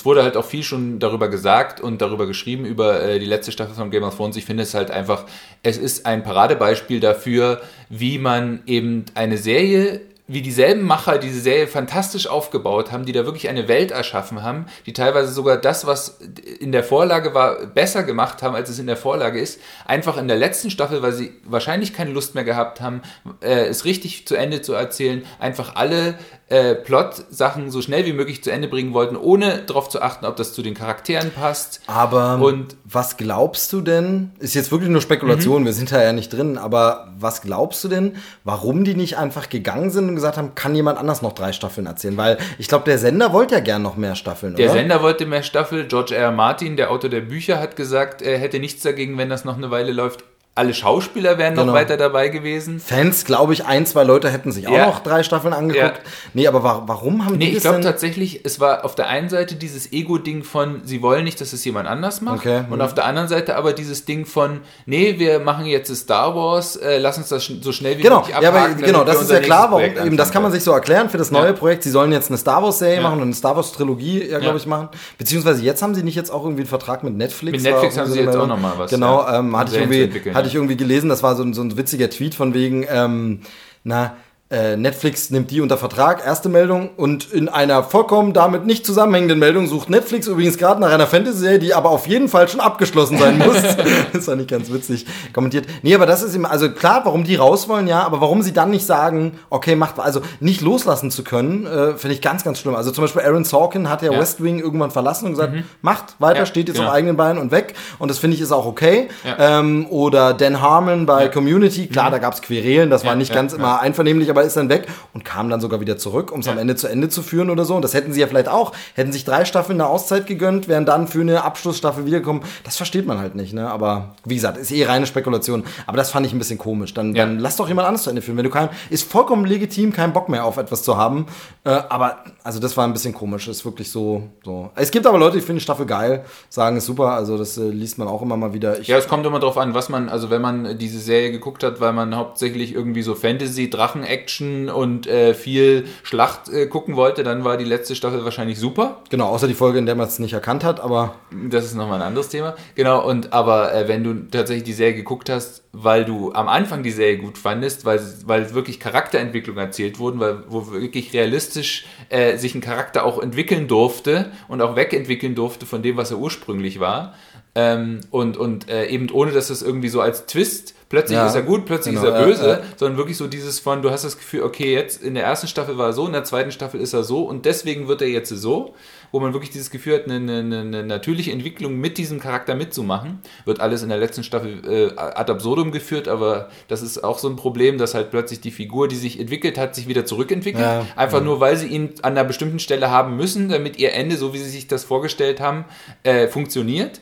[0.00, 3.52] es wurde halt auch viel schon darüber gesagt und darüber geschrieben, über äh, die letzte
[3.52, 4.34] Staffel von Game of Thrones.
[4.36, 5.26] Ich finde es halt einfach,
[5.62, 10.00] es ist ein Paradebeispiel dafür, wie man eben eine Serie
[10.32, 14.66] wie dieselben Macher diese Serie fantastisch aufgebaut haben, die da wirklich eine Welt erschaffen haben,
[14.86, 16.20] die teilweise sogar das, was
[16.60, 20.28] in der Vorlage war, besser gemacht haben, als es in der Vorlage ist, einfach in
[20.28, 23.02] der letzten Staffel, weil sie wahrscheinlich keine Lust mehr gehabt haben,
[23.42, 26.16] äh, es richtig zu Ende zu erzählen, einfach alle
[26.50, 30.36] äh, Plot-Sachen so schnell wie möglich zu Ende bringen wollten, ohne darauf zu achten, ob
[30.36, 31.80] das zu den Charakteren passt.
[31.86, 34.32] Aber und was glaubst du denn?
[34.38, 35.66] Ist jetzt wirklich nur Spekulation, mhm.
[35.66, 39.48] wir sind da ja nicht drin, aber was glaubst du denn, warum die nicht einfach
[39.48, 42.16] gegangen sind und gesagt haben, kann jemand anders noch drei Staffeln erzählen?
[42.16, 44.74] Weil ich glaube, der Sender wollte ja gern noch mehr Staffeln, Der oder?
[44.74, 45.88] Sender wollte mehr Staffeln.
[45.88, 46.20] George R.
[46.24, 46.32] R.
[46.32, 49.70] Martin, der Autor der Bücher, hat gesagt, er hätte nichts dagegen, wenn das noch eine
[49.70, 50.24] Weile läuft
[50.56, 51.66] alle Schauspieler wären genau.
[51.66, 52.80] noch weiter dabei gewesen.
[52.80, 54.70] Fans, glaube ich, ein, zwei Leute hätten sich ja.
[54.70, 55.98] auch noch drei Staffeln angeguckt.
[55.98, 56.10] Ja.
[56.34, 59.06] Nee, aber wa warum haben nee, die Nee, ich glaube tatsächlich, es war auf der
[59.06, 62.40] einen Seite dieses Ego-Ding von, sie wollen nicht, dass es jemand anders macht.
[62.40, 62.64] Okay.
[62.68, 62.80] Und mhm.
[62.80, 66.98] auf der anderen Seite aber dieses Ding von, nee, wir machen jetzt Star Wars, äh,
[66.98, 68.18] lass uns das so schnell wie genau.
[68.18, 68.56] möglich abhaken.
[68.56, 71.08] Ja, aber, genau, das ist ja klar, warum, eben, das kann man sich so erklären
[71.08, 71.52] für das neue ja.
[71.52, 71.84] Projekt.
[71.84, 74.88] Sie sollen jetzt eine Star Wars-Serie machen und eine Star Wars-Trilogie, ja, glaube ich, machen.
[75.16, 77.62] Beziehungsweise jetzt haben sie nicht jetzt auch irgendwie einen Vertrag mit Netflix.
[77.62, 78.90] Mit Netflix haben sie jetzt auch nochmal was.
[78.90, 82.10] Genau, ähm, hatte, ich irgendwie, hatte ich irgendwie gelesen, das war so, so ein witziger
[82.10, 83.40] Tweet von wegen, ähm,
[83.84, 84.16] na,
[84.50, 86.90] äh, Netflix nimmt die unter Vertrag, erste Meldung.
[86.96, 91.60] Und in einer vollkommen damit nicht zusammenhängenden Meldung sucht Netflix übrigens gerade nach einer Fantasy-Serie,
[91.60, 93.62] die aber auf jeden Fall schon abgeschlossen sein muss.
[94.12, 95.66] das war nicht ganz witzig kommentiert.
[95.82, 98.52] Nee, aber das ist immer, also klar, warum die raus wollen, ja, aber warum sie
[98.52, 102.58] dann nicht sagen, okay, macht, also nicht loslassen zu können, äh, finde ich ganz, ganz
[102.58, 102.74] schlimm.
[102.74, 104.18] Also zum Beispiel Aaron Sorkin hat ja, ja.
[104.18, 105.62] West Wing irgendwann verlassen und gesagt, mhm.
[105.80, 106.88] macht weiter, ja, steht jetzt genau.
[106.88, 107.74] auf eigenen Beinen und weg.
[108.00, 109.10] Und das finde ich ist auch okay.
[109.22, 109.60] Ja.
[109.60, 112.14] Ähm, oder Dan Harmon bei Community, klar, mhm.
[112.14, 114.88] da gab es Querelen, das war nicht ganz immer einvernehmlich, aber aber ist dann weg
[115.12, 116.52] und kam dann sogar wieder zurück, um es ja.
[116.52, 117.76] am Ende zu Ende zu führen oder so.
[117.76, 118.72] Und das hätten sie ja vielleicht auch.
[118.94, 122.42] Hätten sich drei Staffeln eine Auszeit gegönnt, wären dann für eine Abschlussstaffel wiedergekommen.
[122.64, 123.70] Das versteht man halt nicht, ne?
[123.70, 125.64] Aber wie gesagt, ist eh reine Spekulation.
[125.86, 126.94] Aber das fand ich ein bisschen komisch.
[126.94, 127.26] Dann, ja.
[127.26, 128.36] dann lass doch jemand anderes zu Ende führen.
[128.36, 131.26] Wenn du kein, ist vollkommen legitim, keinen Bock mehr auf etwas zu haben.
[131.64, 133.48] Äh, aber, also das war ein bisschen komisch.
[133.48, 134.70] Ist wirklich so, so.
[134.74, 137.12] Es gibt aber Leute, die finden die Staffel geil, sagen es super.
[137.12, 138.78] Also das äh, liest man auch immer mal wieder.
[138.80, 141.62] Ich ja, es kommt immer drauf an, was man, also wenn man diese Serie geguckt
[141.62, 146.96] hat, weil man hauptsächlich irgendwie so Fantasy, Drachen-Action Action und äh, viel Schlacht äh, gucken
[146.96, 149.02] wollte, dann war die letzte Staffel wahrscheinlich super.
[149.10, 151.16] Genau, außer die Folge, in der man es nicht erkannt hat, aber.
[151.48, 152.54] Das ist nochmal ein anderes Thema.
[152.74, 156.82] Genau, und aber äh, wenn du tatsächlich die Serie geguckt hast, weil du am Anfang
[156.82, 162.36] die Serie gut fandest, weil, weil wirklich Charakterentwicklung erzählt wurden, weil wo wirklich realistisch äh,
[162.36, 166.80] sich ein Charakter auch entwickeln durfte und auch wegentwickeln durfte von dem, was er ursprünglich
[166.80, 167.14] war.
[167.54, 171.36] Ähm, und und äh, eben ohne, dass es irgendwie so als Twist plötzlich ja, ist
[171.36, 172.62] er gut, plötzlich genau, ist er böse, ja, ja.
[172.76, 175.78] sondern wirklich so dieses von, du hast das Gefühl, okay, jetzt in der ersten Staffel
[175.78, 178.28] war er so, in der zweiten Staffel ist er so und deswegen wird er jetzt
[178.28, 178.74] so,
[179.12, 183.20] wo man wirklich dieses Gefühl hat, eine, eine, eine natürliche Entwicklung mit diesem Charakter mitzumachen.
[183.44, 187.28] Wird alles in der letzten Staffel äh, ad absurdum geführt, aber das ist auch so
[187.28, 190.64] ein Problem, dass halt plötzlich die Figur, die sich entwickelt hat, sich wieder zurückentwickelt.
[190.96, 194.34] Einfach nur, weil sie ihn an einer bestimmten Stelle haben müssen, damit ihr Ende, so
[194.34, 195.64] wie sie sich das vorgestellt haben,
[196.02, 197.00] äh, funktioniert.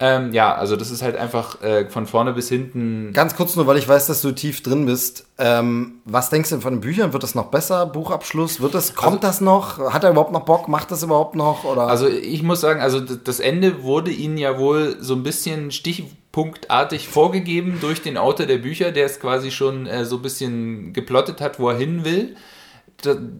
[0.00, 3.12] Ähm, ja, also das ist halt einfach äh, von vorne bis hinten.
[3.12, 5.26] Ganz kurz nur, weil ich weiß, dass du tief drin bist.
[5.38, 7.12] Ähm, was denkst du denn von den Büchern?
[7.12, 7.86] Wird das noch besser?
[7.86, 8.60] Buchabschluss?
[8.60, 9.92] Wird das, kommt also, das noch?
[9.92, 10.66] Hat er überhaupt noch Bock?
[10.66, 11.62] Macht das überhaupt noch?
[11.62, 11.86] Oder?
[11.86, 17.08] Also ich muss sagen, also das Ende wurde ihnen ja wohl so ein bisschen stichpunktartig
[17.08, 21.40] vorgegeben durch den Autor der Bücher, der es quasi schon äh, so ein bisschen geplottet
[21.40, 22.34] hat, wo er hin will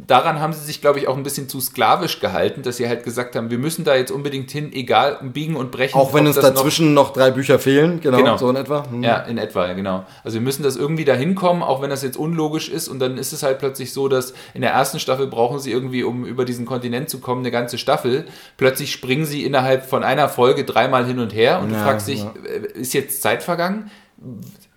[0.07, 3.05] daran haben sie sich, glaube ich, auch ein bisschen zu sklavisch gehalten, dass sie halt
[3.05, 5.97] gesagt haben, wir müssen da jetzt unbedingt hin, egal, biegen und brechen.
[5.99, 8.37] Auch wenn uns dazwischen noch, noch, drei Bücher fehlen, genau, genau.
[8.37, 8.85] so in etwa.
[8.89, 9.03] Hm.
[9.03, 10.05] Ja, in etwa, genau.
[10.23, 13.19] Also wir müssen das irgendwie da hinkommen, auch wenn das jetzt unlogisch ist und dann
[13.19, 16.45] ist es halt plötzlich so, dass in der ersten Staffel brauchen sie irgendwie, um über
[16.45, 18.27] diesen Kontinent zu kommen, eine ganze Staffel.
[18.57, 22.09] Plötzlich springen sie innerhalb von einer Folge dreimal hin und her und ja, du fragst
[22.09, 22.33] dich, ja.
[22.45, 23.91] Äh, ist jetzt Zeit vergangen?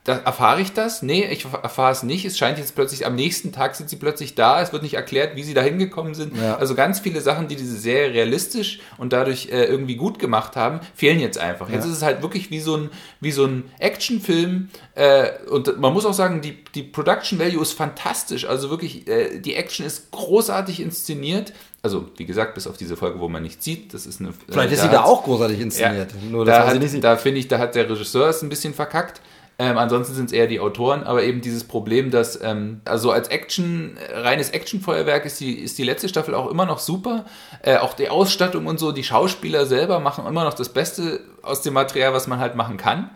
[0.08, 1.02] Da erfahre ich das?
[1.02, 2.24] Nee, ich erfahre es nicht.
[2.24, 4.62] Es scheint jetzt plötzlich, am nächsten Tag sind sie plötzlich da.
[4.62, 6.38] Es wird nicht erklärt, wie sie da hingekommen sind.
[6.38, 6.56] Ja.
[6.56, 10.80] Also ganz viele Sachen, die diese Serie realistisch und dadurch äh, irgendwie gut gemacht haben,
[10.96, 11.68] fehlen jetzt einfach.
[11.68, 11.76] Ja.
[11.76, 12.90] Jetzt ist es halt wirklich wie so ein,
[13.20, 14.70] wie so ein Actionfilm.
[14.96, 18.46] Äh, und man muss auch sagen, die, die Production Value ist fantastisch.
[18.46, 21.52] Also wirklich, äh, die Action ist großartig inszeniert.
[21.84, 24.34] Also, wie gesagt, bis auf diese Folge, wo man nichts sieht, das ist eine.
[24.50, 26.14] Vielleicht ist sie da auch großartig inszeniert.
[26.14, 29.22] Ja, Nur, da, hat, da finde ich, da hat der Regisseur es ein bisschen verkackt.
[29.60, 33.30] Ähm, ansonsten sind es eher die Autoren, aber eben dieses Problem, dass ähm, also als
[33.30, 37.26] Action, reines Actionfeuerwerk ist die, ist die letzte Staffel auch immer noch super.
[37.64, 41.64] Äh, auch die Ausstattung und so, die Schauspieler selber machen immer noch das Beste aus
[41.64, 43.10] dem Material, was man halt machen kann.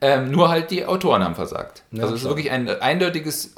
[0.00, 1.82] Ähm, nur halt die Autoren haben versagt.
[1.90, 3.54] Ja, also es ist wirklich ein eindeutiges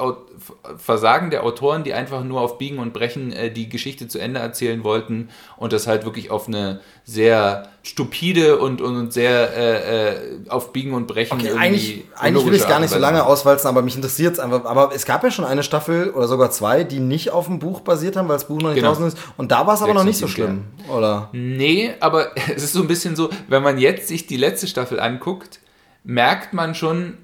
[0.76, 4.40] Versagen der Autoren, die einfach nur auf Biegen und Brechen äh, die Geschichte zu Ende
[4.40, 5.28] erzählen wollten
[5.58, 10.16] und das halt wirklich auf eine sehr stupide und, und sehr äh, äh
[10.48, 11.38] auf Biegen und Brechen.
[11.38, 14.64] Okay, eigentlich, eigentlich will ich gar nicht so lange auswalzen, aber mich interessiert es einfach.
[14.64, 17.80] Aber es gab ja schon eine Staffel oder sogar zwei, die nicht auf dem Buch
[17.80, 18.88] basiert haben, weil das Buch noch nicht genau.
[18.88, 19.18] draußen ist.
[19.36, 21.28] Und da war es aber noch nicht so schlimm, oder?
[21.32, 25.00] Nee, aber es ist so ein bisschen so, wenn man jetzt sich die letzte Staffel
[25.00, 25.60] anguckt,
[26.04, 27.18] merkt man schon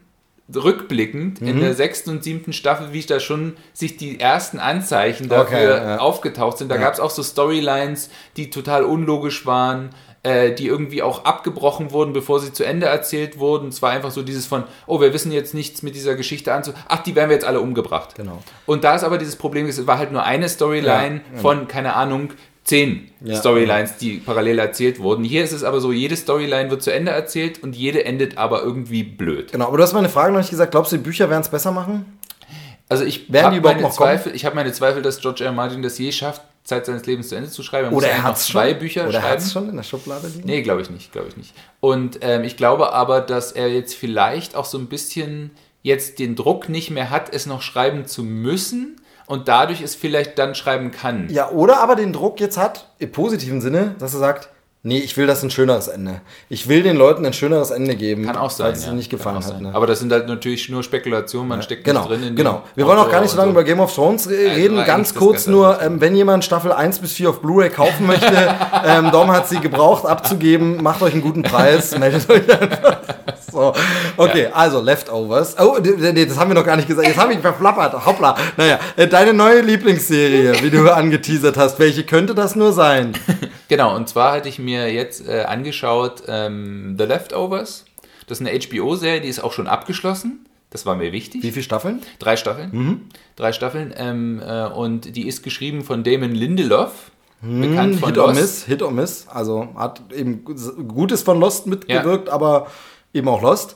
[0.54, 1.48] rückblickend mhm.
[1.48, 5.84] in der sechsten und siebten Staffel, wie da schon sich die ersten Anzeichen dafür okay,
[5.84, 5.98] ja.
[5.98, 6.70] aufgetaucht sind.
[6.70, 6.82] Da ja.
[6.82, 9.90] gab es auch so Storylines, die total unlogisch waren,
[10.22, 13.68] äh, die irgendwie auch abgebrochen wurden, bevor sie zu Ende erzählt wurden.
[13.68, 16.72] Es war einfach so dieses von, oh, wir wissen jetzt nichts mit dieser Geschichte anzu.
[16.88, 18.14] Ach, die werden wir jetzt alle umgebracht.
[18.14, 18.42] Genau.
[18.66, 21.94] Und da ist aber dieses Problem, es war halt nur eine Storyline ja, von, keine
[21.94, 22.30] Ahnung,
[22.66, 25.24] zehn ja, Storylines, die parallel erzählt wurden.
[25.24, 28.62] Hier ist es aber so, jede Storyline wird zu Ende erzählt und jede endet aber
[28.62, 29.52] irgendwie blöd.
[29.52, 30.72] Genau, aber du hast meine Frage noch nicht gesagt.
[30.72, 32.18] Glaubst du, die Bücher werden es besser machen?
[32.88, 35.52] Also ich habe meine Zweifel, ich habe meine Zweifel, dass George R.
[35.52, 37.88] Martin das je schafft, Zeit seines Lebens zu Ende zu schreiben.
[37.88, 39.26] Er Oder er hat zwei schon, Bücher Oder schreiben.
[39.26, 40.46] Oder er schon in der Schublade liegen?
[40.46, 41.54] Nee, glaube ich nicht, glaube ich nicht.
[41.80, 45.52] Und ähm, ich glaube aber, dass er jetzt vielleicht auch so ein bisschen
[45.82, 50.38] jetzt den Druck nicht mehr hat, es noch schreiben zu müssen, und dadurch es vielleicht
[50.38, 51.28] dann schreiben kann.
[51.30, 54.48] Ja, oder aber den Druck jetzt hat, im positiven Sinne, dass er sagt,
[54.86, 56.20] nee, ich will das ein schöneres Ende.
[56.48, 58.24] Ich will den Leuten ein schöneres Ende geben.
[58.24, 58.68] Kann auch sein.
[58.68, 58.92] Weil es ja.
[58.92, 59.60] nicht gefallen hat.
[59.60, 59.74] Ne?
[59.74, 61.62] Aber das sind halt natürlich nur Spekulationen, man ja.
[61.62, 62.62] steckt genau, drin in Genau.
[62.76, 63.52] Wir wollen auch gar nicht so lange so.
[63.52, 64.78] über Game of Thrones reden.
[64.78, 68.54] Also Ganz kurz nur, ähm, wenn jemand Staffel 1 bis 4 auf Blu-ray kaufen möchte,
[68.84, 72.98] ähm, Dom hat sie gebraucht abzugeben, macht euch einen guten Preis, meldet euch einfach.
[73.52, 73.72] So.
[74.16, 74.50] Okay, ja.
[74.52, 75.56] also Leftovers.
[75.58, 77.06] Oh, nee, das haben wir noch gar nicht gesagt.
[77.06, 78.04] Jetzt habe ich verflappert.
[78.04, 78.36] Hoppla.
[78.56, 83.12] Naja, äh, deine neue Lieblingsserie, wie du angeteasert hast, welche könnte das nur sein?
[83.68, 87.84] genau, und zwar hatte ich mir jetzt äh, angeschaut ähm, The Leftovers.
[88.26, 90.46] Das ist eine HBO-Serie, die ist auch schon abgeschlossen.
[90.70, 91.42] Das war mir wichtig.
[91.42, 92.02] Wie viele Staffeln?
[92.18, 92.70] Drei Staffeln.
[92.72, 93.00] Mhm.
[93.36, 93.94] Drei Staffeln.
[93.96, 97.12] Ähm, äh, und die ist geschrieben von Damon Lindelof.
[97.40, 98.28] Hm, bekannt von Hit Lost.
[98.28, 99.26] or Miss, Hit or Miss.
[99.28, 102.34] Also hat eben Gutes von Lost mitgewirkt, ja.
[102.34, 102.66] aber
[103.16, 103.74] eben auch Lost.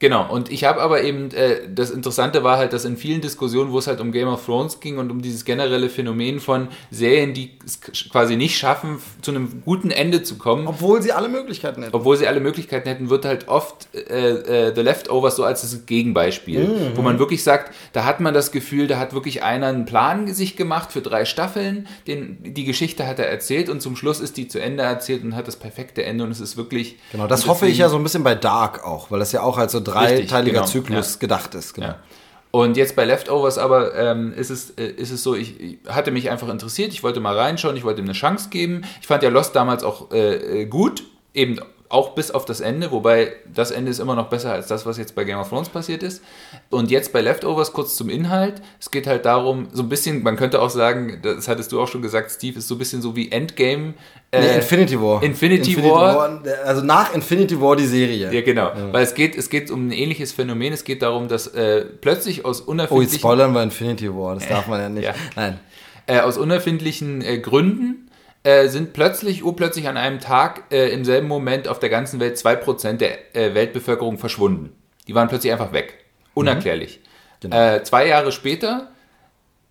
[0.00, 3.70] Genau, und ich habe aber eben, äh, das Interessante war halt, dass in vielen Diskussionen,
[3.70, 7.34] wo es halt um Game of Thrones ging und um dieses generelle Phänomen von Serien,
[7.34, 10.66] die es quasi nicht schaffen, zu einem guten Ende zu kommen.
[10.66, 11.94] Obwohl sie alle Möglichkeiten hätten.
[11.94, 15.84] Obwohl sie alle Möglichkeiten hätten, wird halt oft äh, äh, The Leftovers so als das
[15.84, 16.64] Gegenbeispiel.
[16.64, 16.96] Mhm.
[16.96, 20.32] Wo man wirklich sagt, da hat man das Gefühl, da hat wirklich einer einen Plan
[20.32, 24.38] sich gemacht für drei Staffeln, den, die Geschichte hat er erzählt und zum Schluss ist
[24.38, 26.96] die zu Ende erzählt und hat das perfekte Ende und es ist wirklich...
[27.12, 29.58] Genau, das hoffe ich ja so ein bisschen bei Dark auch, weil das ja auch
[29.58, 31.20] als so dreiteiliger genau, Zyklus ja.
[31.20, 31.74] gedacht ist.
[31.74, 31.88] Genau.
[31.88, 31.98] Ja.
[32.52, 36.10] Und jetzt bei Leftovers aber ähm, ist, es, äh, ist es so, ich, ich, hatte
[36.10, 38.82] mich einfach interessiert, ich wollte mal reinschauen, ich wollte ihm eine Chance geben.
[39.00, 41.60] Ich fand ja Lost damals auch äh, äh gut, eben
[41.90, 44.96] auch bis auf das Ende, wobei das Ende ist immer noch besser als das, was
[44.96, 46.22] jetzt bei Game of Thrones passiert ist.
[46.70, 48.62] Und jetzt bei Leftovers kurz zum Inhalt.
[48.78, 51.88] Es geht halt darum, so ein bisschen, man könnte auch sagen, das hattest du auch
[51.88, 53.94] schon gesagt, Steve, ist so ein bisschen so wie Endgame.
[54.30, 55.20] Äh, nee, Infinity War.
[55.20, 56.14] Infinity, Infinity War.
[56.16, 56.42] War.
[56.64, 58.32] Also nach Infinity War die Serie.
[58.32, 58.68] Ja, genau.
[58.68, 58.92] Ja.
[58.92, 60.72] Weil es geht, es geht um ein ähnliches Phänomen.
[60.72, 63.08] Es geht darum, dass äh, plötzlich aus unerfindlichen...
[63.08, 65.00] Oh, jetzt spoilern wir Infinity War, das darf man ja nicht.
[65.10, 65.14] Ja.
[65.34, 65.58] Nein.
[66.06, 68.09] Äh, aus unerfindlichen äh, Gründen
[68.42, 72.36] äh, sind plötzlich, urplötzlich an einem Tag äh, im selben Moment auf der ganzen Welt
[72.36, 74.72] 2% der äh, Weltbevölkerung verschwunden.
[75.06, 76.04] Die waren plötzlich einfach weg.
[76.34, 77.00] Unerklärlich.
[77.00, 77.40] Mhm.
[77.40, 77.56] Genau.
[77.56, 78.90] Äh, zwei Jahre später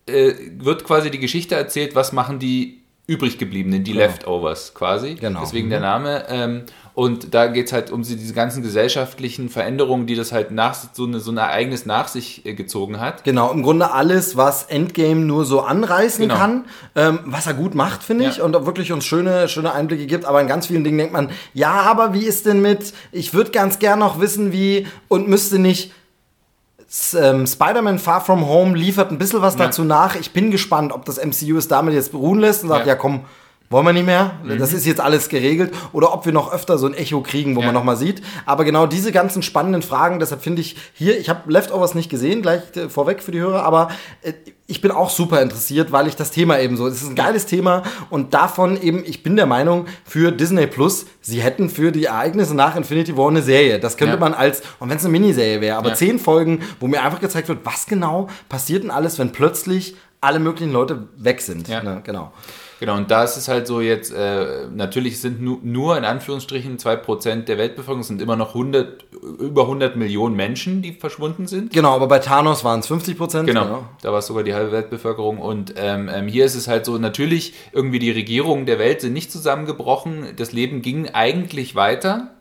[0.05, 2.79] äh, wird quasi die Geschichte erzählt, was machen die
[3.10, 4.05] übrig gebliebenen, die genau.
[4.05, 5.16] Leftovers quasi.
[5.16, 5.41] Genau.
[5.41, 5.72] Deswegen mhm.
[5.72, 6.26] der Name.
[6.30, 10.76] Ähm, und da geht es halt um diese ganzen gesellschaftlichen Veränderungen, die das halt nach
[10.93, 13.24] so, eine, so ein Ereignis nach sich äh, gezogen hat.
[13.24, 16.38] Genau, im Grunde alles, was Endgame nur so anreißen genau.
[16.38, 18.30] kann, ähm, was er gut macht, finde ja.
[18.30, 20.26] ich, und auch wirklich uns schöne, schöne Einblicke gibt.
[20.26, 23.51] Aber in ganz vielen Dingen denkt man, ja, aber wie ist denn mit, ich würde
[23.51, 25.91] ganz gern noch wissen, wie, und müsste nicht
[27.14, 29.66] ähm, Spider-Man Far From Home liefert ein bisschen was ja.
[29.66, 30.16] dazu nach.
[30.16, 32.96] Ich bin gespannt, ob das MCU es damit jetzt beruhen lässt und sagt, ja, ja
[32.96, 33.26] komm,
[33.70, 34.32] wollen wir nicht mehr.
[34.43, 34.57] Mhm.
[34.57, 35.74] Das ist jetzt alles geregelt.
[35.91, 37.67] Oder ob wir noch öfter so ein Echo kriegen, wo ja.
[37.67, 38.22] man nochmal sieht.
[38.45, 42.41] Aber genau diese ganzen spannenden Fragen, deshalb finde ich hier, ich habe Leftovers nicht gesehen,
[42.41, 43.89] gleich äh, vorweg für die Hörer, aber
[44.22, 44.34] äh,
[44.65, 47.47] ich bin auch super interessiert, weil ich das Thema eben so, es ist ein geiles
[47.47, 52.05] Thema und davon eben, ich bin der Meinung, für Disney Plus, sie hätten für die
[52.05, 53.80] Ereignisse nach Infinity War eine Serie.
[53.80, 54.20] Das könnte ja.
[54.20, 55.95] man als, und wenn es eine Miniserie wäre, aber ja.
[55.95, 60.39] zehn Folgen, wo mir einfach gezeigt wird, was genau passiert denn alles, wenn plötzlich alle
[60.39, 61.67] möglichen Leute weg sind.
[61.67, 61.82] Ja.
[61.82, 62.01] Ne?
[62.03, 62.32] Genau.
[62.80, 66.78] Genau, und da ist es halt so jetzt, äh, natürlich sind nu, nur in Anführungsstrichen
[66.78, 69.04] 2% der Weltbevölkerung, sind immer noch 100,
[69.40, 71.74] über 100 Millionen Menschen, die verschwunden sind.
[71.74, 74.72] Genau, aber bei Thanos waren es 50% Genau, genau, da war es sogar die halbe
[74.72, 75.40] Weltbevölkerung.
[75.40, 79.12] Und ähm, ähm, hier ist es halt so, natürlich, irgendwie die Regierungen der Welt sind
[79.12, 82.32] nicht zusammengebrochen, das Leben ging eigentlich weiter,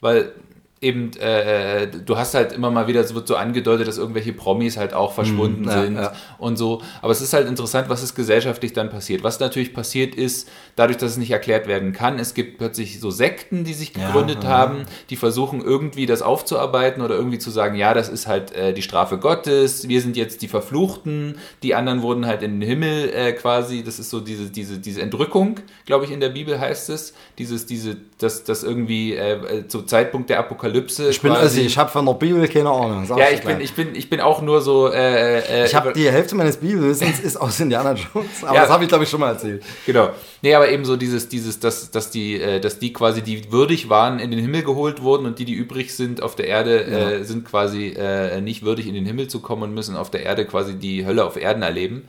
[0.00, 0.32] weil
[0.80, 4.76] eben, äh, du hast halt immer mal wieder, es wird so angedeutet, dass irgendwelche Promis
[4.76, 6.12] halt auch verschwunden mm, ja, sind ja.
[6.38, 6.82] und so.
[7.00, 9.22] Aber es ist halt interessant, was ist gesellschaftlich dann passiert.
[9.22, 13.10] Was natürlich passiert ist, dadurch, dass es nicht erklärt werden kann, es gibt plötzlich so
[13.10, 17.74] Sekten, die sich gegründet ja, haben, die versuchen irgendwie das aufzuarbeiten oder irgendwie zu sagen,
[17.76, 22.02] ja, das ist halt äh, die Strafe Gottes, wir sind jetzt die Verfluchten, die anderen
[22.02, 26.04] wurden halt in den Himmel äh, quasi, das ist so diese, diese, diese Entrückung, glaube
[26.04, 30.30] ich, in der Bibel heißt es, dieses, diese, das, das irgendwie äh, äh zu Zeitpunkt
[30.30, 31.10] der Apokalypse.
[31.10, 33.06] Ich bin also, ich habe von der Bibel keine Ahnung.
[33.16, 34.90] Ja, ich bin, ich, bin, ich bin auch nur so.
[34.90, 38.70] Äh, äh, ich habe die Hälfte meines Bibelwissens ist aus Indiana Jones, aber ja, das
[38.70, 39.62] habe ich glaube ich schon mal erzählt.
[39.84, 40.10] Genau.
[40.40, 43.90] Nee, aber eben so dieses, dieses, dass, dass die, äh, dass die quasi, die würdig
[43.90, 46.90] waren, in den Himmel geholt wurden und die, die übrig sind auf der Erde, äh,
[46.90, 47.10] ja.
[47.10, 50.22] äh, sind quasi äh, nicht würdig in den Himmel zu kommen und müssen auf der
[50.22, 52.08] Erde quasi die Hölle auf Erden erleben.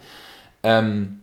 [0.64, 1.20] Ähm,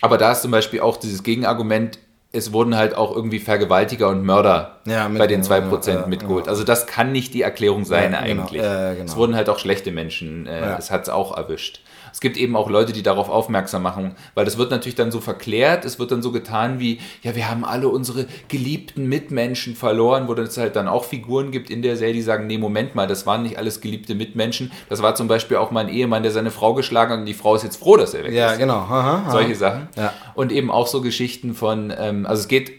[0.00, 1.98] aber da ist zum Beispiel auch dieses Gegenargument,
[2.30, 6.44] es wurden halt auch irgendwie Vergewaltiger und Mörder ja, bei den 2% ja, mitgeholt.
[6.44, 6.50] Genau.
[6.50, 8.42] Also das kann nicht die Erklärung sein ja, genau.
[8.42, 8.62] eigentlich.
[8.62, 8.90] Genau.
[8.92, 9.04] Genau.
[9.04, 11.80] Es wurden halt auch schlechte Menschen, äh, das hat es auch erwischt
[12.12, 15.20] es gibt eben auch Leute, die darauf aufmerksam machen, weil das wird natürlich dann so
[15.20, 20.28] verklärt, es wird dann so getan wie, ja, wir haben alle unsere geliebten Mitmenschen verloren,
[20.28, 23.06] wo es halt dann auch Figuren gibt in der Serie, die sagen, nee, Moment mal,
[23.06, 24.70] das waren nicht alles geliebte Mitmenschen.
[24.88, 27.54] Das war zum Beispiel auch mein Ehemann, der seine Frau geschlagen hat und die Frau
[27.54, 28.52] ist jetzt froh, dass er weg ja, ist.
[28.52, 28.78] Ja, genau.
[28.78, 29.30] Aha, aha.
[29.30, 29.88] Solche Sachen.
[29.96, 30.12] Ja.
[30.34, 32.72] Und eben auch so Geschichten von, ähm, also es geht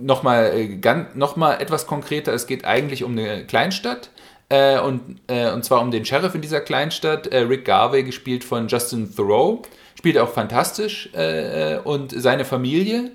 [0.00, 4.10] nochmal äh, noch mal etwas konkreter, es geht eigentlich um eine Kleinstadt
[4.50, 8.42] äh, und, äh, und zwar um den Sheriff in dieser Kleinstadt, äh, Rick Garvey, gespielt
[8.42, 9.62] von Justin Thoreau.
[9.96, 11.08] Spielt auch fantastisch.
[11.14, 13.12] Äh, und seine Familie,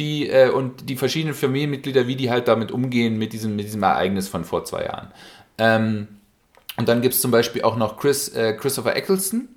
[0.00, 3.82] die äh, und die verschiedenen Familienmitglieder, wie die halt damit umgehen mit diesem, mit diesem
[3.84, 5.12] Ereignis von vor zwei Jahren.
[5.56, 6.08] Ähm,
[6.76, 9.48] und dann gibt es zum Beispiel auch noch Chris, äh, Christopher Eccleston,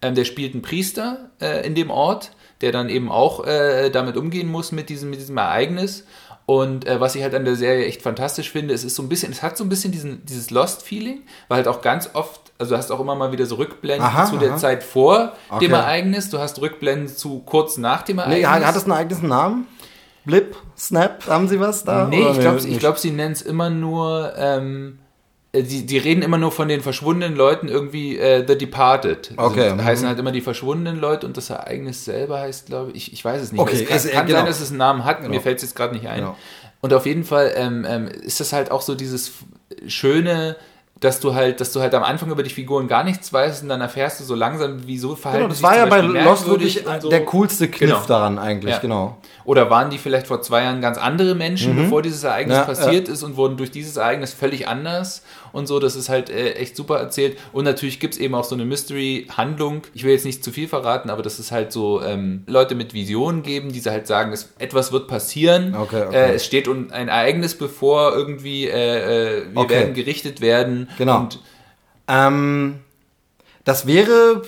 [0.00, 1.30] ähm, der spielt einen Priester
[1.64, 6.04] in dem Ort, der dann eben auch damit umgehen muss mit diesem, mit diesem Ereignis.
[6.48, 9.10] Und äh, was ich halt an der Serie echt fantastisch finde, es ist so ein
[9.10, 12.72] bisschen, es hat so ein bisschen diesen, dieses Lost-Feeling, weil halt auch ganz oft, also
[12.72, 15.66] du hast auch immer mal wieder so Rückblenden aha, zu der Zeit vor okay.
[15.66, 18.38] dem Ereignis, du hast Rückblenden zu kurz nach dem Ereignis.
[18.38, 19.66] Nee, hat das einen Namen?
[20.24, 22.06] Blip, Snap, haben sie was da?
[22.06, 25.07] Nee, ich glaube, glaub, sie nennen es immer nur, ähm, äh,
[25.54, 29.32] die, die reden immer nur von den verschwundenen Leuten irgendwie äh, The Departed.
[29.36, 29.70] Okay.
[29.70, 33.24] Also, heißen halt immer die verschwundenen Leute und das Ereignis selber heißt, glaube ich, ich
[33.24, 33.60] weiß es nicht.
[33.60, 33.82] Okay.
[33.82, 34.38] Es kann, es, kann genau.
[34.40, 35.30] sein, dass es einen Namen hat, genau.
[35.30, 36.20] mir fällt es jetzt gerade nicht ein.
[36.20, 36.36] Genau.
[36.80, 39.32] Und auf jeden Fall ähm, ähm, ist das halt auch so dieses
[39.86, 40.56] schöne
[41.00, 43.68] dass du halt, dass du halt am Anfang über die Figuren gar nichts weißt und
[43.68, 47.08] dann erfährst du so langsam, wieso verhalten genau, das war ja bei Lost wirklich so.
[47.08, 48.06] der coolste Kniff genau.
[48.06, 48.80] daran eigentlich, ja.
[48.80, 49.16] genau.
[49.44, 51.84] Oder waren die vielleicht vor zwei Jahren ganz andere Menschen, mhm.
[51.84, 53.14] bevor dieses Ereignis ja, passiert ja.
[53.14, 55.22] ist und wurden durch dieses Ereignis völlig anders
[55.58, 57.36] und so, das ist halt äh, echt super erzählt.
[57.52, 59.82] Und natürlich gibt es eben auch so eine Mystery-Handlung.
[59.92, 62.94] Ich will jetzt nicht zu viel verraten, aber das ist halt so ähm, Leute mit
[62.94, 65.74] Visionen geben, die halt sagen, es, etwas wird passieren.
[65.74, 66.16] Okay, okay.
[66.16, 69.74] Äh, es steht ein Ereignis bevor, irgendwie, äh, äh wir okay.
[69.74, 70.88] werden gerichtet werden.
[70.96, 71.28] Genau.
[72.06, 72.80] Ähm,
[73.64, 74.42] das wäre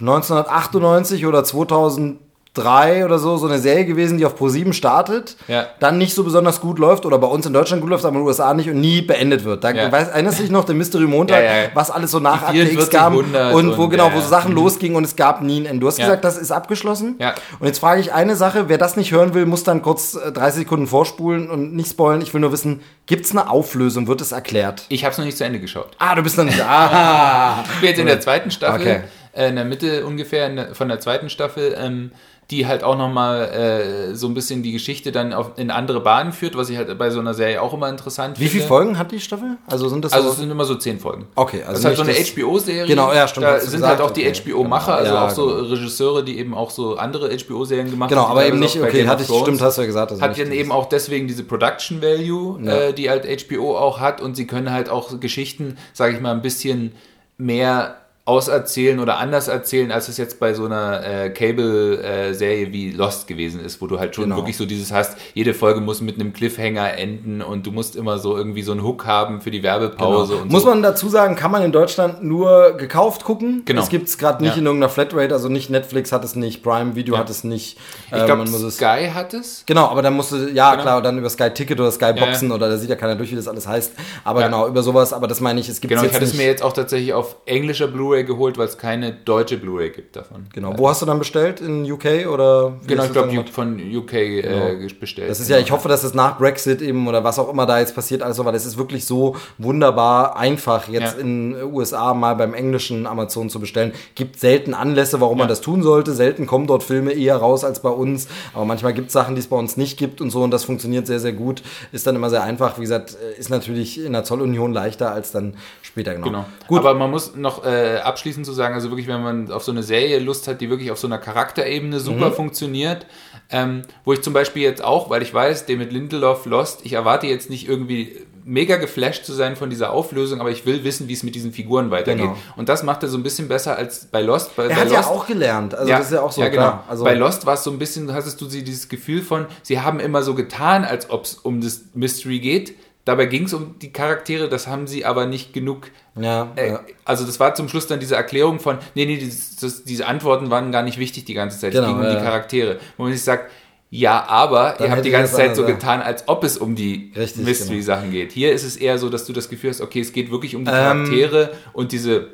[0.00, 2.23] 1998 oder 2000
[2.54, 5.66] 3 oder so, so eine Serie gewesen, die auf Pro7 startet, ja.
[5.80, 8.22] dann nicht so besonders gut läuft oder bei uns in Deutschland gut läuft, aber in
[8.22, 9.64] den USA nicht und nie beendet wird.
[9.64, 9.90] Da ja.
[9.90, 13.16] weiß, erinnerst dich noch, der Mystery Montag, ja, was alles so nach Akte X kam
[13.16, 14.58] und, und, wo genau, wo so Sachen mhm.
[14.58, 15.80] losgingen und es gab nie ein Ende.
[15.80, 17.16] Du hast gesagt, das ist abgeschlossen.
[17.58, 20.40] Und jetzt frage ich eine Sache, wer das nicht hören will, muss dann kurz 30
[20.40, 22.20] äh, Sekunden vorspulen und nicht spoilen.
[22.20, 24.06] Ich will nur wissen, gibt es eine Auflösung?
[24.06, 24.84] Wird es erklärt?
[24.88, 25.90] Ich habe es noch nicht zu Ende geschaut.
[25.98, 26.62] Ah, du bist noch nicht.
[26.74, 27.64] Ah.
[27.74, 29.00] ich bin jetzt in der zweiten Staffel, okay.
[29.32, 31.76] äh, in der Mitte ungefähr von der zweiten Staffel.
[31.78, 32.10] Ähm,
[32.54, 36.32] die halt auch nochmal äh, so ein bisschen die Geschichte dann auf, in andere Bahnen
[36.32, 38.54] führt, was ich halt bei so einer Serie auch immer interessant Wie finde.
[38.54, 39.56] Wie viele Folgen hat die Staffel?
[39.66, 41.26] Also sind das Also es sind immer so zehn Folgen.
[41.34, 42.86] Okay, also das ist halt so eine HBO-Serie.
[42.86, 43.46] Genau, ja, stimmt.
[43.46, 43.98] Da sind halt gesagt.
[43.98, 44.52] halt auch die okay.
[44.52, 45.68] HBO-Macher, also ja, auch so genau.
[45.68, 48.30] Regisseure, die eben auch so andere HBO-Serien gemacht genau, haben.
[48.30, 50.12] Genau, aber eben nicht, okay, hatte ich, stimmt, hast du ja gesagt.
[50.20, 52.72] Hat dann eben auch deswegen diese Production Value, ja.
[52.74, 56.32] äh, die halt HBO auch hat und sie können halt auch Geschichten, sage ich mal,
[56.32, 56.92] ein bisschen
[57.36, 57.96] mehr
[58.26, 63.26] auserzählen oder anders erzählen, als es jetzt bei so einer äh, Cable-Serie äh, wie Lost
[63.26, 64.36] gewesen ist, wo du halt schon genau.
[64.36, 68.18] wirklich so dieses hast, jede Folge muss mit einem Cliffhanger enden und du musst immer
[68.18, 70.36] so irgendwie so einen Hook haben für die Werbepause.
[70.36, 70.46] Genau.
[70.46, 70.70] muss so.
[70.70, 73.60] man dazu sagen, kann man in Deutschland nur gekauft gucken.
[73.66, 73.82] Genau.
[73.82, 74.58] Es gibt es gerade nicht ja.
[74.58, 77.20] in irgendeiner Flatrate, also nicht Netflix hat es nicht, Prime Video ja.
[77.20, 77.76] hat es nicht.
[78.10, 79.64] Äh, ich glaube, Sky hat es.
[79.66, 80.82] Genau, aber dann musst du, ja genau.
[80.82, 83.30] klar, dann über Sky Ticket oder Sky Boxen ja, oder da sieht ja keiner durch,
[83.32, 83.92] wie das alles heißt.
[84.24, 86.46] Aber genau, über sowas, aber das meine ich, es gibt Genau, ich hatte es mir
[86.46, 90.46] jetzt auch tatsächlich auf englischer Blu-ray Blu-ray geholt, weil es keine deutsche Blu-ray gibt davon.
[90.52, 90.74] Genau.
[90.76, 91.60] Wo hast du dann bestellt?
[91.60, 92.74] In UK oder?
[92.86, 94.94] Genau, ich glaube von UK äh, genau.
[95.00, 95.30] bestellt.
[95.30, 97.80] Das ist ja, ich hoffe, dass es nach Brexit eben oder was auch immer da
[97.80, 101.20] jetzt passiert, alles so, weil es ist wirklich so wunderbar einfach, jetzt ja.
[101.20, 103.92] in USA mal beim englischen Amazon zu bestellen.
[104.14, 105.42] Gibt selten Anlässe, warum ja.
[105.42, 106.12] man das tun sollte.
[106.12, 108.28] Selten kommen dort Filme eher raus als bei uns.
[108.54, 110.64] Aber manchmal gibt es Sachen, die es bei uns nicht gibt und so und das
[110.64, 111.62] funktioniert sehr, sehr gut.
[111.92, 112.78] Ist dann immer sehr einfach.
[112.78, 116.26] Wie gesagt, äh, ist natürlich in der Zollunion leichter als dann später genau.
[116.26, 116.44] genau.
[116.68, 116.78] Gut.
[116.78, 119.82] Aber man muss noch äh, abschließend zu sagen, also wirklich, wenn man auf so eine
[119.82, 122.34] Serie Lust hat, die wirklich auf so einer Charakterebene super mhm.
[122.34, 123.06] funktioniert,
[123.50, 127.26] ähm, wo ich zum Beispiel jetzt auch, weil ich weiß, David Lindelof Lost, ich erwarte
[127.26, 131.14] jetzt nicht irgendwie mega geflasht zu sein von dieser Auflösung, aber ich will wissen, wie
[131.14, 132.24] es mit diesen Figuren weitergeht.
[132.24, 132.36] Genau.
[132.56, 134.54] Und das macht er so ein bisschen besser als bei Lost.
[134.56, 135.74] Bei, er bei hat Lost, ja auch gelernt.
[135.74, 136.42] Also ja, das ist ja auch so.
[136.42, 136.80] Ja, genau.
[136.88, 139.98] Also bei Lost war es so ein bisschen, hattest du dieses Gefühl von, sie haben
[139.98, 142.74] immer so getan, als ob es um das Mystery geht.
[143.04, 145.90] Dabei ging es um die Charaktere, das haben sie aber nicht genug.
[146.18, 149.56] Ja, äh, ja, Also das war zum Schluss dann diese Erklärung von, nee, nee, das,
[149.56, 151.72] das, diese Antworten waren gar nicht wichtig die ganze Zeit.
[151.72, 152.14] Genau, es ging um ja.
[152.14, 152.78] die Charaktere.
[152.96, 153.50] Wo man sich sagt,
[153.90, 157.12] ja, aber Dann ihr habt die ganze Zeit so getan, als ob es um die
[157.14, 158.24] Mystery-Sachen genau.
[158.24, 158.32] geht.
[158.32, 160.64] Hier ist es eher so, dass du das Gefühl hast, okay, es geht wirklich um
[160.64, 162.28] die ähm, Charaktere ähm, und diese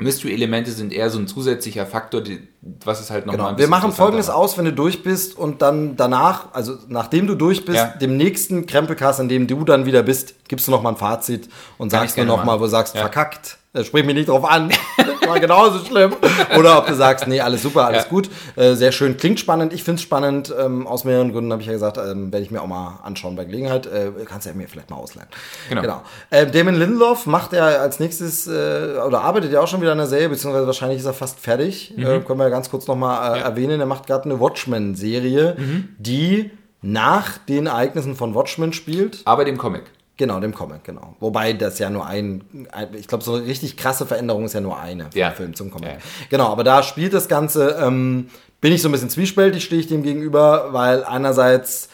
[0.00, 2.48] Mystery-Elemente sind eher so ein zusätzlicher Faktor, die,
[2.84, 3.58] was es halt nochmal genau.
[3.58, 7.64] Wir machen folgendes aus, wenn du durch bist und dann danach, also nachdem du durch
[7.64, 7.86] bist, ja.
[8.00, 11.48] dem nächsten Krempelcast, an dem du dann wieder bist, gibst du nochmal ein Fazit
[11.78, 13.02] und Kann sagst mir nochmal, wo du sagst, ja.
[13.02, 14.70] verkackt äh, sprich mich nicht drauf an.
[14.96, 16.14] das war genauso schlimm.
[16.58, 18.08] Oder ob du sagst, nee, alles super, alles ja.
[18.08, 18.28] gut.
[18.56, 19.72] Äh, sehr schön, klingt spannend.
[19.72, 20.52] Ich finde es spannend.
[20.58, 23.36] Ähm, aus mehreren Gründen habe ich ja gesagt, ähm, werde ich mir auch mal anschauen
[23.36, 23.86] bei Gelegenheit.
[23.86, 25.28] Äh, kannst ja mir vielleicht mal ausleihen.
[25.68, 25.82] Genau.
[25.82, 26.02] genau.
[26.30, 29.98] Äh, Damon Lindelof macht ja als nächstes, äh, oder arbeitet ja auch schon wieder an
[29.98, 31.94] der Serie, beziehungsweise wahrscheinlich ist er fast fertig.
[31.96, 32.02] Mhm.
[32.04, 33.44] Äh, können wir ja ganz kurz nochmal äh, ja.
[33.44, 33.78] erwähnen.
[33.78, 35.88] Er macht gerade eine Watchmen-Serie, mhm.
[35.98, 36.50] die
[36.82, 39.20] nach den Ereignissen von Watchmen spielt.
[39.26, 39.84] Aber dem Comic.
[40.20, 41.16] Genau, dem Comic, genau.
[41.18, 44.60] Wobei das ja nur ein, ein ich glaube, so eine richtig krasse Veränderung ist ja
[44.60, 45.30] nur eine vom ja.
[45.30, 45.92] Film zum Comic.
[45.92, 45.96] Ja.
[46.28, 48.28] Genau, aber da spielt das Ganze, ähm,
[48.60, 51.88] bin ich so ein bisschen zwiespältig, stehe ich dem gegenüber, weil einerseits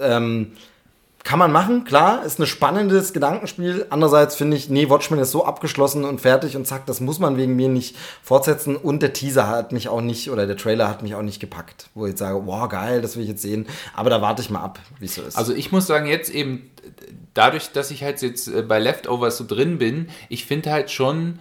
[0.00, 0.50] ähm,
[1.24, 3.86] kann man machen, klar, ist ein spannendes Gedankenspiel.
[3.88, 7.38] Andererseits finde ich, nee, Watchmen ist so abgeschlossen und fertig und zack, das muss man
[7.38, 8.76] wegen mir nicht fortsetzen.
[8.76, 11.88] Und der Teaser hat mich auch nicht, oder der Trailer hat mich auch nicht gepackt,
[11.94, 13.66] wo ich jetzt sage, wow, geil, das will ich jetzt sehen.
[13.94, 15.36] Aber da warte ich mal ab, wie es so ist.
[15.36, 16.70] Also ich muss sagen, jetzt eben,
[17.32, 21.38] dadurch, dass ich halt jetzt äh, bei Leftovers so drin bin, ich finde halt schon,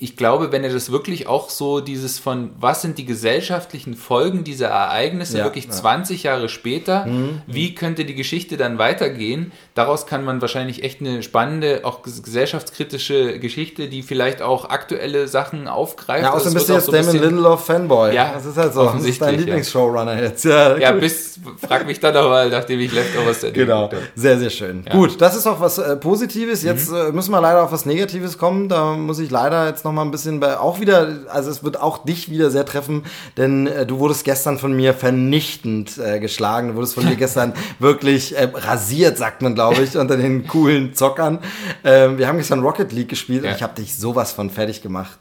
[0.00, 4.44] ich glaube, wenn er das wirklich auch so dieses von, was sind die gesellschaftlichen Folgen
[4.44, 5.72] dieser Ereignisse ja, wirklich ja.
[5.72, 7.42] 20 Jahre später, mhm.
[7.48, 13.38] wie könnte die Geschichte dann weitergehen, daraus kann man wahrscheinlich echt eine spannende, auch gesellschaftskritische
[13.38, 16.24] Geschichte, die vielleicht auch aktuelle Sachen aufgreift.
[16.24, 18.12] Ja, außerdem bist du jetzt so Damon Lindelof Fanboy.
[18.12, 18.86] Ja, das ist halt so.
[18.86, 20.22] Das ist dein Lieblingsshowrunner ja.
[20.22, 20.44] jetzt.
[20.44, 24.82] Ja, ja bis, frag mich dann nochmal, nachdem ich Leftovers Genau, sehr, sehr schön.
[24.84, 24.94] Ja.
[24.94, 26.64] Gut, das ist auch was äh, Positives.
[26.64, 26.96] Jetzt mhm.
[26.96, 28.68] äh, müssen wir leider auf was Negatives kommen.
[28.68, 31.80] Da muss ich leider jetzt noch mal ein bisschen bei, auch wieder, also es wird
[31.80, 33.04] auch dich wieder sehr treffen,
[33.36, 36.70] denn äh, du wurdest gestern von mir vernichtend äh, geschlagen.
[36.70, 40.94] Du wurdest von mir gestern wirklich äh, rasiert, sagt man, glaube ich, unter den coolen
[40.94, 41.38] Zockern.
[41.84, 43.50] Ähm, wir haben gestern Rocket League gespielt ja.
[43.50, 45.18] und ich habe dich sowas von fertig gemacht.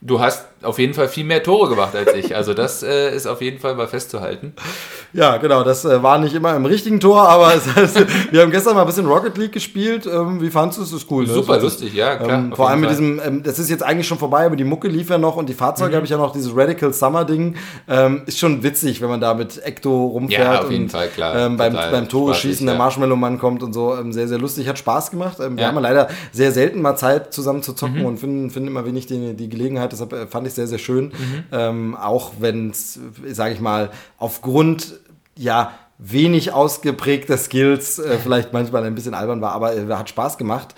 [0.00, 2.34] Du hast auf jeden Fall viel mehr Tore gemacht als ich.
[2.34, 4.54] Also das äh, ist auf jeden Fall mal festzuhalten.
[5.12, 5.62] Ja, genau.
[5.62, 8.82] Das äh, war nicht immer im richtigen Tor, aber es heißt, wir haben gestern mal
[8.82, 10.06] ein bisschen Rocket League gespielt.
[10.06, 10.90] Ähm, wie fandest du es?
[10.90, 11.26] Das ist cool.
[11.26, 11.32] Ne?
[11.32, 12.38] Super lustig, ja, klar.
[12.38, 12.98] Ähm, vor allem mit Fall.
[12.98, 15.48] diesem, ähm, das ist jetzt eigentlich schon vorbei, aber die Mucke lief ja noch und
[15.48, 15.96] die Fahrzeuge mhm.
[15.96, 17.56] habe ich ja noch, dieses Radical Summer Ding.
[17.88, 20.40] Ähm, ist schon witzig, wenn man da mit Ecto rumfährt.
[20.40, 21.36] Ja, auf jeden und, Fall, klar.
[21.36, 22.72] Ähm, beim, beim Tore schießen ja.
[22.72, 23.94] der Marshmallow-Mann kommt und so.
[23.94, 24.68] Ähm, sehr, sehr lustig.
[24.68, 25.38] Hat Spaß gemacht.
[25.38, 25.68] wir ja.
[25.68, 28.06] haben ja leider sehr selten mal Zeit zusammen zu zocken mhm.
[28.06, 29.92] und finden, finden immer wenig die, die Gelegenheit.
[29.92, 31.06] Deshalb äh, fand ich sehr, sehr schön.
[31.06, 31.44] Mhm.
[31.52, 32.98] Ähm, auch wenn es,
[33.28, 35.00] sage ich mal, aufgrund
[35.36, 40.38] ja wenig ausgeprägter Skills äh, vielleicht manchmal ein bisschen albern war, aber äh, hat Spaß
[40.38, 40.74] gemacht.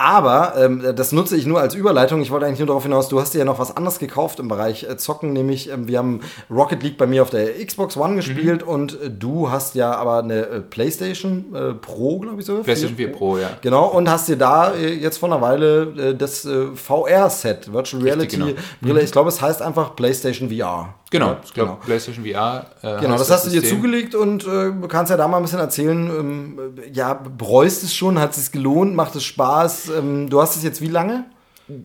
[0.00, 2.22] Aber ähm, das nutze ich nur als Überleitung.
[2.22, 4.46] Ich wollte eigentlich nur darauf hinaus, du hast dir ja noch was anderes gekauft im
[4.46, 8.14] Bereich äh, Zocken, nämlich ähm, wir haben Rocket League bei mir auf der Xbox One
[8.14, 8.72] gespielt mhm.
[8.72, 12.62] und äh, du hast ja aber eine äh, PlayStation äh, Pro, glaube ich so.
[12.62, 13.50] PlayStation 4 Pro, ja.
[13.60, 18.36] Genau, und hast dir da äh, jetzt vor einer Weile äh, das VR-Set, Virtual Reality
[18.36, 18.68] Richtig, genau.
[18.80, 19.04] Brille, mhm.
[19.04, 20.94] ich glaube, es heißt einfach PlayStation VR.
[21.10, 21.84] Genau, ich glaube, genau.
[21.84, 22.66] PlayStation VR.
[22.82, 25.42] Äh, genau, das, das hast du dir zugelegt und äh, kannst ja da mal ein
[25.42, 26.06] bisschen erzählen.
[26.08, 26.58] Ähm,
[26.92, 28.18] ja, bereust es schon?
[28.18, 28.94] Hat es sich gelohnt?
[28.94, 29.90] Macht es Spaß?
[29.98, 31.24] Ähm, du hast es jetzt wie lange?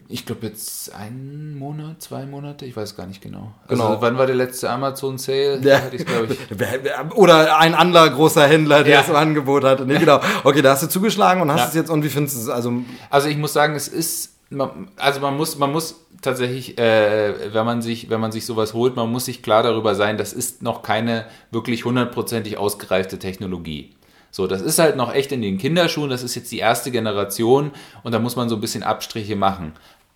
[0.07, 3.51] Ich glaube jetzt einen Monat, zwei Monate, ich weiß gar nicht genau.
[3.67, 4.01] Also genau.
[4.01, 5.59] wann war der letzte Amazon Sale?
[5.61, 5.81] Ja.
[7.15, 9.01] Oder ein anderer großer Händler, der ja.
[9.01, 9.85] es im Angebot hatte.
[9.85, 10.21] Nee, genau.
[10.45, 11.67] Okay, da hast du zugeschlagen und hast ja.
[11.67, 12.49] es jetzt und wie findest du es?
[12.49, 12.71] Also,
[13.09, 14.32] also ich muss sagen, es ist
[14.97, 18.95] also man muss, man muss tatsächlich, äh, wenn man sich, wenn man sich sowas holt,
[18.95, 23.95] man muss sich klar darüber sein, das ist noch keine wirklich hundertprozentig ausgereifte Technologie.
[24.31, 27.71] So, das ist halt noch echt in den Kinderschuhen, das ist jetzt die erste Generation
[28.01, 29.73] und da muss man so ein bisschen Abstriche machen.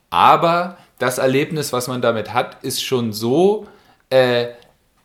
[0.09, 3.68] Aber das Erlebnis, was man damit hat, ist schon so
[4.09, 4.47] äh,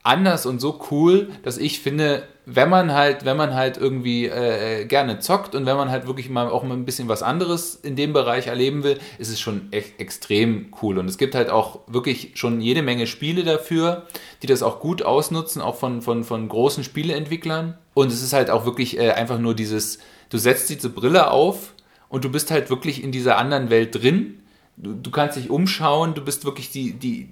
[0.03, 4.85] anders und so cool, dass ich finde, wenn man halt, wenn man halt irgendwie äh,
[4.85, 7.95] gerne zockt und wenn man halt wirklich mal auch mal ein bisschen was anderes in
[7.95, 10.99] dem Bereich erleben will, ist es schon echt extrem cool.
[10.99, 14.07] Und es gibt halt auch wirklich schon jede Menge Spiele dafür,
[14.43, 17.79] die das auch gut ausnutzen, auch von, von, von großen Spieleentwicklern.
[17.95, 19.99] Und es ist halt auch wirklich äh, einfach nur dieses,
[20.31, 21.75] du setzt diese Brille auf
[22.09, 24.41] und du bist halt wirklich in dieser anderen Welt drin.
[24.77, 27.27] Du, du kannst dich umschauen, du bist wirklich die, die, äh,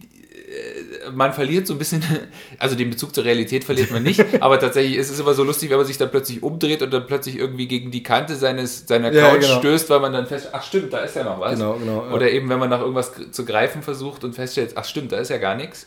[1.14, 2.02] man verliert so ein bisschen,
[2.58, 5.70] also den Bezug zur Realität verliert man nicht, aber tatsächlich ist es immer so lustig,
[5.70, 9.12] wenn man sich dann plötzlich umdreht und dann plötzlich irgendwie gegen die Kante seines, seiner
[9.12, 9.58] ja, Couch genau.
[9.58, 11.58] stößt, weil man dann feststellt, ach stimmt, da ist ja noch was.
[11.58, 12.12] Genau, genau, ja.
[12.12, 15.30] Oder eben, wenn man nach irgendwas zu greifen versucht und feststellt, ach stimmt, da ist
[15.30, 15.86] ja gar nichts.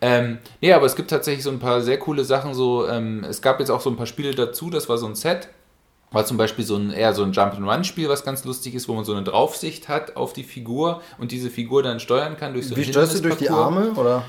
[0.00, 3.42] Ähm, ja, aber es gibt tatsächlich so ein paar sehr coole Sachen, so, ähm, es
[3.42, 5.48] gab jetzt auch so ein paar Spiele dazu, das war so ein Set,
[6.12, 9.04] war zum Beispiel so ein eher so ein Jump-and-Run-Spiel, was ganz lustig ist, wo man
[9.04, 12.76] so eine Draufsicht hat auf die Figur und diese Figur dann steuern kann durch so
[12.76, 14.24] Wie steuerst du durch die Arme oder?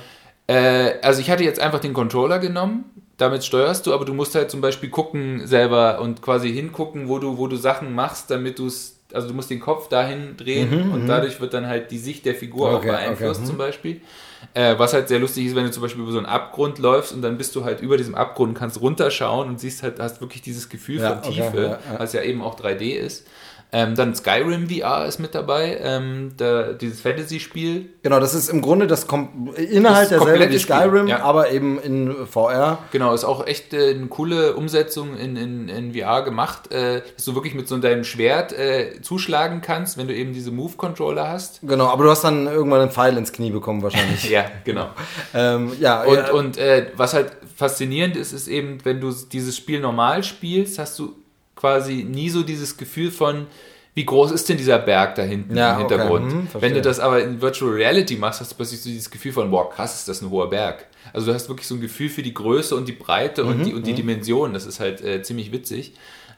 [0.47, 2.85] Äh, also ich hatte jetzt einfach den Controller genommen,
[3.17, 7.19] damit steuerst du, aber du musst halt zum Beispiel gucken selber und quasi hingucken, wo
[7.19, 10.87] du, wo du Sachen machst, damit du es, also du musst den Kopf dahin drehen
[10.87, 11.07] mhm, und mhm.
[11.07, 13.45] dadurch wird dann halt die Sicht der Figur okay, auch beeinflusst okay, mhm.
[13.45, 14.01] zum Beispiel.
[14.53, 17.13] Äh, was halt sehr lustig ist, wenn du zum Beispiel über so einen Abgrund läufst
[17.13, 20.21] und dann bist du halt über diesem Abgrund, und kannst runterschauen und siehst halt, hast
[20.21, 21.99] wirklich dieses Gefühl ja, von Tiefe, okay, ja, ja.
[21.99, 23.25] was ja eben auch 3D ist.
[23.73, 27.89] Ähm, dann Skyrim VR ist mit dabei, ähm, da, dieses Fantasy-Spiel.
[28.03, 31.23] Genau, das ist im Grunde das Kom Inhalt derselbe wie Skyrim, ja.
[31.23, 32.77] aber eben in VR.
[32.91, 37.25] Genau, ist auch echt äh, eine coole Umsetzung in, in, in VR gemacht, äh, dass
[37.25, 41.61] du wirklich mit so deinem Schwert äh, zuschlagen kannst, wenn du eben diese Move-Controller hast.
[41.63, 44.23] Genau, aber du hast dann irgendwann einen Pfeil ins Knie bekommen wahrscheinlich.
[44.29, 44.89] ja, genau.
[45.33, 49.79] ähm, ja, und, und äh, was halt faszinierend ist, ist eben, wenn du dieses Spiel
[49.79, 51.15] normal spielst, hast du
[51.63, 53.47] quasi nie so dieses Gefühl von,
[53.93, 56.25] wie groß ist denn dieser Berg da hinten ja, im Hintergrund?
[56.25, 56.35] Okay.
[56.51, 59.31] Hm, Wenn du das aber in Virtual Reality machst, hast du plötzlich so dieses Gefühl
[59.31, 60.87] von, boah, krass, ist das ein hoher Berg.
[61.13, 63.63] Also du hast wirklich so ein Gefühl für die Größe und die Breite mhm, und,
[63.63, 63.97] die, und die mhm.
[63.97, 64.53] Dimension.
[64.53, 65.93] Das ist halt äh, ziemlich witzig.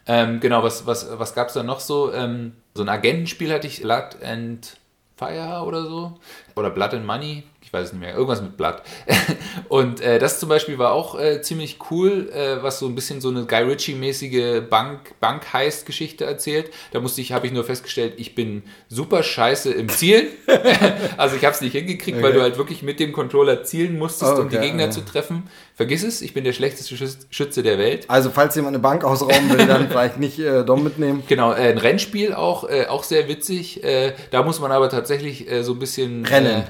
[0.05, 2.13] Ähm, genau, was, was, was gab es da noch so?
[2.13, 4.77] Ähm, so ein Agentenspiel hatte ich, Blood and
[5.17, 6.19] Fire oder so.
[6.55, 8.83] Oder Blood and Money weiß es nicht mehr, irgendwas mit Blatt.
[9.69, 13.21] und äh, das zum Beispiel war auch äh, ziemlich cool, äh, was so ein bisschen
[13.21, 16.71] so eine Guy Ritchie-mäßige Bank, Bank-Heist-Geschichte erzählt.
[16.91, 20.27] Da musste ich, habe ich nur festgestellt, ich bin super scheiße im Zielen.
[21.17, 22.25] also ich habe es nicht hingekriegt, okay.
[22.25, 24.91] weil du halt wirklich mit dem Controller zielen musstest, oh, okay, um die Gegner ja.
[24.91, 25.49] zu treffen.
[25.75, 26.95] Vergiss es, ich bin der schlechteste
[27.29, 28.05] Schütze der Welt.
[28.07, 31.23] Also falls jemand eine Bank ausrauben will, dann vielleicht nicht äh, Dom mitnehmen.
[31.35, 33.83] Genau, äh, ein Rennspiel auch, äh, auch sehr witzig.
[33.83, 36.25] Äh, da muss man aber tatsächlich äh, so ein bisschen...
[36.25, 36.63] Rennen.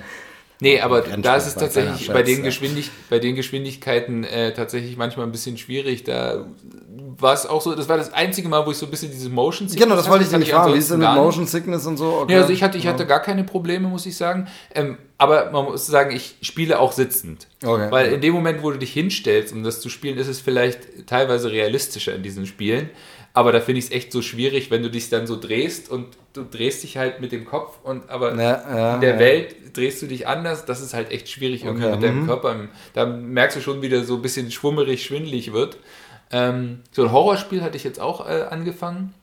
[0.61, 5.25] Nee, aber da ist es tatsächlich bei den, Geschwindig bei den Geschwindigkeiten äh, tatsächlich manchmal
[5.25, 6.03] ein bisschen schwierig.
[6.03, 6.45] Da
[7.17, 9.29] war es auch so, das war das einzige Mal, wo ich so ein bisschen diese
[9.29, 10.73] Motion Sickness Genau, das wollte ich nicht fragen.
[10.73, 12.19] Wie ist denn mit Motion Sickness und so?
[12.21, 12.33] Okay.
[12.33, 14.47] Ja, also ich hatte, ich hatte gar keine Probleme, muss ich sagen.
[14.73, 17.47] Ähm, aber man muss sagen, ich spiele auch sitzend.
[17.63, 17.87] Okay.
[17.89, 21.07] Weil in dem Moment, wo du dich hinstellst, um das zu spielen, ist es vielleicht
[21.07, 22.89] teilweise realistischer in diesen Spielen.
[23.35, 26.07] Aber da finde ich es echt so schwierig, wenn du dich dann so drehst und
[26.31, 29.19] du drehst dich halt mit dem Kopf und aber ja, ja, in der ja.
[29.19, 30.63] Welt drehst du dich anders.
[30.63, 31.95] Das ist halt echt schwierig irgendwie okay.
[31.95, 32.27] mit deinem mhm.
[32.27, 32.55] Körper.
[32.93, 35.77] Da merkst du schon, wie der so ein bisschen schwummerig, schwindelig wird.
[36.31, 39.13] Ähm, so ein Horrorspiel hatte ich jetzt auch äh, angefangen.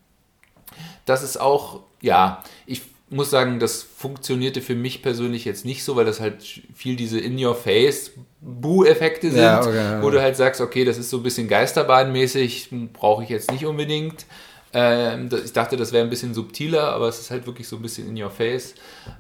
[1.06, 2.82] Das ist auch, ja, ich
[3.12, 6.43] muss sagen, das funktionierte für mich persönlich jetzt nicht so, weil das halt
[6.74, 11.18] viel diese In-Your-Face Bu-Effekte sind, ja, okay, wo du halt sagst, okay, das ist so
[11.18, 14.26] ein bisschen Geisterbahnmäßig, brauche ich jetzt nicht unbedingt.
[14.74, 17.82] Ähm, ich dachte, das wäre ein bisschen subtiler, aber es ist halt wirklich so ein
[17.82, 18.74] bisschen in your face.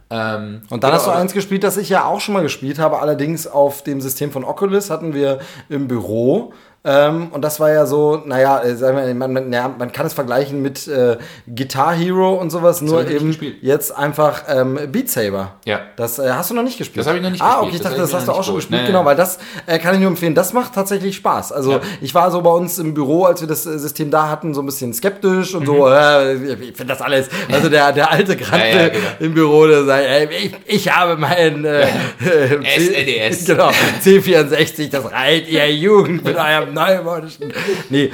[0.08, 2.78] Ähm, und dann genau, hast du eins gespielt, das ich ja auch schon mal gespielt
[2.78, 7.70] habe, allerdings auf dem System von Oculus hatten wir im Büro ähm, und das war
[7.70, 11.94] ja so, naja, äh, wir, man, man, ja, man kann es vergleichen mit äh, Guitar
[11.94, 15.52] Hero und sowas, das nur eben jetzt einfach ähm, Beat Saber.
[15.64, 15.80] Ja.
[15.96, 16.98] Das äh, hast du noch nicht gespielt.
[16.98, 17.62] Das habe ich noch nicht ah, gespielt.
[17.62, 18.80] Ah, okay, ich dachte, das, das hast du auch schon gespielt.
[18.80, 20.34] Nee, genau, weil das äh, kann ich nur empfehlen.
[20.34, 21.52] Das macht tatsächlich Spaß.
[21.52, 21.80] Also ja.
[22.00, 24.60] ich war so bei uns im Büro, als wir das äh, System da hatten, so
[24.60, 25.66] ein bisschen skeptisch und mhm.
[25.66, 27.28] so, äh, ich finde das alles.
[27.52, 29.06] Also der, der alte Grande ja, genau.
[29.20, 31.86] im Büro, der sagt, ey, ich, ich habe mein äh,
[32.76, 33.44] SNES.
[33.46, 33.70] genau,
[34.02, 37.52] C64, das reiht ihr Jugend mit eurem neumodischen.
[37.90, 38.10] Nee,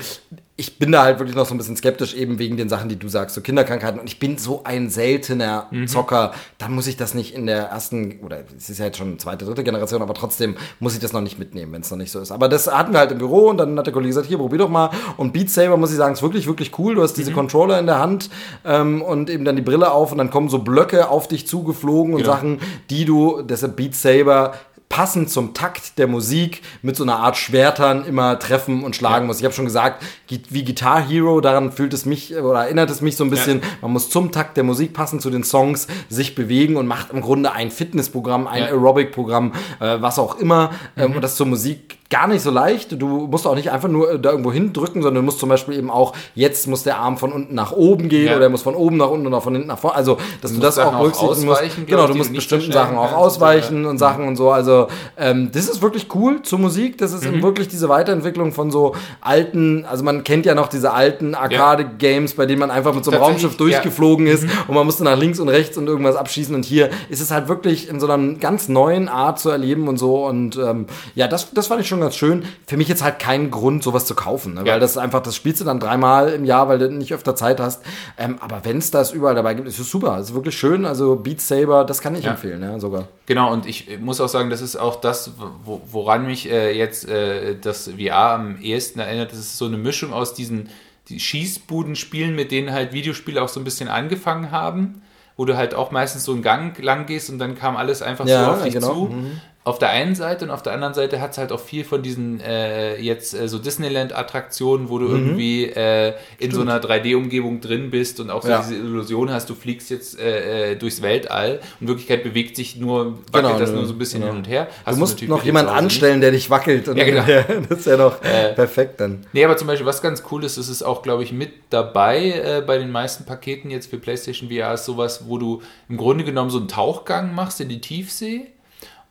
[0.61, 2.97] ich bin da halt wirklich noch so ein bisschen skeptisch, eben wegen den Sachen, die
[2.97, 4.01] du sagst, so Kinderkrankheiten.
[4.01, 5.87] Und ich bin so ein seltener mhm.
[5.87, 6.33] Zocker.
[6.59, 9.45] Da muss ich das nicht in der ersten, oder es ist ja jetzt schon zweite,
[9.45, 12.19] dritte Generation, aber trotzdem muss ich das noch nicht mitnehmen, wenn es noch nicht so
[12.19, 12.33] ist.
[12.33, 14.59] Aber das hatten wir halt im Büro und dann hat der Kollege gesagt, hier, probier
[14.59, 14.91] doch mal.
[15.17, 16.97] Und Beat Saber, muss ich sagen, ist wirklich, wirklich cool.
[16.97, 17.37] Du hast diese mhm.
[17.37, 18.29] Controller in der Hand
[18.65, 22.15] ähm, und eben dann die Brille auf und dann kommen so Blöcke auf dich zugeflogen
[22.15, 22.33] und genau.
[22.33, 22.61] Sachen,
[22.91, 24.55] die du, deshalb Beat Saber
[24.89, 29.27] passend zum Takt der Musik mit so einer Art Schwertern immer treffen und schlagen ja.
[29.27, 29.39] muss.
[29.39, 33.17] Ich habe schon gesagt, wie Guitar Hero, daran fühlt es mich oder erinnert es mich
[33.17, 33.61] so ein bisschen.
[33.61, 33.67] Ja.
[33.83, 37.21] Man muss zum Takt der Musik passend zu den Songs sich bewegen und macht im
[37.21, 38.69] Grunde ein Fitnessprogramm, ein ja.
[38.69, 40.71] Aerobic-Programm, äh, was auch immer.
[40.97, 41.17] Ähm, mhm.
[41.17, 43.01] und das zur Musik gar nicht so leicht.
[43.01, 45.91] Du musst auch nicht einfach nur da irgendwo hindrücken, sondern du musst zum Beispiel eben
[45.91, 48.37] auch, jetzt muss der Arm von unten nach oben gehen ja.
[48.37, 49.97] oder er muss von oben nach unten oder von hinten nach vorne.
[49.97, 51.87] Also, dass du, du das Sachen auch berücksichtigen musst.
[51.87, 54.51] Genau, du musst bestimmten Sachen auch ausweichen und, Sachen und so.
[54.51, 56.97] Also, ähm, das ist wirklich cool zur Musik.
[56.97, 57.43] Das ist mhm.
[57.43, 62.47] wirklich diese Weiterentwicklung von so alten, also man kennt ja noch diese alten Arcade-Games, bei
[62.47, 64.33] denen man einfach mit so einem Raumschiff durchgeflogen ja.
[64.33, 64.51] ist mhm.
[64.69, 66.55] und man musste nach links und rechts und irgendwas abschießen.
[66.55, 69.99] Und hier ist es halt wirklich in so einer ganz neuen Art zu erleben und
[69.99, 70.27] so.
[70.27, 72.45] Und ähm, ja, das, das fand ich schon schon ganz schön.
[72.67, 74.63] Für mich jetzt halt kein Grund, sowas zu kaufen, ne?
[74.65, 74.73] ja.
[74.73, 77.61] weil das einfach, das spielst du dann dreimal im Jahr, weil du nicht öfter Zeit
[77.61, 77.83] hast.
[78.17, 80.19] Ähm, aber wenn es das überall dabei gibt, ist es super.
[80.19, 80.85] Es ist wirklich schön.
[80.85, 82.33] Also Beat Saber, das kann ich ja.
[82.33, 83.09] empfehlen, ja, sogar.
[83.27, 85.33] Genau, und ich muss auch sagen, das ist auch das,
[85.65, 89.33] woran mich äh, jetzt äh, das VR am ehesten erinnert.
[89.33, 90.69] Das ist so eine Mischung aus diesen
[91.09, 95.03] die Schießbudenspielen, mit denen halt Videospiele auch so ein bisschen angefangen haben
[95.41, 98.27] wo du halt auch meistens so einen Gang lang gehst und dann kam alles einfach
[98.27, 98.93] ja, so auf dich genau.
[98.93, 99.05] zu.
[99.05, 101.85] Mhm auf der einen Seite und auf der anderen Seite hat es halt auch viel
[101.85, 105.15] von diesen äh, jetzt äh, so Disneyland-Attraktionen, wo du mhm.
[105.15, 108.61] irgendwie äh, in so einer 3D-Umgebung drin bist und auch so ja.
[108.61, 112.77] diese Illusion hast, du fliegst jetzt äh, äh, durchs Weltall und in Wirklichkeit bewegt sich
[112.77, 114.33] nur, wackelt genau, das nur so ein bisschen genau.
[114.33, 114.69] hin und her.
[114.87, 116.87] Hast du musst noch jemanden anstellen, der dich wackelt.
[116.87, 117.25] ja, genau.
[117.69, 119.27] das ist ja noch äh, perfekt dann.
[119.35, 122.63] Nee, aber zum Beispiel, was ganz cool ist, ist es auch, glaube ich, mit dabei
[122.67, 126.49] bei den meisten Paketen jetzt für PlayStation VR ist sowas, wo du im Grunde genommen
[126.49, 128.47] so einen Tauchgang machst in die Tiefsee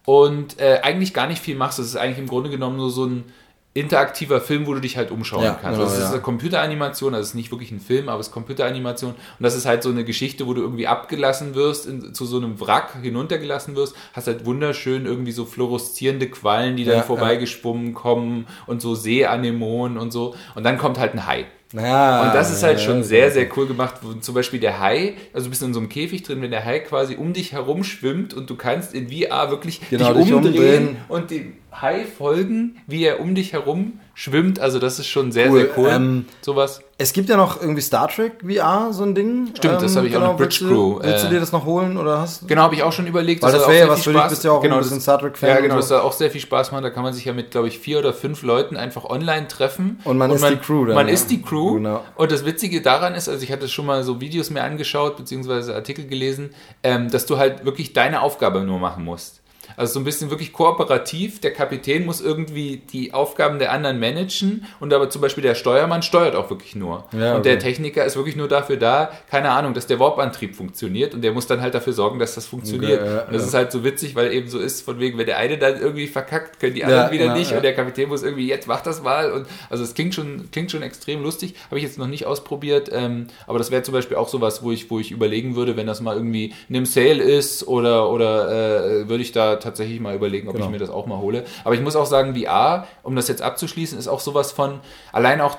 [0.07, 1.79] und äh, eigentlich gar nicht viel machst.
[1.79, 3.25] Das ist eigentlich im Grunde genommen nur so ein
[3.73, 5.77] interaktiver Film, wo du dich halt umschauen ja, kannst.
[5.77, 6.11] Genau, das ist ja.
[6.11, 9.53] eine Computeranimation, also es ist nicht wirklich ein Film, aber es ist Computeranimation und das
[9.53, 13.01] ist halt so eine Geschichte, wo du irgendwie abgelassen wirst, in, zu so einem Wrack
[13.01, 18.81] hinuntergelassen wirst, hast halt wunderschön irgendwie so fluoreszierende Quallen, die dann ja, vorbeigeschwommen kommen und
[18.81, 21.47] so Seeanemonen und so und dann kommt halt ein Hai.
[21.73, 23.95] Ja, und das ist halt schon sehr, sehr cool gemacht.
[24.21, 26.79] Zum Beispiel der Hai, also du bist in so einem Käfig drin, wenn der Hai
[26.79, 30.97] quasi um dich herum schwimmt und du kannst in VR wirklich genau, dich umdrehen, umdrehen
[31.09, 34.59] und dem Hai folgen, wie er um dich herum schwimmt.
[34.59, 35.59] Also das ist schon sehr, cool.
[35.59, 35.89] sehr cool.
[35.91, 36.81] Ähm, Sowas.
[36.97, 39.49] Es gibt ja noch irgendwie Star Trek VR, so ein Ding.
[39.55, 40.99] Stimmt, ähm, das habe ich genau, auch noch Bridge Crew.
[40.99, 43.43] Willst du, dir das noch holen oder hast Genau, habe ich auch schon überlegt.
[43.43, 45.19] Weil das, das wäre ja was für dich, bist ja auch genau, ein bisschen Star
[45.19, 45.49] Trek-Fan.
[45.49, 46.81] Ja, genau, das soll auch sehr viel Spaß machen.
[46.81, 49.99] Da kann man sich ja mit, glaube ich, vier oder fünf Leuten einfach online treffen.
[50.03, 50.95] Und man und ist man, die Crew dann.
[50.95, 51.13] Man ja.
[51.13, 51.75] ist die Crew.
[51.75, 52.03] Genau.
[52.15, 55.75] Und das Witzige daran ist, also ich hatte schon mal so Videos mir angeschaut, beziehungsweise
[55.75, 59.41] Artikel gelesen, ähm, dass du halt wirklich deine Aufgabe nur machen musst.
[59.77, 61.39] Also so ein bisschen wirklich kooperativ.
[61.39, 66.01] Der Kapitän muss irgendwie die Aufgaben der anderen managen und aber zum Beispiel der Steuermann
[66.01, 67.05] steuert auch wirklich nur.
[67.17, 71.13] Ja, und der Techniker ist wirklich nur dafür da, keine Ahnung, dass der Warp-Antrieb funktioniert
[71.13, 73.01] und der muss dann halt dafür sorgen, dass das funktioniert.
[73.01, 73.47] Okay, ja, und das ja.
[73.49, 76.07] ist halt so witzig, weil eben so ist, von wegen, wenn der eine dann irgendwie
[76.07, 79.31] verkackt, können die anderen wieder nicht und der Kapitän muss irgendwie, jetzt mach das mal.
[79.31, 81.53] Und also es klingt schon, klingt schon extrem lustig.
[81.67, 84.71] Habe ich jetzt noch nicht ausprobiert, ähm, aber das wäre zum Beispiel auch sowas, wo
[84.71, 89.03] ich, wo ich überlegen würde, wenn das mal irgendwie in einem Sale ist oder, oder
[89.03, 90.67] äh, würde ich da tatsächlich mal überlegen, ob genau.
[90.67, 91.43] ich mir das auch mal hole.
[91.63, 94.79] Aber ich muss auch sagen, VR, um das jetzt abzuschließen, ist auch sowas von,
[95.11, 95.57] allein auch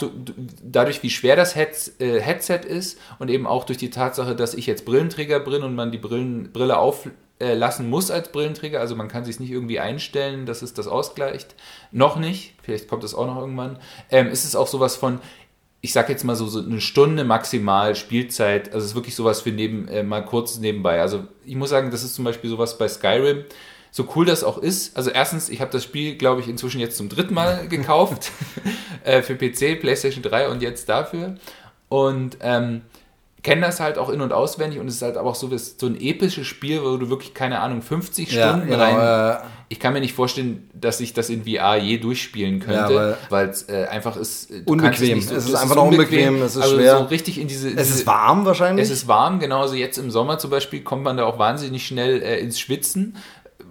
[0.62, 4.66] dadurch, wie schwer das äh, Headset ist und eben auch durch die Tatsache, dass ich
[4.66, 8.80] jetzt Brillenträger bin und man die Brillen, Brille auflassen muss als Brillenträger.
[8.80, 11.54] Also man kann sich nicht irgendwie einstellen, dass es das ausgleicht.
[11.92, 12.54] Noch nicht.
[12.62, 13.78] Vielleicht kommt es auch noch irgendwann.
[14.10, 15.20] Ähm, ist es auch sowas von,
[15.80, 18.68] ich sag jetzt mal so, so eine Stunde maximal Spielzeit.
[18.68, 21.00] Also es ist wirklich sowas für neben, äh, mal kurz nebenbei.
[21.00, 23.44] Also ich muss sagen, das ist zum Beispiel sowas bei Skyrim
[23.98, 26.96] so cool das auch ist, also erstens, ich habe das Spiel, glaube ich, inzwischen jetzt
[26.96, 28.30] zum dritten Mal gekauft
[29.04, 31.34] äh, für PC, PlayStation 3 und jetzt dafür.
[31.88, 32.82] Und ähm,
[33.42, 35.86] kenne das halt auch in- und auswendig und es ist halt aber auch so, so
[35.86, 39.40] ein episches Spiel, wo du wirklich, keine Ahnung, 50 ja, Stunden genau, rein.
[39.40, 43.16] Äh, ich kann mir nicht vorstellen, dass ich das in VR je durchspielen könnte, ja,
[43.30, 44.50] weil es äh, einfach ist.
[44.64, 45.20] Unbequem.
[45.20, 46.98] So, es ist einfach noch unbequem, es ist also schwer.
[46.98, 48.84] So richtig in diese, diese, Es ist warm wahrscheinlich.
[48.84, 52.22] Es ist warm, genauso jetzt im Sommer zum Beispiel kommt man da auch wahnsinnig schnell
[52.22, 53.16] äh, ins Schwitzen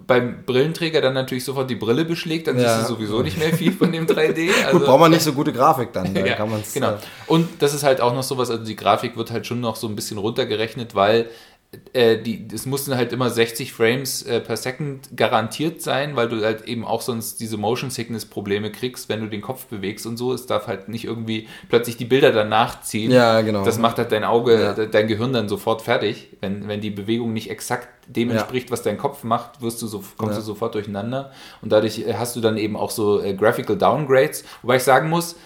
[0.08, 2.78] beim Brillenträger dann natürlich sofort die Brille beschlägt, dann ja.
[2.78, 4.48] siehst du sowieso nicht mehr viel von dem 3D.
[4.64, 6.14] Also, Gut, braucht man nicht so gute Grafik dann.
[6.14, 6.92] dann ja, kann genau.
[6.92, 9.76] Äh Und das ist halt auch noch sowas, also die Grafik wird halt schon noch
[9.76, 11.28] so ein bisschen runtergerechnet, weil
[11.92, 16.42] äh, die, es mussten halt immer 60 Frames äh, per Second garantiert sein, weil du
[16.42, 20.16] halt eben auch sonst diese Motion Sickness Probleme kriegst, wenn du den Kopf bewegst und
[20.16, 20.32] so.
[20.32, 23.10] Es darf halt nicht irgendwie plötzlich die Bilder danach ziehen.
[23.10, 23.66] Ja, genau.
[23.66, 24.86] Das macht halt dein Auge, ja.
[24.86, 26.38] dein Gehirn dann sofort fertig.
[26.40, 28.72] Wenn, wenn die Bewegung nicht exakt dem entspricht, ja.
[28.72, 30.40] was dein Kopf macht, wirst du so, kommst ja.
[30.40, 31.32] du sofort durcheinander.
[31.60, 34.44] Und dadurch äh, hast du dann eben auch so äh, Graphical Downgrades.
[34.62, 35.36] Wobei ich sagen muss,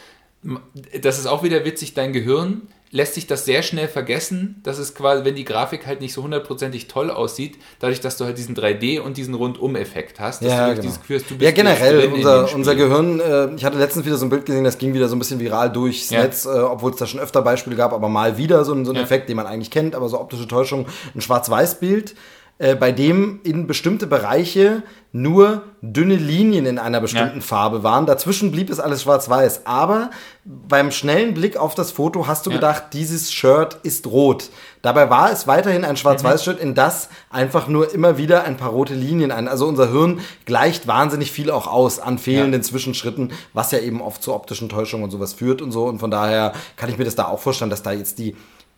[1.00, 4.94] das ist auch wieder witzig, dein Gehirn lässt sich das sehr schnell vergessen, dass es
[4.94, 8.54] quasi, wenn die Grafik halt nicht so hundertprozentig toll aussieht, dadurch, dass du halt diesen
[8.54, 10.82] 3D und diesen Rundum-Effekt hast, ja, du genau.
[10.82, 14.18] dieses Gefühl hast, du bist Ja, generell, unser, unser Gehirn, äh, ich hatte letztens wieder
[14.18, 16.22] so ein Bild gesehen, das ging wieder so ein bisschen viral durchs ja.
[16.22, 18.96] Netz, äh, obwohl es da schon öfter Beispiele gab, aber mal wieder so, so ein
[18.96, 19.02] ja.
[19.02, 22.14] Effekt, den man eigentlich kennt, aber so optische Täuschung, ein Schwarz-Weiß-Bild
[22.62, 27.44] äh, bei dem in bestimmte Bereiche nur dünne Linien in einer bestimmten ja.
[27.44, 28.06] Farbe waren.
[28.06, 29.66] Dazwischen blieb es alles schwarz-weiß.
[29.66, 30.10] Aber
[30.44, 32.56] beim schnellen Blick auf das Foto hast du ja.
[32.58, 34.50] gedacht, dieses Shirt ist rot.
[34.80, 38.94] Dabei war es weiterhin ein Schwarz-Weiß-Shirt, in das einfach nur immer wieder ein paar rote
[38.94, 39.48] Linien ein.
[39.48, 42.68] Also unser Hirn gleicht wahnsinnig viel auch aus an fehlenden ja.
[42.68, 45.86] Zwischenschritten, was ja eben oft zu optischen Täuschungen und sowas führt und so.
[45.86, 48.36] Und von daher kann ich mir das da auch vorstellen, dass da jetzt die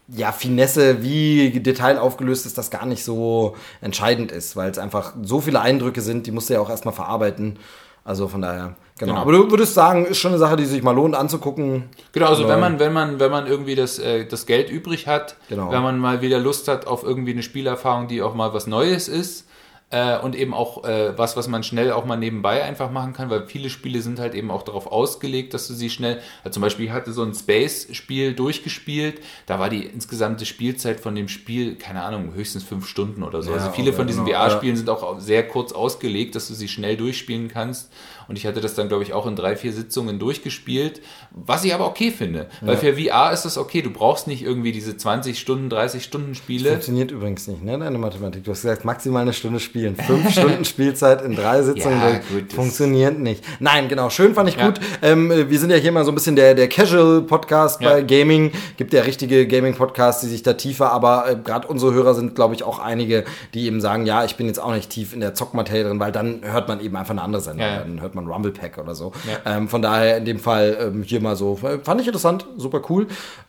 [0.08, 5.14] ja, Finesse, wie Detail aufgelöst ist, das gar nicht so entscheidend ist, weil es einfach
[5.22, 7.58] so viele Eindrücke sind, die musst du ja auch erstmal verarbeiten.
[8.04, 9.12] Also von daher, genau.
[9.12, 9.22] genau.
[9.22, 11.84] Aber du würdest sagen, ist schon eine Sache, die sich mal lohnt anzugucken.
[12.12, 15.36] Genau, also wenn man, wenn man, wenn man irgendwie das, äh, das Geld übrig hat,
[15.48, 15.70] genau.
[15.70, 19.08] wenn man mal wieder Lust hat auf irgendwie eine Spielerfahrung, die auch mal was Neues
[19.08, 19.46] ist,
[19.90, 23.30] äh, und eben auch äh, was, was man schnell auch mal nebenbei einfach machen kann,
[23.30, 26.62] weil viele Spiele sind halt eben auch darauf ausgelegt, dass du sie schnell, also zum
[26.62, 31.76] Beispiel ich hatte so ein Space-Spiel durchgespielt, da war die insgesamte Spielzeit von dem Spiel,
[31.76, 33.50] keine Ahnung, höchstens fünf Stunden oder so.
[33.50, 34.38] Ja, also viele von diesen genau.
[34.38, 37.92] VR-Spielen sind auch sehr kurz ausgelegt, dass du sie schnell durchspielen kannst.
[38.28, 41.74] Und ich hatte das dann, glaube ich, auch in drei, vier Sitzungen durchgespielt, was ich
[41.74, 42.48] aber okay finde.
[42.60, 43.82] Weil für VR ist das okay.
[43.82, 46.64] Du brauchst nicht irgendwie diese 20 Stunden, 30 Stunden Spiele.
[46.64, 48.44] Das funktioniert übrigens nicht, ne, deine Mathematik.
[48.44, 49.96] Du hast gesagt, maximal eine Stunde spielen.
[49.96, 53.44] Fünf Stunden Spielzeit in drei Sitzungen ja, gut, funktioniert nicht.
[53.60, 54.10] Nein, genau.
[54.10, 54.66] Schön fand ich ja.
[54.66, 54.80] gut.
[55.02, 57.90] Ähm, wir sind ja hier mal so ein bisschen der, der Casual-Podcast ja.
[57.90, 58.52] bei Gaming.
[58.76, 62.54] Gibt ja richtige Gaming-Podcasts, die sich da tiefer, aber äh, gerade unsere Hörer sind, glaube
[62.54, 65.34] ich, auch einige, die eben sagen, ja, ich bin jetzt auch nicht tief in der
[65.34, 67.66] Zockmaterie drin, weil dann hört man eben einfach eine andere Sendung.
[67.66, 69.12] Dann hört man Rumble Pack oder so.
[69.26, 69.56] Ja.
[69.56, 71.56] Ähm, von daher in dem Fall ähm, hier mal so.
[71.56, 73.06] Fand ich interessant, super cool.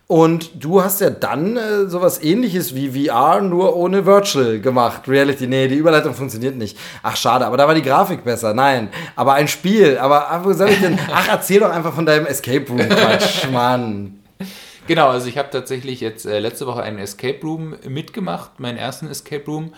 [0.08, 5.08] Und du hast ja dann äh, sowas ähnliches wie VR, nur ohne Virtual gemacht.
[5.08, 6.78] Reality, nee, die Überleitung funktioniert nicht.
[7.02, 8.54] Ach, schade, aber da war die Grafik besser.
[8.54, 9.98] Nein, aber ein Spiel.
[9.98, 11.00] Aber wo soll ich denn?
[11.12, 14.20] Ach, erzähl doch einfach von deinem Escape Room, Quatsch, Mann.
[14.88, 19.08] Genau, also ich habe tatsächlich jetzt äh, letzte Woche einen Escape Room mitgemacht, meinen ersten
[19.08, 19.74] Escape Room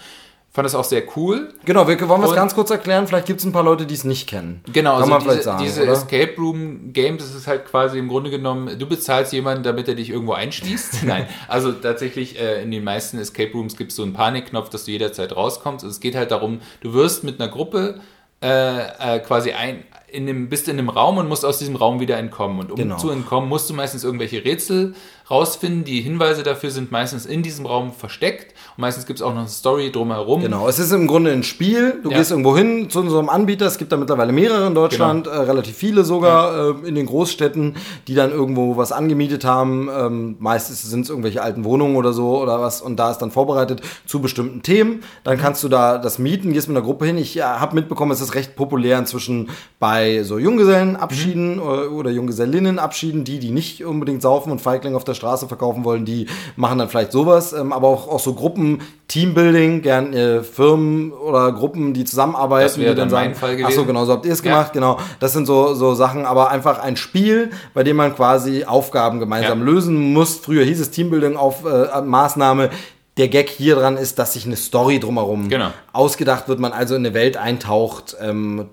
[0.58, 1.54] fand das auch sehr cool.
[1.66, 3.06] Genau, wir wollen es ganz kurz erklären.
[3.06, 4.62] Vielleicht gibt es ein paar Leute, die es nicht kennen.
[4.74, 8.32] Genau, Kann also diese, sagen, diese Escape Room Games, das ist halt quasi im Grunde
[8.32, 11.04] genommen, du bezahlst jemanden, damit er dich irgendwo einschließt.
[11.06, 14.86] Nein, also tatsächlich äh, in den meisten Escape Rooms gibt es so einen Panikknopf, dass
[14.86, 15.86] du jederzeit rauskommst.
[15.86, 18.00] Also es geht halt darum, du wirst mit einer Gruppe
[18.42, 22.00] äh, äh, quasi ein, in dem, bist in einem Raum und musst aus diesem Raum
[22.00, 22.60] wieder entkommen.
[22.60, 22.98] Und um genau.
[22.98, 24.96] zu entkommen, musst du meistens irgendwelche Rätsel
[25.30, 25.84] rausfinden.
[25.84, 28.54] Die Hinweise dafür sind meistens in diesem Raum versteckt.
[28.76, 30.42] Und meistens gibt es auch noch eine Story drumherum.
[30.42, 32.00] Genau, es ist im Grunde ein Spiel.
[32.04, 32.18] Du ja.
[32.18, 33.66] gehst irgendwo hin zu unserem Anbieter.
[33.66, 35.36] Es gibt da mittlerweile mehrere in Deutschland, genau.
[35.36, 36.70] äh, relativ viele sogar ja.
[36.70, 37.76] äh, in den Großstädten,
[38.08, 39.90] die dann irgendwo was angemietet haben.
[39.92, 42.82] Ähm, meistens sind es irgendwelche alten Wohnungen oder so oder was.
[42.82, 45.04] Und da ist dann vorbereitet zu bestimmten Themen.
[45.24, 45.42] Dann mhm.
[45.42, 47.18] kannst du da das mieten, gehst mit einer Gruppe hin.
[47.18, 49.50] Ich äh, habe mitbekommen, es ist recht populär inzwischen
[49.80, 51.62] bei so Junggesellenabschieden mhm.
[51.62, 56.06] oder, oder Junggesellinnenabschieden, die, die nicht unbedingt saufen und Feigling auf der Straße verkaufen wollen,
[56.06, 61.12] die machen dann vielleicht sowas, ähm, aber auch, auch so Gruppen, Teambuilding, gern äh, Firmen
[61.12, 64.26] oder Gruppen, die zusammenarbeiten, das die dann, dann sagen, Fall ach so, genau, so habt
[64.26, 64.74] ihr es gemacht, ja.
[64.74, 65.00] genau.
[65.20, 69.60] Das sind so, so Sachen, aber einfach ein Spiel, bei dem man quasi Aufgaben gemeinsam
[69.60, 69.66] ja.
[69.66, 70.38] lösen muss.
[70.38, 72.70] Früher hieß es Teambuilding auf äh, Maßnahme,
[73.18, 75.72] der Gag hier dran ist, dass sich eine Story drumherum genau.
[75.92, 78.68] ausgedacht wird, man also in eine Welt eintaucht, ähm,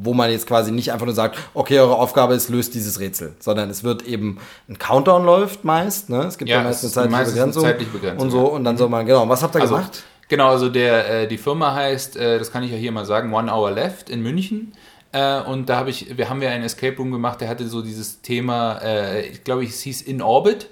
[0.00, 3.34] wo man jetzt quasi nicht einfach nur sagt, okay, eure Aufgabe ist, löst dieses Rätsel,
[3.38, 4.38] sondern es wird eben
[4.68, 6.24] ein Countdown läuft meist, ne?
[6.24, 8.88] Es gibt ja, ja meist eine zeitliche Begrenzung, zeitliche Begrenzung und so und dann soll
[8.88, 9.28] man genau.
[9.28, 10.02] Was habt ihr also, gemacht?
[10.28, 13.32] Genau, also der äh, die Firma heißt, äh, das kann ich ja hier mal sagen,
[13.32, 14.72] One Hour Left in München.
[15.12, 17.80] Äh, und da habe ich, wir haben ja einen Escape Room gemacht, der hatte so
[17.80, 20.68] dieses Thema, äh, ich glaube, es hieß In Orbit.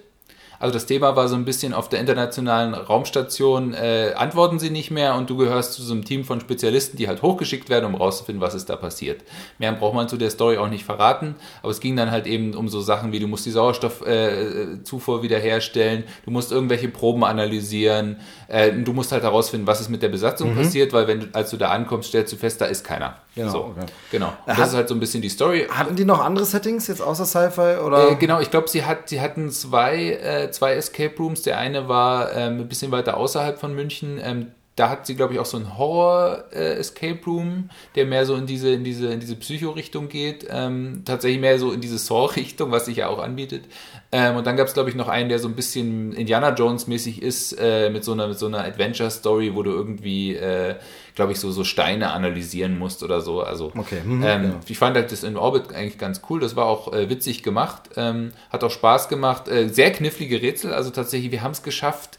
[0.58, 4.90] Also das Thema war so ein bisschen auf der internationalen Raumstation, äh, antworten sie nicht
[4.90, 7.94] mehr und du gehörst zu so einem Team von Spezialisten, die halt hochgeschickt werden, um
[7.94, 9.24] rauszufinden, was ist da passiert.
[9.58, 12.54] Mehr braucht man zu der Story auch nicht verraten, aber es ging dann halt eben
[12.54, 18.16] um so Sachen wie, du musst die Sauerstoffzufuhr äh, wiederherstellen, du musst irgendwelche Proben analysieren,
[18.48, 20.58] äh, du musst halt herausfinden, was ist mit der Besatzung mhm.
[20.58, 23.16] passiert, weil wenn du, als du da ankommst, stellst du fest, da ist keiner.
[23.36, 23.52] Genau.
[23.52, 23.84] So, okay.
[24.10, 24.32] genau.
[24.46, 25.66] Das ist halt so ein bisschen die Story.
[25.70, 28.12] Hatten die noch andere Settings jetzt außer Sci-Fi oder?
[28.12, 31.42] Äh, genau, ich glaube, sie hat, sie hatten zwei, äh, zwei Escape Rooms.
[31.42, 34.18] Der eine war ähm, ein bisschen weiter außerhalb von München.
[34.22, 38.36] Ähm, da hat sie, glaube ich, auch so einen Horror-Escape äh, Room, der mehr so
[38.36, 40.46] in diese, in diese, in diese Psycho-Richtung geht.
[40.50, 43.64] Ähm, tatsächlich mehr so in diese Saw-Richtung, was sich ja auch anbietet.
[44.12, 47.22] Ähm, und dann gab es, glaube ich, noch einen, der so ein bisschen Indiana Jones-mäßig
[47.22, 50.74] ist, äh, mit so einer, mit so einer Adventure-Story, wo du irgendwie, äh,
[51.16, 53.42] glaube ich, so, so Steine analysieren musst oder so.
[53.42, 54.00] Also, okay.
[54.04, 54.60] Mhm, ähm, ja.
[54.68, 56.38] ich fand halt das in Orbit eigentlich ganz cool.
[56.38, 59.48] Das war auch äh, witzig gemacht, ähm, hat auch Spaß gemacht.
[59.48, 62.18] Äh, sehr knifflige Rätsel, also tatsächlich, wir haben es geschafft,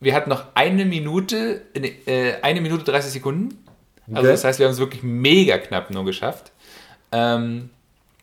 [0.00, 3.64] wir hatten noch eine Minute, äh, eine Minute 30 Sekunden.
[4.08, 4.32] Also okay.
[4.32, 6.50] das heißt, wir haben es wirklich mega knapp nur geschafft.
[7.12, 7.70] Ähm,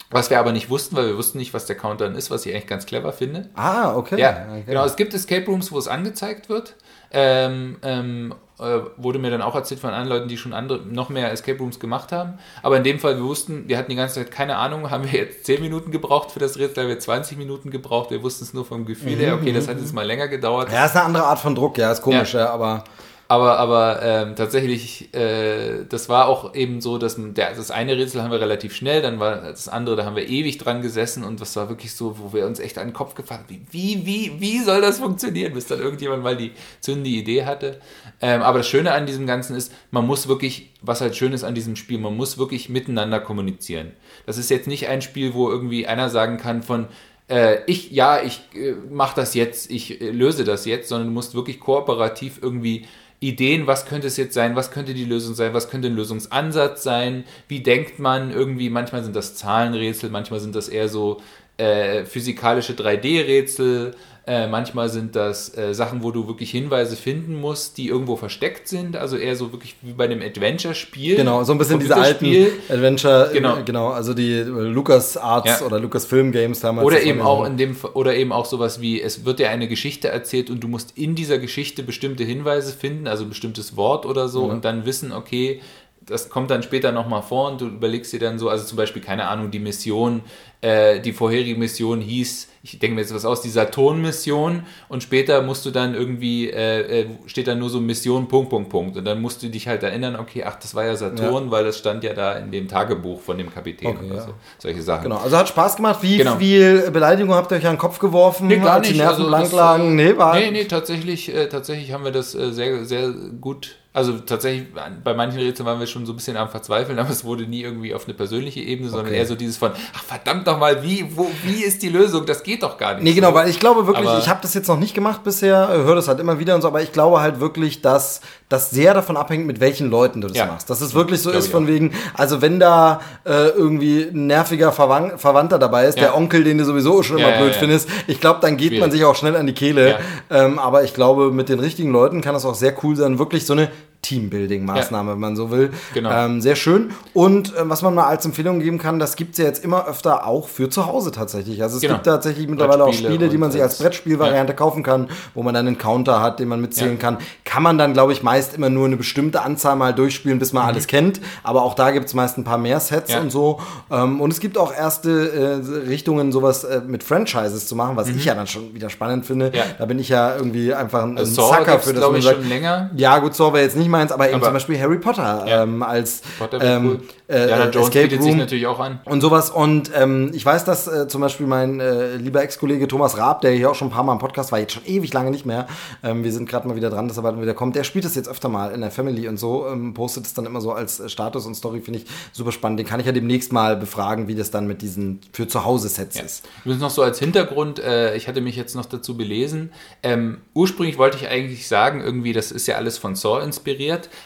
[0.10, 2.53] was wir aber nicht wussten, weil wir wussten nicht, was der Countdown ist, was ich
[2.53, 3.49] eigentlich ganz clever finde.
[3.53, 4.19] Ah, okay.
[4.19, 4.64] Ja, okay.
[4.65, 4.84] genau.
[4.86, 6.76] Es gibt Escape Rooms, wo es angezeigt wird.
[7.11, 11.10] Ähm, ähm, äh, wurde mir dann auch erzählt von anderen Leuten, die schon andere, noch
[11.10, 12.34] mehr Escape Rooms gemacht haben.
[12.61, 15.18] Aber in dem Fall, wir wussten, wir hatten die ganze Zeit keine Ahnung, haben wir
[15.18, 18.53] jetzt 10 Minuten gebraucht für das Rätsel, haben wir 20 Minuten gebraucht, wir wussten es
[18.53, 20.72] nur vom Gefühl her, okay, das hat jetzt mal länger gedauert.
[20.72, 22.84] Ja, ist eine andere Art von Druck, ja, ist komisch, ja, ja aber...
[23.31, 28.23] Aber, aber ähm, tatsächlich, äh, das war auch eben so, dass der, das eine Rätsel
[28.23, 31.39] haben wir relativ schnell, dann war das andere, da haben wir ewig dran gesessen und
[31.39, 34.31] das war wirklich so, wo wir uns echt an den Kopf gefallen haben, wie, wie,
[34.39, 37.80] wie soll das funktionieren, bis dann irgendjemand mal die zündende Idee hatte.
[38.19, 41.43] Ähm, aber das Schöne an diesem Ganzen ist, man muss wirklich, was halt schön ist
[41.43, 43.91] an diesem Spiel, man muss wirklich miteinander kommunizieren.
[44.26, 46.88] Das ist jetzt nicht ein Spiel, wo irgendwie einer sagen kann von,
[47.30, 51.14] äh, ich, ja, ich äh, mache das jetzt, ich äh, löse das jetzt, sondern du
[51.14, 52.88] musst wirklich kooperativ irgendwie
[53.20, 56.84] Ideen, was könnte es jetzt sein, was könnte die Lösung sein, was könnte ein Lösungsansatz
[56.84, 61.22] sein, wie denkt man irgendwie, manchmal sind das Zahlenrätsel, manchmal sind das eher so
[61.58, 63.96] äh, physikalische 3D-Rätsel,
[64.30, 68.68] äh, manchmal sind das äh, Sachen, wo du wirklich Hinweise finden musst, die irgendwo versteckt
[68.68, 68.95] sind.
[68.95, 71.15] Also eher so wirklich wie bei einem Adventure-Spiel.
[71.15, 72.27] Genau, so ein bisschen diese alten
[72.69, 75.65] Adventure, genau, genau also die äh, Lucas Arts ja.
[75.65, 76.85] oder Lucas Film Games damals.
[76.85, 80.10] Oder eben auch in dem oder eben auch sowas wie es wird dir eine Geschichte
[80.10, 84.27] erzählt und du musst in dieser Geschichte bestimmte Hinweise finden, also ein bestimmtes Wort oder
[84.27, 84.53] so ja.
[84.53, 85.60] und dann wissen, okay,
[86.06, 89.01] das kommt dann später nochmal vor und du überlegst dir dann so, also zum Beispiel,
[89.01, 90.22] keine Ahnung, die Mission,
[90.61, 95.41] äh, die vorherige Mission hieß ich denke mir jetzt was aus, die Saturn-Mission und später
[95.41, 98.98] musst du dann irgendwie, äh, äh, steht da nur so Mission, Punkt, Punkt, Punkt.
[98.98, 101.52] Und dann musst du dich halt erinnern, okay, ach, das war ja Saturn, ja.
[101.52, 104.22] weil das stand ja da in dem Tagebuch von dem Kapitän okay, oder ja.
[104.22, 104.34] so.
[104.57, 105.03] Solche Sachen.
[105.03, 105.99] Genau, also hat Spaß gemacht.
[106.02, 106.36] Wie genau.
[106.36, 108.48] viel Beleidigung habt ihr euch an den Kopf geworfen?
[108.48, 108.94] Nee, gar nicht.
[108.94, 109.95] Die Nerven also, lagen?
[109.95, 113.10] Nee, war nee, nee, tatsächlich, äh, tatsächlich haben wir das äh, sehr, sehr
[113.40, 114.68] gut also tatsächlich,
[115.04, 117.64] bei manchen Rätseln waren wir schon so ein bisschen am Verzweifeln, aber es wurde nie
[117.64, 119.18] irgendwie auf eine persönliche Ebene, sondern okay.
[119.18, 122.26] eher so dieses von, ach verdammt doch mal, wie, wo, wie ist die Lösung?
[122.26, 123.04] Das geht doch gar nicht.
[123.04, 125.68] Nee, genau, weil ich glaube wirklich, aber ich habe das jetzt noch nicht gemacht bisher,
[125.68, 128.94] höre das halt immer wieder und so, aber ich glaube halt wirklich, dass das sehr
[128.94, 130.46] davon abhängt, mit welchen Leuten du das ja.
[130.46, 130.70] machst.
[130.70, 135.20] Dass es wirklich so ist von wegen, also wenn da äh, irgendwie ein nerviger Verwand
[135.20, 136.06] Verwandter dabei ist, ja.
[136.06, 138.82] der Onkel, den du sowieso schon immer ja, blöd findest, ich glaube, dann geht Schwierig.
[138.82, 140.00] man sich auch schnell an die Kehle.
[140.32, 143.46] Ähm, aber ich glaube, mit den richtigen Leuten kann es auch sehr cool sein, wirklich
[143.46, 143.70] so eine
[144.04, 145.14] Teambuilding-Maßnahme, ja.
[145.14, 145.72] wenn man so will.
[145.94, 146.12] Genau.
[146.12, 146.92] Ähm, sehr schön.
[147.14, 149.88] Und äh, was man mal als Empfehlung geben kann, das gibt es ja jetzt immer
[149.88, 151.62] öfter auch für zu Hause tatsächlich.
[151.62, 151.96] Also es genau.
[151.96, 154.58] gibt tatsächlich mittlerweile auch Spiele, die man sich als Brettspielvariante ja.
[154.58, 156.98] kaufen kann, wo man dann einen Counter hat, den man mitzählen ja.
[156.98, 157.18] kann.
[157.44, 160.64] Kann man dann, glaube ich, meist immer nur eine bestimmte Anzahl mal durchspielen, bis man
[160.64, 160.70] mhm.
[160.70, 161.20] alles kennt.
[161.44, 163.60] Aber auch da gibt es meist ein paar mehr Sets und so.
[163.92, 168.08] Ähm, und es gibt auch erste äh, Richtungen, sowas äh, mit Franchises zu machen, was
[168.08, 168.18] mhm.
[168.18, 169.52] ich ja dann schon wieder spannend finde.
[169.78, 172.02] Da bin ich ja irgendwie einfach ein, also ein Sucker für das.
[172.02, 172.92] glaube ich, sagt, schon länger.
[172.96, 175.64] Ja, gut, Saw wäre jetzt nicht meins, aber eben aber zum Beispiel Harry Potter ja.
[175.64, 176.99] ähm, als Potter ähm, cool.
[177.28, 178.99] äh, Jones Escape Room sich natürlich auch an.
[179.06, 179.49] Und sowas.
[179.49, 183.52] Und ähm, ich weiß, dass äh, zum Beispiel mein äh, lieber Ex-Kollege Thomas Raab, der
[183.52, 185.68] hier auch schon ein paar Mal im Podcast war, jetzt schon ewig lange nicht mehr.
[186.03, 187.76] Ähm, wir sind gerade mal wieder dran, dass er bald wieder kommt.
[187.76, 190.45] Der spielt das jetzt öfter mal in der Family und so, ähm, postet es dann
[190.45, 192.80] immer so als äh, Status und Story, finde ich super spannend.
[192.80, 195.90] Den kann ich ja demnächst mal befragen, wie das dann mit diesen für zu Hause
[195.90, 196.24] Sets ja.
[196.24, 196.48] ist.
[196.64, 199.72] Übrigens noch so als Hintergrund, äh, ich hatte mich jetzt noch dazu belesen.
[200.03, 203.78] Ähm, ursprünglich wollte ich eigentlich sagen, irgendwie, das ist ja alles von Saw inspiriert.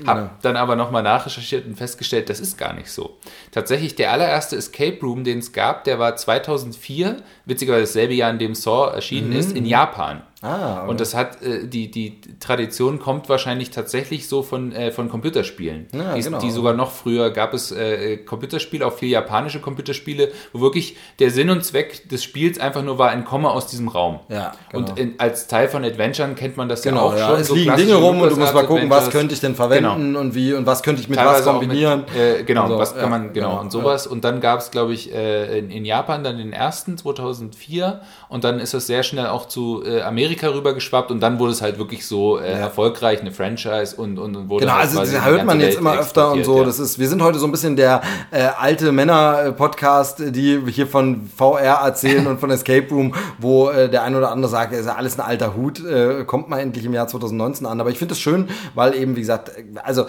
[0.05, 0.30] Hab genau.
[0.41, 3.17] dann aber nochmal nachrecherchiert und festgestellt, das ist gar nicht so.
[3.51, 8.39] Tatsächlich, der allererste Escape Room, den es gab, der war 2004, witzigerweise dasselbe Jahr, in
[8.39, 9.35] dem Saw erschienen mhm.
[9.38, 10.23] ist, in Japan.
[10.44, 10.90] Ah, okay.
[10.90, 15.88] Und das hat, äh, die, die Tradition kommt wahrscheinlich tatsächlich so von, äh, von Computerspielen.
[15.94, 16.40] Ja, die, genau.
[16.40, 21.32] die sogar noch früher gab es äh, Computerspiele, auch viele japanische Computerspiele, wo wirklich der
[21.32, 24.20] Sinn und Zweck des Spiels einfach nur war, entkomme aus diesem Raum.
[24.28, 24.90] Ja, genau.
[24.90, 27.28] Und in, als Teil von Adventuren kennt man das genau, ja auch ja.
[27.30, 27.40] schon.
[27.40, 30.07] Es so liegen Dinge rum und du musst mal gucken, was könnte ich denn verwenden
[30.07, 30.20] genau.
[30.20, 32.02] und wie und was könnte ich mit Teilweise was kombinieren.
[32.02, 34.07] Mit, äh, genau, so, was kann man, genau, genau, und sowas.
[34.07, 38.44] Und dann gab es, glaube ich, äh, in, in, Japan dann den ersten 2004 und
[38.44, 41.51] dann ist das sehr schnell auch zu äh, Amerika Amerika rüber geschwappt und dann wurde
[41.51, 42.57] es halt wirklich so äh, ja.
[42.57, 45.97] erfolgreich, eine Franchise und, und, und wurde Genau, halt also das hört man jetzt immer
[45.97, 46.60] öfter und so.
[46.60, 46.65] Ja.
[46.65, 48.01] Das ist, wir sind heute so ein bisschen der
[48.31, 54.03] äh, alte Männer-Podcast, die hier von VR erzählen und von Escape Room, wo äh, der
[54.03, 56.93] ein oder andere sagt, ist ja alles ein alter Hut, äh, kommt mal endlich im
[56.93, 57.80] Jahr 2019 an.
[57.80, 59.51] Aber ich finde es schön, weil eben, wie gesagt,
[59.84, 60.05] also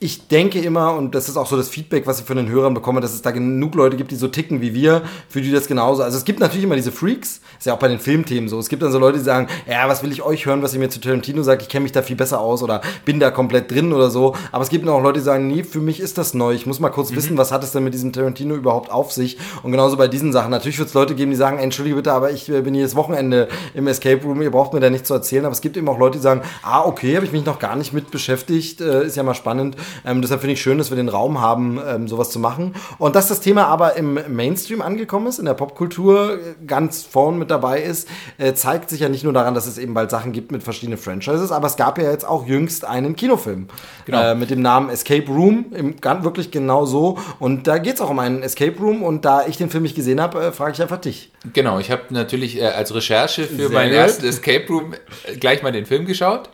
[0.00, 2.72] ich denke immer, und das ist auch so das Feedback, was ich von den Hörern
[2.72, 5.66] bekomme, dass es da genug Leute gibt, die so ticken wie wir, für die das
[5.66, 6.04] genauso.
[6.04, 8.60] Also es gibt natürlich immer diese Freaks, ist ja auch bei den Filmthemen so.
[8.60, 10.78] Es gibt dann so Leute, die sagen, ja, was will ich euch hören, was ihr
[10.78, 13.72] mir zu Tarantino sagt, ich kenne mich da viel besser aus oder bin da komplett
[13.72, 14.36] drin oder so.
[14.52, 16.54] Aber es gibt auch Leute, die sagen, nee, für mich ist das neu.
[16.54, 17.16] Ich muss mal kurz mhm.
[17.16, 19.36] wissen, was hat es denn mit diesem Tarantino überhaupt auf sich?
[19.64, 20.52] Und genauso bei diesen Sachen.
[20.52, 23.88] Natürlich wird es Leute geben, die sagen, entschuldige bitte, aber ich bin jedes Wochenende im
[23.88, 25.44] Escape Room, ihr braucht mir da nichts zu erzählen.
[25.44, 27.74] Aber es gibt eben auch Leute, die sagen, ah, okay, habe ich mich noch gar
[27.74, 29.76] nicht mit beschäftigt, äh, ist ja mal spannend.
[30.04, 32.74] Ähm, deshalb finde ich schön, dass wir den Raum haben, ähm, sowas zu machen.
[32.98, 37.38] Und dass das Thema aber im Mainstream angekommen ist, in der Popkultur äh, ganz vorn
[37.38, 38.08] mit dabei ist,
[38.38, 40.98] äh, zeigt sich ja nicht nur daran, dass es eben bald Sachen gibt mit verschiedenen
[40.98, 43.68] Franchises, aber es gab ja jetzt auch jüngst einen Kinofilm
[44.04, 44.22] genau.
[44.22, 47.18] äh, mit dem Namen Escape Room, im, wirklich genau so.
[47.38, 49.94] Und da geht es auch um einen Escape Room und da ich den Film nicht
[49.94, 51.30] gesehen habe, äh, frage ich einfach dich.
[51.52, 54.94] Genau, ich habe natürlich äh, als Recherche für meinen ersten Escape Room
[55.26, 56.50] äh, gleich mal den Film geschaut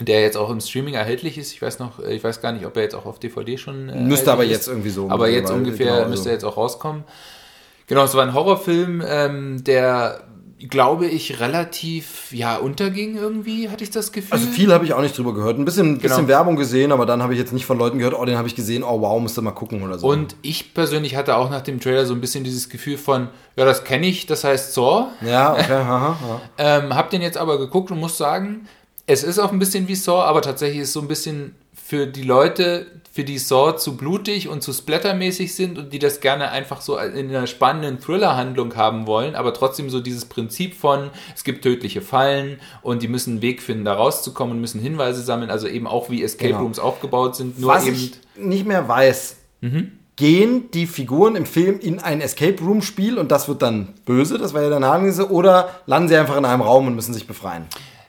[0.00, 1.52] der jetzt auch im Streaming erhältlich ist.
[1.52, 3.88] Ich weiß noch, äh, ich weiß gar nicht, ob er jetzt auch auf DVD schon.
[3.88, 5.10] Äh, müsste aber jetzt irgendwie so.
[5.10, 7.04] Aber jetzt ungefähr genau, müsste er jetzt auch rauskommen.
[7.86, 10.24] Genau, es war ein Horrorfilm, ähm, der
[10.68, 14.32] glaube ich, relativ ja unterging irgendwie, hatte ich das Gefühl.
[14.32, 15.58] Also viel habe ich auch nicht drüber gehört.
[15.58, 16.02] Ein bisschen, genau.
[16.02, 18.48] bisschen Werbung gesehen, aber dann habe ich jetzt nicht von Leuten gehört, oh, den habe
[18.48, 20.06] ich gesehen, oh wow, musst du mal gucken oder so.
[20.06, 23.64] Und ich persönlich hatte auch nach dem Trailer so ein bisschen dieses Gefühl von, ja,
[23.64, 25.08] das kenne ich, das heißt Saw.
[25.20, 26.40] Ja, okay, aha, aha.
[26.58, 28.68] ähm, hab den jetzt aber geguckt und muss sagen,
[29.06, 32.06] es ist auch ein bisschen wie Saw, aber tatsächlich ist es so ein bisschen für
[32.06, 36.50] die Leute, für die Saw zu blutig und zu splattermäßig sind und die das gerne
[36.50, 41.44] einfach so in einer spannenden Thriller-Handlung haben wollen, aber trotzdem so dieses Prinzip von, es
[41.44, 45.50] gibt tödliche Fallen und die müssen einen Weg finden, da rauszukommen und müssen Hinweise sammeln,
[45.50, 46.62] also eben auch wie Escape genau.
[46.62, 47.96] Rooms aufgebaut sind, nur Was eben.
[47.96, 49.36] Ich nicht mehr weiß.
[49.60, 49.92] Mhm.
[50.16, 54.38] Gehen die Figuren im Film in ein Escape Room Spiel und das wird dann böse,
[54.38, 57.26] das war ja der Name, oder landen sie einfach in einem Raum und müssen sich
[57.26, 57.66] befreien?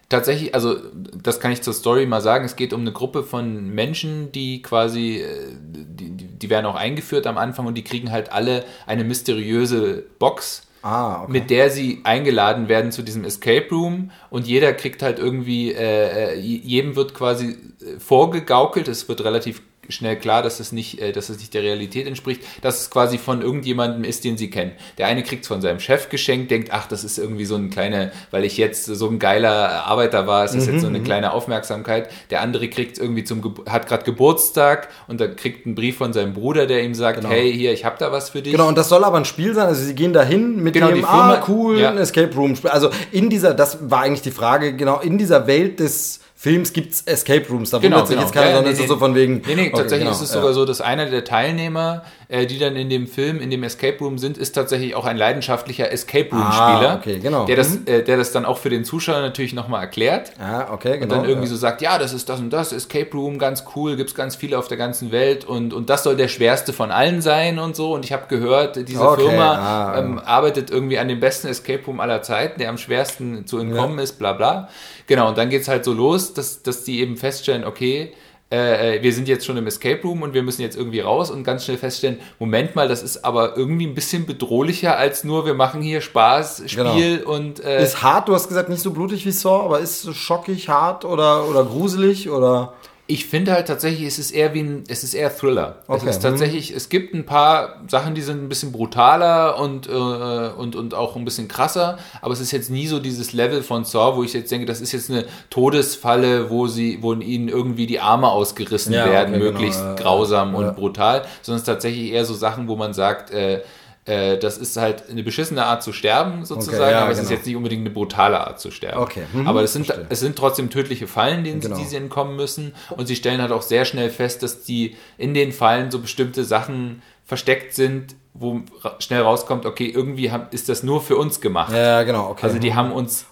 [0.09, 3.69] Tatsächlich, also das kann ich zur Story mal sagen, es geht um eine Gruppe von
[3.69, 8.31] Menschen, die quasi, äh, die, die werden auch eingeführt am Anfang und die kriegen halt
[8.31, 10.67] alle eine mysteriöse Box.
[10.85, 11.31] Ah, okay.
[11.31, 16.33] mit der sie eingeladen werden zu diesem Escape Room und jeder kriegt halt irgendwie, äh,
[16.33, 21.11] äh jedem wird quasi äh, vorgegaukelt, es wird relativ schnell klar, dass es nicht, äh,
[21.11, 24.71] dass es nicht der Realität entspricht, dass es quasi von irgendjemandem ist, den sie kennen.
[24.97, 27.69] Der eine kriegt es von seinem Chef geschenkt, denkt, ach, das ist irgendwie so ein
[27.69, 30.99] kleiner, weil ich jetzt so ein geiler Arbeiter war, ist das mhm, jetzt so eine
[30.99, 31.03] mhm.
[31.03, 32.09] kleine Aufmerksamkeit.
[32.29, 36.33] Der andere kriegt irgendwie zum, hat gerade Geburtstag und da kriegt einen Brief von seinem
[36.33, 37.29] Bruder, der ihm sagt, genau.
[37.29, 38.53] hey, hier, ich habe da was für dich.
[38.53, 40.95] Genau, und das soll aber ein Spiel sein, also sie gehen dahin mit genau, dem,
[40.95, 41.93] die Firma, ah, cool, ja.
[41.95, 42.55] Escape Room.
[42.63, 46.91] Also in dieser, das war eigentlich die Frage, genau, in dieser Welt des Films gibt
[46.91, 47.69] es Escape Rooms.
[47.69, 48.27] Da genau, wundert sich genau.
[48.27, 49.41] jetzt keiner, ja, sondern nee, so von wegen.
[49.47, 52.59] Nee, nee, okay, tatsächlich genau, ist es sogar so, dass einer der Teilnehmer äh, die
[52.59, 56.29] dann in dem Film, in dem Escape Room sind, ist tatsächlich auch ein leidenschaftlicher Escape
[56.31, 57.45] Room-Spieler, ah, okay, genau.
[57.45, 57.87] der, das, mhm.
[57.87, 60.31] äh, der das dann auch für den Zuschauer natürlich nochmal erklärt.
[60.39, 61.03] Ah, okay, genau.
[61.03, 63.95] Und dann irgendwie so sagt, ja, das ist das und das, Escape Room, ganz cool,
[63.95, 66.91] gibt es ganz viele auf der ganzen Welt und, und das soll der schwerste von
[66.91, 67.93] allen sein und so.
[67.93, 71.83] Und ich habe gehört, diese okay, Firma ah, ähm, arbeitet irgendwie an dem besten Escape
[71.85, 74.03] Room aller Zeiten, der am schwersten zu entkommen ja.
[74.03, 74.69] ist, bla bla.
[75.07, 78.13] Genau, und dann geht es halt so los, dass, dass die eben feststellen, okay,
[78.53, 81.31] äh, äh, wir sind jetzt schon im Escape Room und wir müssen jetzt irgendwie raus
[81.31, 85.47] und ganz schnell feststellen, Moment mal, das ist aber irgendwie ein bisschen bedrohlicher als nur,
[85.47, 87.31] wir machen hier Spaß, Spiel genau.
[87.31, 87.63] und...
[87.63, 91.03] Äh, ist hart, du hast gesagt, nicht so blutig wie Saw, aber ist schockig, hart
[91.03, 92.73] oder, oder gruselig oder...
[93.05, 95.83] Ich finde halt tatsächlich, es ist eher wie ein, es ist eher Thriller.
[95.87, 96.07] Okay.
[96.07, 99.91] Es ist tatsächlich, es gibt ein paar Sachen, die sind ein bisschen brutaler und, äh,
[99.91, 103.83] und, und auch ein bisschen krasser, aber es ist jetzt nie so dieses Level von
[103.83, 107.87] Saw, wo ich jetzt denke, das ist jetzt eine Todesfalle, wo sie, wo ihnen irgendwie
[107.87, 109.51] die Arme ausgerissen ja, werden, okay, genau.
[109.51, 109.95] möglichst genau.
[109.95, 110.59] grausam ja.
[110.59, 113.63] und brutal, sondern es ist tatsächlich eher so Sachen, wo man sagt, äh,
[114.05, 117.27] äh, das ist halt eine beschissene Art zu sterben, sozusagen, okay, ja, aber es ist
[117.27, 117.37] genau.
[117.37, 119.01] jetzt nicht unbedingt eine brutale Art zu sterben.
[119.01, 119.23] Okay.
[119.31, 121.75] Mhm, aber es sind, es sind trotzdem tödliche Fallen, denen genau.
[121.75, 122.73] sie, die sie entkommen müssen.
[122.89, 126.43] Und sie stellen halt auch sehr schnell fest, dass die in den Fallen so bestimmte
[126.43, 128.61] Sachen versteckt sind, wo
[128.99, 131.71] schnell rauskommt, okay, irgendwie ist das nur für uns gemacht.
[131.71, 132.31] Ja, genau.
[132.31, 132.45] Okay.
[132.45, 133.25] Also die haben uns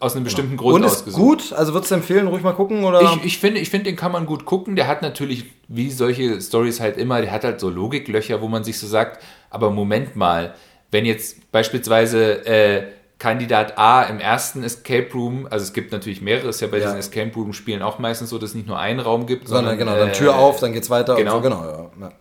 [0.00, 0.62] aus einem bestimmten genau.
[0.62, 1.20] Grund Und ist ausgesucht.
[1.20, 1.52] gut?
[1.52, 2.84] Also würdest du empfehlen, ruhig mal gucken?
[2.84, 3.02] Oder?
[3.02, 4.76] Ich, ich, finde, ich finde, den kann man gut gucken.
[4.76, 8.64] Der hat natürlich, wie solche Stories halt immer, der hat halt so Logiklöcher, wo man
[8.64, 10.54] sich so sagt, aber Moment mal,
[10.90, 12.84] wenn jetzt beispielsweise äh,
[13.18, 16.84] Kandidat A im ersten Escape Room, also es gibt natürlich mehrere, ist ja bei ja.
[16.84, 19.78] diesen Escape Room Spielen auch meistens so, dass es nicht nur einen Raum gibt, sondern,
[19.78, 21.36] sondern genau, dann äh, Tür auf, dann geht's weiter genau.
[21.36, 21.90] und so, genau.
[22.00, 22.12] Ja.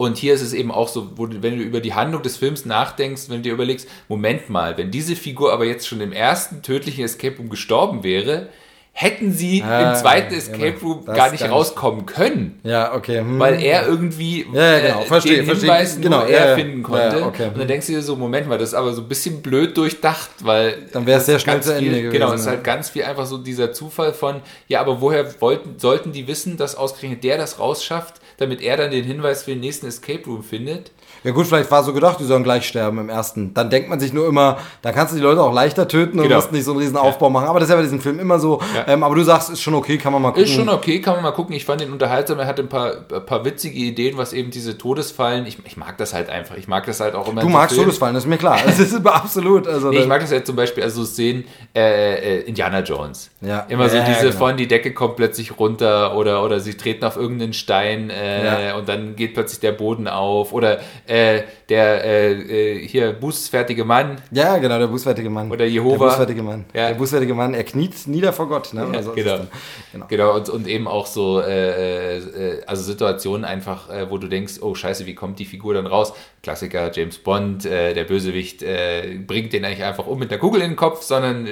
[0.00, 2.38] Und hier ist es eben auch so, wo du, wenn du über die Handlung des
[2.38, 6.14] Films nachdenkst, wenn du dir überlegst, Moment mal, wenn diese Figur aber jetzt schon im
[6.14, 8.48] ersten tödlichen Escape Room gestorben wäre,
[8.92, 11.12] hätten sie ah, im zweiten Escape Room genau.
[11.12, 12.60] gar nicht rauskommen können.
[12.62, 13.18] Ja, okay.
[13.18, 13.38] Hm.
[13.38, 15.00] Weil er irgendwie ja, ja, genau.
[15.02, 15.70] verstehe, den verstehe.
[15.70, 17.22] Hinweis genau, er ja, finden konnte.
[17.22, 17.48] Okay.
[17.48, 19.76] Und dann denkst du dir so, Moment mal, das ist aber so ein bisschen blöd
[19.76, 20.78] durchdacht, weil...
[20.94, 22.12] Dann wäre es sehr schnell zu Ende viel, gewesen.
[22.12, 25.78] Genau, es ist halt ganz viel einfach so dieser Zufall von, ja, aber woher wollten,
[25.78, 29.60] sollten die wissen, dass ausgerechnet der das rausschafft, damit er dann den Hinweis für den
[29.60, 30.90] nächsten Escape Room findet?
[31.22, 33.52] Ja gut, vielleicht war so gedacht, die sollen gleich sterben im ersten.
[33.52, 36.24] Dann denkt man sich nur immer, da kannst du die Leute auch leichter töten und
[36.24, 36.36] genau.
[36.36, 37.30] musst nicht so einen riesen Aufbau ja.
[37.30, 37.48] machen.
[37.48, 38.60] Aber das ist ja bei diesem Film immer so.
[38.74, 38.92] Ja.
[38.92, 40.44] Ähm, aber du sagst, ist schon okay, kann man mal gucken.
[40.44, 41.54] Ist schon okay, kann man mal gucken.
[41.54, 42.38] Ich fand ihn unterhaltsam.
[42.38, 45.44] Er hatte ein paar, ein paar witzige Ideen, was eben diese Todesfallen.
[45.46, 46.56] Ich, ich mag das halt einfach.
[46.56, 47.42] Ich mag das halt auch immer.
[47.42, 47.84] Du magst Film.
[47.84, 48.58] Todesfallen, das ist mir klar.
[48.64, 49.66] Das ist absolut.
[49.66, 51.44] Also nee, ich mag das halt zum Beispiel, also Szenen
[51.74, 53.30] äh, äh, Indiana Jones.
[53.40, 53.66] Ja.
[53.68, 54.38] Immer so diese genau.
[54.38, 58.88] von die Decke kommt plötzlich runter oder, oder sie treten auf irgendeinen Stein äh, und
[58.88, 60.52] dann geht plötzlich der Boden auf.
[60.52, 60.80] Oder
[61.10, 64.18] äh, der äh, äh, hier bußfertige Mann.
[64.30, 65.50] Ja, genau, der bußfertige Mann.
[65.50, 65.98] Oder Jehova.
[65.98, 66.64] Der bußfertige Mann.
[66.72, 66.88] Ja.
[66.88, 68.72] Der bußfertige Mann, er kniet nieder vor Gott.
[68.72, 68.82] Ne?
[68.82, 69.40] Ja, also genau.
[69.92, 70.06] Genau.
[70.06, 70.36] genau.
[70.36, 74.76] Und, und eben auch so, äh, äh, also Situationen einfach, äh, wo du denkst, oh
[74.76, 76.12] scheiße, wie kommt die Figur dann raus?
[76.44, 78.64] Klassiker, James Bond, äh, der Bösewicht
[79.26, 81.48] bringt den eigentlich einfach um mit einer Kugel in den Kopf, sondern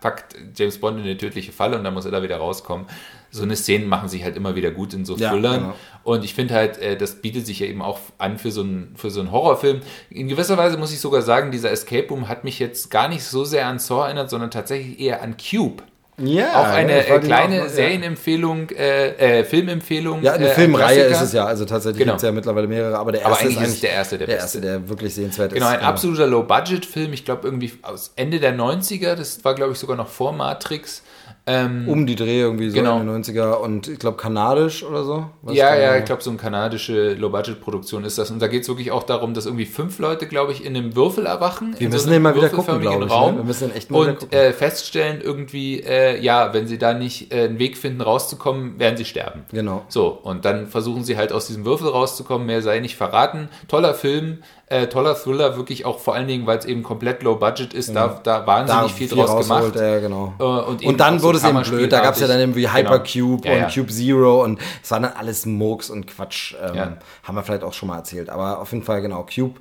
[0.00, 2.86] packt James Bond in eine tödliche Falle und dann muss er da wieder rauskommen
[3.30, 5.42] so eine Szene machen sich halt immer wieder gut in so Thrillern.
[5.42, 5.74] Ja, genau.
[6.02, 8.94] Und ich finde halt, äh, das bietet sich ja eben auch an für so, einen,
[8.96, 9.80] für so einen Horrorfilm.
[10.10, 13.24] In gewisser Weise muss ich sogar sagen, dieser Escape Room hat mich jetzt gar nicht
[13.24, 15.82] so sehr an Saw erinnert, sondern tatsächlich eher an Cube.
[16.20, 20.22] Ja, auch eine ja, kleine auch, Serienempfehlung, äh, äh, Filmempfehlung.
[20.22, 22.14] Ja, eine äh, Filmreihe ist es ja, also tatsächlich genau.
[22.14, 24.36] gibt es ja mittlerweile mehrere, aber der erste aber ist eigentlich der erste, der, der
[24.38, 25.72] erste, der wirklich sehenswert genau, ist.
[25.72, 29.78] Genau, ein absoluter Low-Budget-Film, ich glaube irgendwie aus Ende der 90er, das war glaube ich
[29.78, 31.04] sogar noch vor Matrix.
[31.48, 33.00] Ähm, um die Dreh irgendwie so genau.
[33.00, 35.26] in den 90er und ich glaube kanadisch oder so.
[35.40, 38.30] Was ja, ja, ich glaube so eine kanadische Low-Budget-Produktion ist das.
[38.30, 40.94] Und da geht es wirklich auch darum, dass irgendwie fünf Leute, glaube ich, in einem
[40.94, 41.74] Würfel erwachen.
[41.78, 43.08] Wir müssen so den mal wieder gucken, glaube ich.
[43.08, 43.14] Ne?
[43.14, 43.40] Raum ne?
[43.40, 47.44] Wir müssen echt mal Und äh, feststellen irgendwie, äh, ja, wenn sie da nicht äh,
[47.44, 49.44] einen Weg finden rauszukommen, werden sie sterben.
[49.50, 49.86] Genau.
[49.88, 53.48] So, und dann versuchen sie halt aus diesem Würfel rauszukommen, mehr sei nicht verraten.
[53.68, 57.36] Toller Film, äh, toller Thriller, wirklich auch vor allen Dingen, weil es eben komplett low
[57.36, 58.08] budget ist, genau.
[58.22, 59.76] da, da wahnsinnig da viel, viel draus gemacht.
[59.76, 60.34] Ja, genau.
[60.38, 62.70] Äh, und, und dann wurde so es eben blöd, da gab es ja dann irgendwie
[62.70, 63.56] Hypercube genau.
[63.56, 66.54] ja, und Cube Zero und es war dann alles Murks und Quatsch.
[66.60, 66.96] Ähm.
[67.22, 69.58] Haben wir vielleicht auch schon mal erzählt, aber auf jeden Fall genau, Cube.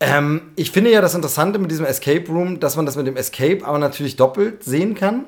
[0.00, 3.16] Ähm, ich finde ja das Interessante mit diesem Escape Room, dass man das mit dem
[3.16, 5.26] Escape aber natürlich doppelt sehen kann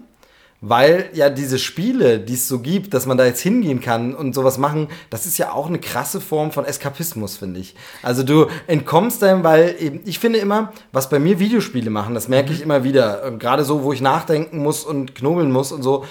[0.61, 4.35] weil ja diese Spiele, die es so gibt, dass man da jetzt hingehen kann und
[4.35, 7.75] sowas machen, das ist ja auch eine krasse Form von Eskapismus, finde ich.
[8.03, 12.29] Also du entkommst dann, weil eben, ich finde immer, was bei mir Videospiele machen, das
[12.29, 12.65] merke ich mhm.
[12.65, 16.05] immer wieder, gerade so, wo ich nachdenken muss und knobeln muss und so,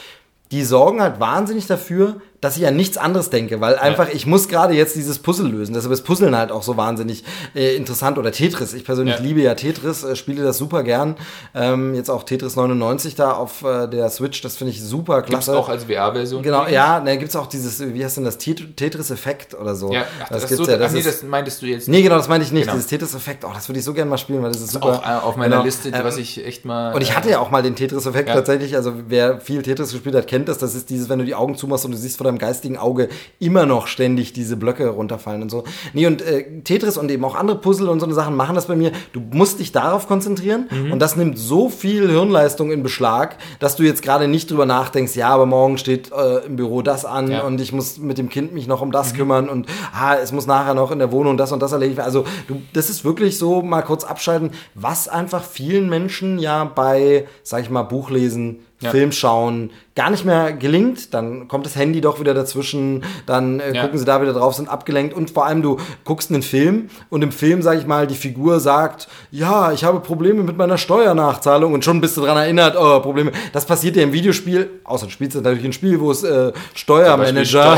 [0.51, 4.13] die sorgen halt wahnsinnig dafür, dass ich an nichts anderes denke, weil einfach, ja.
[4.13, 5.73] ich muss gerade jetzt dieses Puzzle lösen.
[5.73, 7.23] Deshalb ist Puzzeln halt auch so wahnsinnig
[7.55, 8.19] äh, interessant.
[8.19, 8.75] Oder Tetris.
[8.75, 9.21] Ich persönlich ja.
[9.21, 11.15] liebe ja Tetris, äh, spiele das super gern.
[11.55, 15.53] Ähm, jetzt auch Tetris 99 da auf äh, der Switch, das finde ich super klasse.
[15.53, 16.43] Gibt's auch als VR-Version?
[16.43, 19.91] Genau, ja, ne, gibt es auch dieses, wie heißt denn das, Tetris-Effekt oder so.
[19.91, 20.77] Ja, ach, das, das gibt's so, ja.
[20.77, 22.65] Das ach, nee, das meintest du jetzt Nee, genau, das meinte ich nicht.
[22.65, 22.73] Genau.
[22.73, 24.99] Dieses Tetris-Effekt, oh, das würde ich so gerne mal spielen, weil das ist super.
[24.99, 25.65] Auch äh, auf meiner genau.
[25.65, 26.93] Liste, ähm, was ich echt mal...
[26.93, 30.27] Und ich hatte ja auch mal den Tetris-Effekt tatsächlich, also wer viel Tetris gespielt hat,
[30.27, 30.59] kennt das.
[30.59, 33.09] Das ist dieses, wenn du die Augen zumachst und du siehst vor deinem geistigen Auge
[33.39, 35.63] immer noch ständig diese Blöcke runterfallen und so.
[35.93, 38.67] Nee, und äh, Tetris und eben auch andere Puzzle und so eine Sachen machen das
[38.67, 38.91] bei mir.
[39.13, 40.91] Du musst dich darauf konzentrieren mhm.
[40.91, 45.15] und das nimmt so viel Hirnleistung in Beschlag, dass du jetzt gerade nicht drüber nachdenkst,
[45.15, 47.43] ja, aber morgen steht äh, im Büro das an ja.
[47.43, 49.17] und ich muss mit dem Kind mich noch um das mhm.
[49.17, 52.07] kümmern und ah, es muss nachher noch in der Wohnung das und das erledigt werden.
[52.07, 57.27] Also du, das ist wirklich so mal kurz abschalten, was einfach vielen Menschen ja bei,
[57.43, 58.91] sag ich mal, Buchlesen ja.
[58.91, 63.73] Film schauen gar nicht mehr gelingt, dann kommt das Handy doch wieder dazwischen, dann äh,
[63.73, 63.81] ja.
[63.81, 67.23] gucken sie da wieder drauf, sind abgelenkt und vor allem du guckst einen Film und
[67.23, 71.71] im Film, sag ich mal, die Figur sagt, ja, ich habe Probleme mit meiner Steuernachzahlung
[71.73, 73.31] und schon bist du daran erinnert, oh, Probleme.
[73.53, 77.77] Das passiert dir im Videospiel, außer du spielst natürlich ein Spiel, wo es äh, Steuermanager.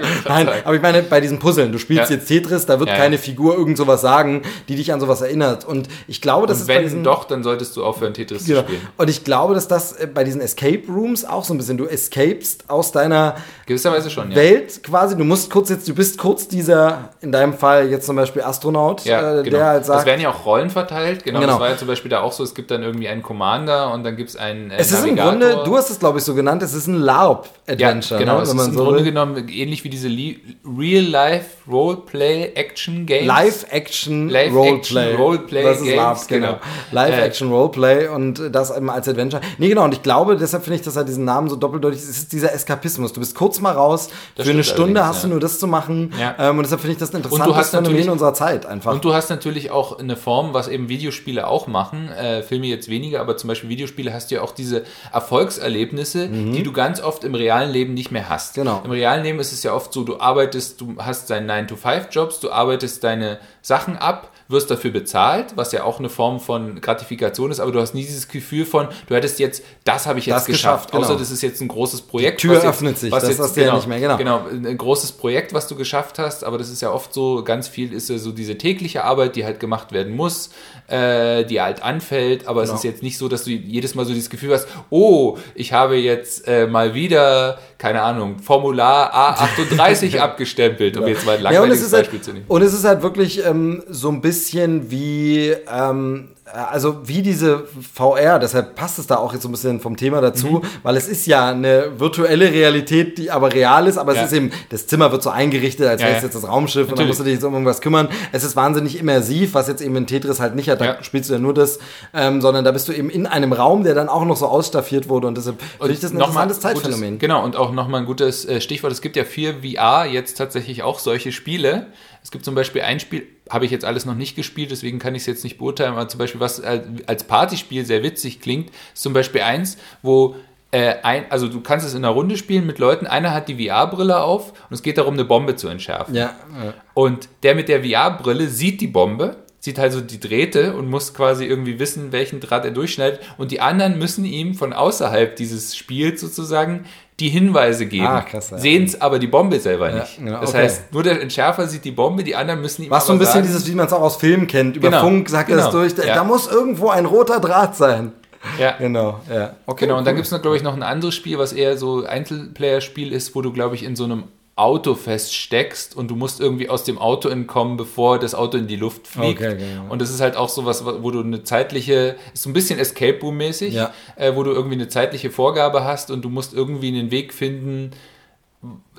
[0.28, 2.16] Nein, aber ich meine, bei diesen Puzzeln, du spielst ja.
[2.16, 5.64] jetzt Tetris, da wird ja, keine Figur irgend sowas sagen, die dich an sowas erinnert.
[5.64, 8.62] Und ich glaube, das und wenn bei diesen, doch, dann solltest du aufhören, Tetris genau.
[8.62, 8.80] zu spielen.
[8.96, 11.86] Und ich glaube, dass das äh, bei diesen Escape Rooms auch so ein bisschen, du
[11.86, 15.16] escapest aus deiner Gewisserweise schon, Welt quasi.
[15.16, 19.04] Du musst kurz jetzt, du bist kurz dieser, in deinem Fall jetzt zum Beispiel Astronaut,
[19.04, 19.56] ja, äh, genau.
[19.56, 20.00] der halt sagt.
[20.00, 21.52] Es werden ja auch Rollen verteilt, genau, genau.
[21.52, 24.04] Das war ja zum Beispiel da auch so, es gibt dann irgendwie einen Commander und
[24.04, 25.32] dann gibt es einen äh, Es ist Navigator.
[25.32, 28.20] im Grunde, du hast es glaube ich so genannt, es ist ein LARP-Adventure.
[28.20, 29.04] Ja, genau, ne, es ist im so Grunde will.
[29.04, 33.26] genommen ähnlich wie diese Real-Life Roleplay-Action-Games.
[33.26, 35.14] Live-Action-Roleplay.
[35.14, 35.62] Roleplay.
[35.62, 36.46] Das ist LARP, genau.
[36.46, 36.58] genau.
[36.92, 39.40] Live-Action-Roleplay und das eben als Adventure.
[39.58, 42.00] Nee, genau, und ich glaube, glaube, deshalb finde ich, dass er diesen Namen so doppeldeutig
[42.00, 43.12] ist, ist dieser Eskapismus.
[43.12, 46.12] Du bist kurz mal raus, das für eine Stunde hast du nur das zu machen.
[46.18, 46.34] Ja.
[46.38, 48.92] Ähm, und deshalb finde ich das ein interessantes Phänomen unserer Zeit einfach.
[48.92, 52.88] Und du hast natürlich auch eine Form, was eben Videospiele auch machen, äh, Filme jetzt
[52.88, 56.52] weniger, aber zum Beispiel Videospiele hast du ja auch diese Erfolgserlebnisse, mhm.
[56.52, 58.54] die du ganz oft im realen Leben nicht mehr hast.
[58.54, 58.82] Genau.
[58.84, 62.50] Im realen Leben ist es ja oft so, du arbeitest, du hast deinen 9-to-5-Jobs, du
[62.50, 67.60] arbeitest deine Sachen ab, wirst dafür bezahlt, was ja auch eine Form von Gratifikation ist,
[67.60, 70.44] aber du hast nie dieses Gefühl von, du hättest jetzt, das habe ich jetzt das
[70.46, 71.02] geschafft, genau.
[71.02, 72.42] außer das ist jetzt ein großes Projekt.
[72.42, 74.16] Die Tür jetzt, öffnet sich, was das jetzt, genau, ja nicht mehr, genau.
[74.16, 77.68] Genau, ein großes Projekt, was du geschafft hast, aber das ist ja oft so, ganz
[77.68, 80.50] viel ist ja so diese tägliche Arbeit, die halt gemacht werden muss,
[80.88, 82.74] äh, die halt anfällt, aber genau.
[82.74, 85.72] es ist jetzt nicht so, dass du jedes Mal so dieses Gefühl hast, oh, ich
[85.72, 91.92] habe jetzt äh, mal wieder, keine Ahnung, Formular A38 abgestempelt, um jetzt mal ein langweiliges
[91.92, 92.46] ja, Beispiel halt, zu nehmen.
[92.48, 97.64] Und es ist halt wirklich ähm, so ein bisschen wie ähm, äh, also wie diese
[97.94, 100.62] VR, deshalb passt es da auch jetzt so ein bisschen vom Thema dazu, mhm.
[100.82, 104.20] weil es ist ja eine virtuelle Realität, die aber real ist, aber ja.
[104.20, 106.88] es ist eben, das Zimmer wird so eingerichtet, als ja, wäre es jetzt das Raumschiff
[106.88, 106.92] Natürlich.
[106.92, 108.08] und dann musst du dich jetzt um irgendwas kümmern.
[108.32, 111.34] Es ist wahnsinnig immersiv, was jetzt eben in Tetris halt nicht hat, da spielst du
[111.34, 111.78] ja nur das,
[112.12, 115.08] ähm, sondern da bist du eben in einem Raum, der dann auch noch so ausstaffiert
[115.08, 117.12] wurde und deshalb finde ich das ein interessantes Zeitphänomen.
[117.12, 120.36] Gutes, genau, und auch nochmal ein gutes äh, Stichwort, es gibt ja für VR jetzt
[120.36, 121.86] tatsächlich auch solche Spiele,
[122.24, 125.14] es gibt zum Beispiel ein Spiel, habe ich jetzt alles noch nicht gespielt, deswegen kann
[125.14, 129.02] ich es jetzt nicht beurteilen, aber zum Beispiel, was als Partyspiel sehr witzig klingt, ist
[129.02, 130.34] zum Beispiel eins, wo
[130.70, 133.68] äh, ein, also du kannst es in einer Runde spielen mit Leuten, einer hat die
[133.68, 136.14] VR-Brille auf und es geht darum, eine Bombe zu entschärfen.
[136.14, 136.34] Ja,
[136.64, 136.74] ja.
[136.94, 141.44] Und der mit der VR-Brille sieht die Bombe, sieht also die Drähte und muss quasi
[141.44, 143.20] irgendwie wissen, welchen Draht er durchschneidet.
[143.38, 146.86] Und die anderen müssen ihm von außerhalb dieses Spiels sozusagen
[147.20, 150.18] die Hinweise geben, ah, sehen es aber die Bombe selber nicht.
[150.18, 150.62] Ja, genau, das okay.
[150.62, 153.34] heißt, nur der Entschärfer sieht die Bombe, die anderen müssen ihm Was so ein bisschen
[153.34, 155.66] sagen, dieses, wie man es auch aus Filmen kennt, über genau, Funk sagt genau, er
[155.66, 156.14] es durch, da, ja.
[156.14, 158.12] da, muss irgendwo ein roter Draht sein.
[158.58, 158.72] Ja.
[158.78, 159.54] Genau, ja.
[159.66, 162.04] Okay, genau, und dann gibt es, glaube ich, noch ein anderes Spiel, was eher so
[162.04, 164.24] Einzelplayer-Spiel ist, wo du, glaube ich, in so einem
[164.56, 168.76] Auto feststeckst und du musst irgendwie aus dem Auto entkommen, bevor das Auto in die
[168.76, 169.40] Luft fliegt.
[169.40, 169.90] Okay, genau.
[169.90, 172.78] Und das ist halt auch so was, wo du eine zeitliche, ist so ein bisschen
[172.78, 173.92] Escape Room mäßig, ja.
[174.14, 177.90] äh, wo du irgendwie eine zeitliche Vorgabe hast und du musst irgendwie einen Weg finden,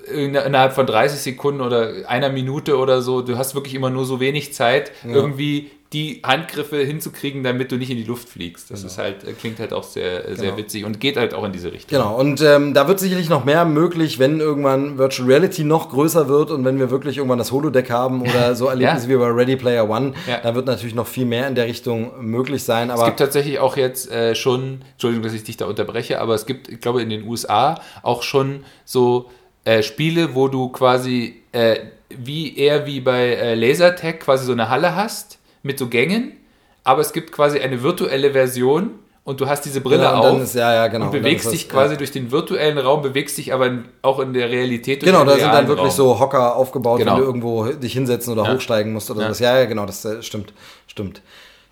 [0.07, 4.19] innerhalb von 30 Sekunden oder einer Minute oder so, du hast wirklich immer nur so
[4.19, 5.11] wenig Zeit, ja.
[5.11, 8.69] irgendwie die Handgriffe hinzukriegen, damit du nicht in die Luft fliegst.
[8.69, 8.91] Das genau.
[8.91, 10.57] ist halt, äh, klingt halt auch sehr, äh, sehr genau.
[10.57, 11.97] witzig und geht halt auch in diese Richtung.
[11.97, 16.27] Genau, und ähm, da wird sicherlich noch mehr möglich, wenn irgendwann Virtual Reality noch größer
[16.27, 19.13] wird und wenn wir wirklich irgendwann das Holodeck haben oder so Erlebnisse ja.
[19.13, 20.41] wie bei Ready Player One, ja.
[20.43, 22.91] da wird natürlich noch viel mehr in der Richtung möglich sein.
[22.91, 26.35] Aber es gibt tatsächlich auch jetzt äh, schon, Entschuldigung, dass ich dich da unterbreche, aber
[26.35, 29.29] es gibt, ich glaube, in den USA auch schon so
[29.63, 31.77] äh, Spiele, wo du quasi äh,
[32.09, 36.33] wie eher wie bei äh, Lasertag quasi so eine Halle hast mit so Gängen,
[36.83, 38.91] aber es gibt quasi eine virtuelle Version
[39.23, 41.67] und du hast diese Brille genau, auf ist, ja, ja, genau, und bewegst und dich
[41.67, 41.97] quasi ja.
[41.97, 45.51] durch den virtuellen Raum, bewegst dich aber auch in der Realität durch Genau, da sind
[45.51, 45.95] dann wirklich Raum.
[45.95, 47.13] so Hocker aufgebaut, genau.
[47.13, 49.25] wenn du irgendwo dich hinsetzen oder hochsteigen musst oder ja.
[49.27, 49.39] sowas.
[49.39, 50.53] Ja, ja, genau, das äh, stimmt,
[50.85, 51.23] stimmt.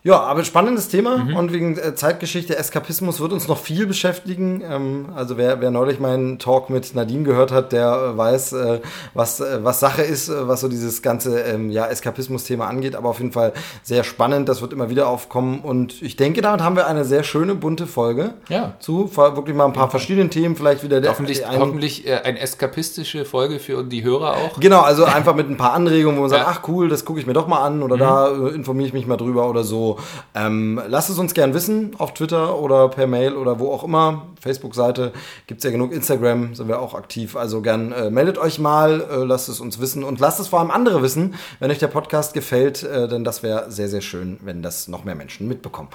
[0.05, 1.37] Ja, aber spannendes Thema mhm.
[1.37, 4.61] und wegen äh, Zeitgeschichte, Eskapismus wird uns noch viel beschäftigen.
[4.61, 8.79] Ähm, also wer, wer neulich meinen Talk mit Nadine gehört hat, der äh, weiß, äh,
[9.13, 12.97] was, was Sache ist, was so dieses ganze ähm, ja, Eskapismus-Thema angeht.
[12.97, 15.61] Aber auf jeden Fall sehr spannend, das wird immer wieder aufkommen.
[15.61, 18.73] Und ich denke, damit haben wir eine sehr schöne, bunte Folge ja.
[18.79, 21.11] zu wirklich mal ein paar verschiedenen Themen, vielleicht wieder der.
[21.11, 24.59] Hoffentlich, ein, hoffentlich eine eskapistische Folge für die Hörer auch.
[24.59, 26.39] Genau, also einfach mit ein paar Anregungen, wo man ja.
[26.39, 27.99] sagt, ach cool, das gucke ich mir doch mal an oder mhm.
[27.99, 29.92] da informiere ich mich mal drüber oder so.
[30.35, 34.27] Ähm, lasst es uns gern wissen auf Twitter oder per Mail oder wo auch immer.
[34.41, 35.13] Facebook-Seite
[35.47, 35.91] gibt es ja genug.
[35.91, 37.35] Instagram sind wir auch aktiv.
[37.35, 40.59] Also gern äh, meldet euch mal, äh, lasst es uns wissen und lasst es vor
[40.59, 44.39] allem andere wissen, wenn euch der Podcast gefällt, äh, denn das wäre sehr, sehr schön,
[44.43, 45.89] wenn das noch mehr Menschen mitbekommen.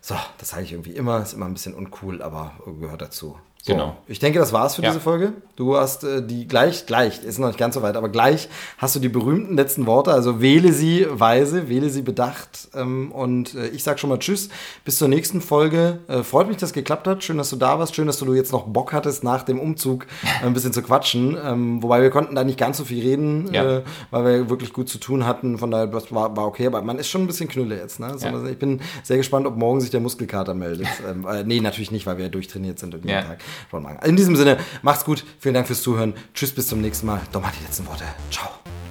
[0.00, 3.36] So, das sage ich irgendwie immer, ist immer ein bisschen uncool, aber gehört dazu.
[3.66, 3.96] So, genau.
[4.06, 4.90] Ich denke, das war's für ja.
[4.90, 5.32] diese Folge.
[5.56, 8.48] Du hast äh, die gleich, gleich, ist noch nicht ganz so weit, aber gleich
[8.78, 10.12] hast du die berühmten letzten Worte.
[10.12, 12.68] Also wähle sie weise, wähle sie bedacht.
[12.74, 14.50] Ähm, und äh, ich sag schon mal Tschüss.
[14.84, 15.98] Bis zur nächsten Folge.
[16.06, 17.24] Äh, freut mich, dass es geklappt hat.
[17.24, 17.96] Schön, dass du da warst.
[17.96, 20.06] Schön, dass du jetzt noch Bock hattest, nach dem Umzug
[20.44, 21.36] ein bisschen zu quatschen.
[21.42, 23.78] Ähm, wobei wir konnten da nicht ganz so viel reden, ja.
[23.78, 23.82] Äh,
[24.12, 25.58] weil wir wirklich gut zu tun hatten.
[25.58, 26.68] Von daher, war, war okay.
[26.68, 27.98] Aber man ist schon ein bisschen Knülle jetzt.
[27.98, 28.16] Ne?
[28.16, 28.46] So, ja.
[28.46, 30.86] Ich bin sehr gespannt, ob morgen sich der Muskelkater meldet.
[31.10, 33.38] ähm, äh, nee, natürlich nicht, weil wir durchtrainiert sind jeden Tag
[33.70, 34.04] von Manga.
[34.04, 35.24] In diesem Sinne, macht's gut.
[35.38, 36.14] Vielen Dank fürs Zuhören.
[36.34, 37.20] Tschüss, bis zum nächsten Mal.
[37.32, 38.04] Doch mal die letzten Worte.
[38.30, 38.48] Ciao.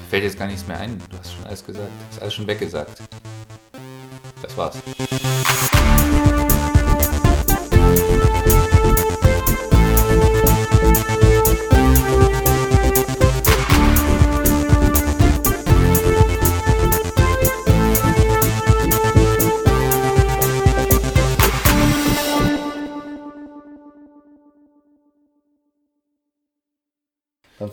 [0.10, 1.02] Fällt jetzt gar nichts mehr ein.
[1.10, 1.90] Du hast schon alles gesagt.
[2.10, 3.02] Hast alles schon weggesagt.
[4.42, 4.78] Das war's.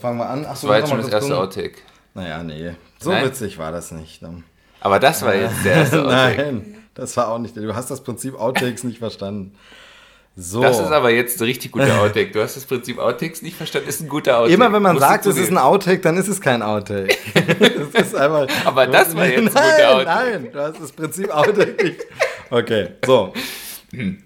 [0.03, 0.45] Fangen wir an.
[0.45, 1.79] Achso, das war jetzt schon das erste Outtake.
[2.15, 2.73] Naja, nee.
[3.01, 3.25] So Nein?
[3.25, 4.21] witzig war das nicht.
[4.81, 6.43] Aber das war jetzt der erste Outtake.
[6.43, 7.57] Nein, das war auch nicht.
[7.57, 9.57] Du hast das Prinzip Outtakes nicht verstanden.
[10.35, 10.63] So.
[10.63, 12.33] Das ist aber jetzt ein richtig guter Outtake.
[12.33, 14.55] Du hast das Prinzip Outtakes nicht verstanden, ist ein guter Outtake.
[14.55, 17.17] Immer wenn man Musst sagt, es ist ein Outtake, dann ist es kein Outtake.
[17.93, 20.31] das ist einfach, aber das war jetzt ein guter Outtake.
[20.33, 22.01] Nein, du hast das Prinzip Outtake nicht.
[22.51, 23.33] Okay, so.
[23.93, 24.23] Hm.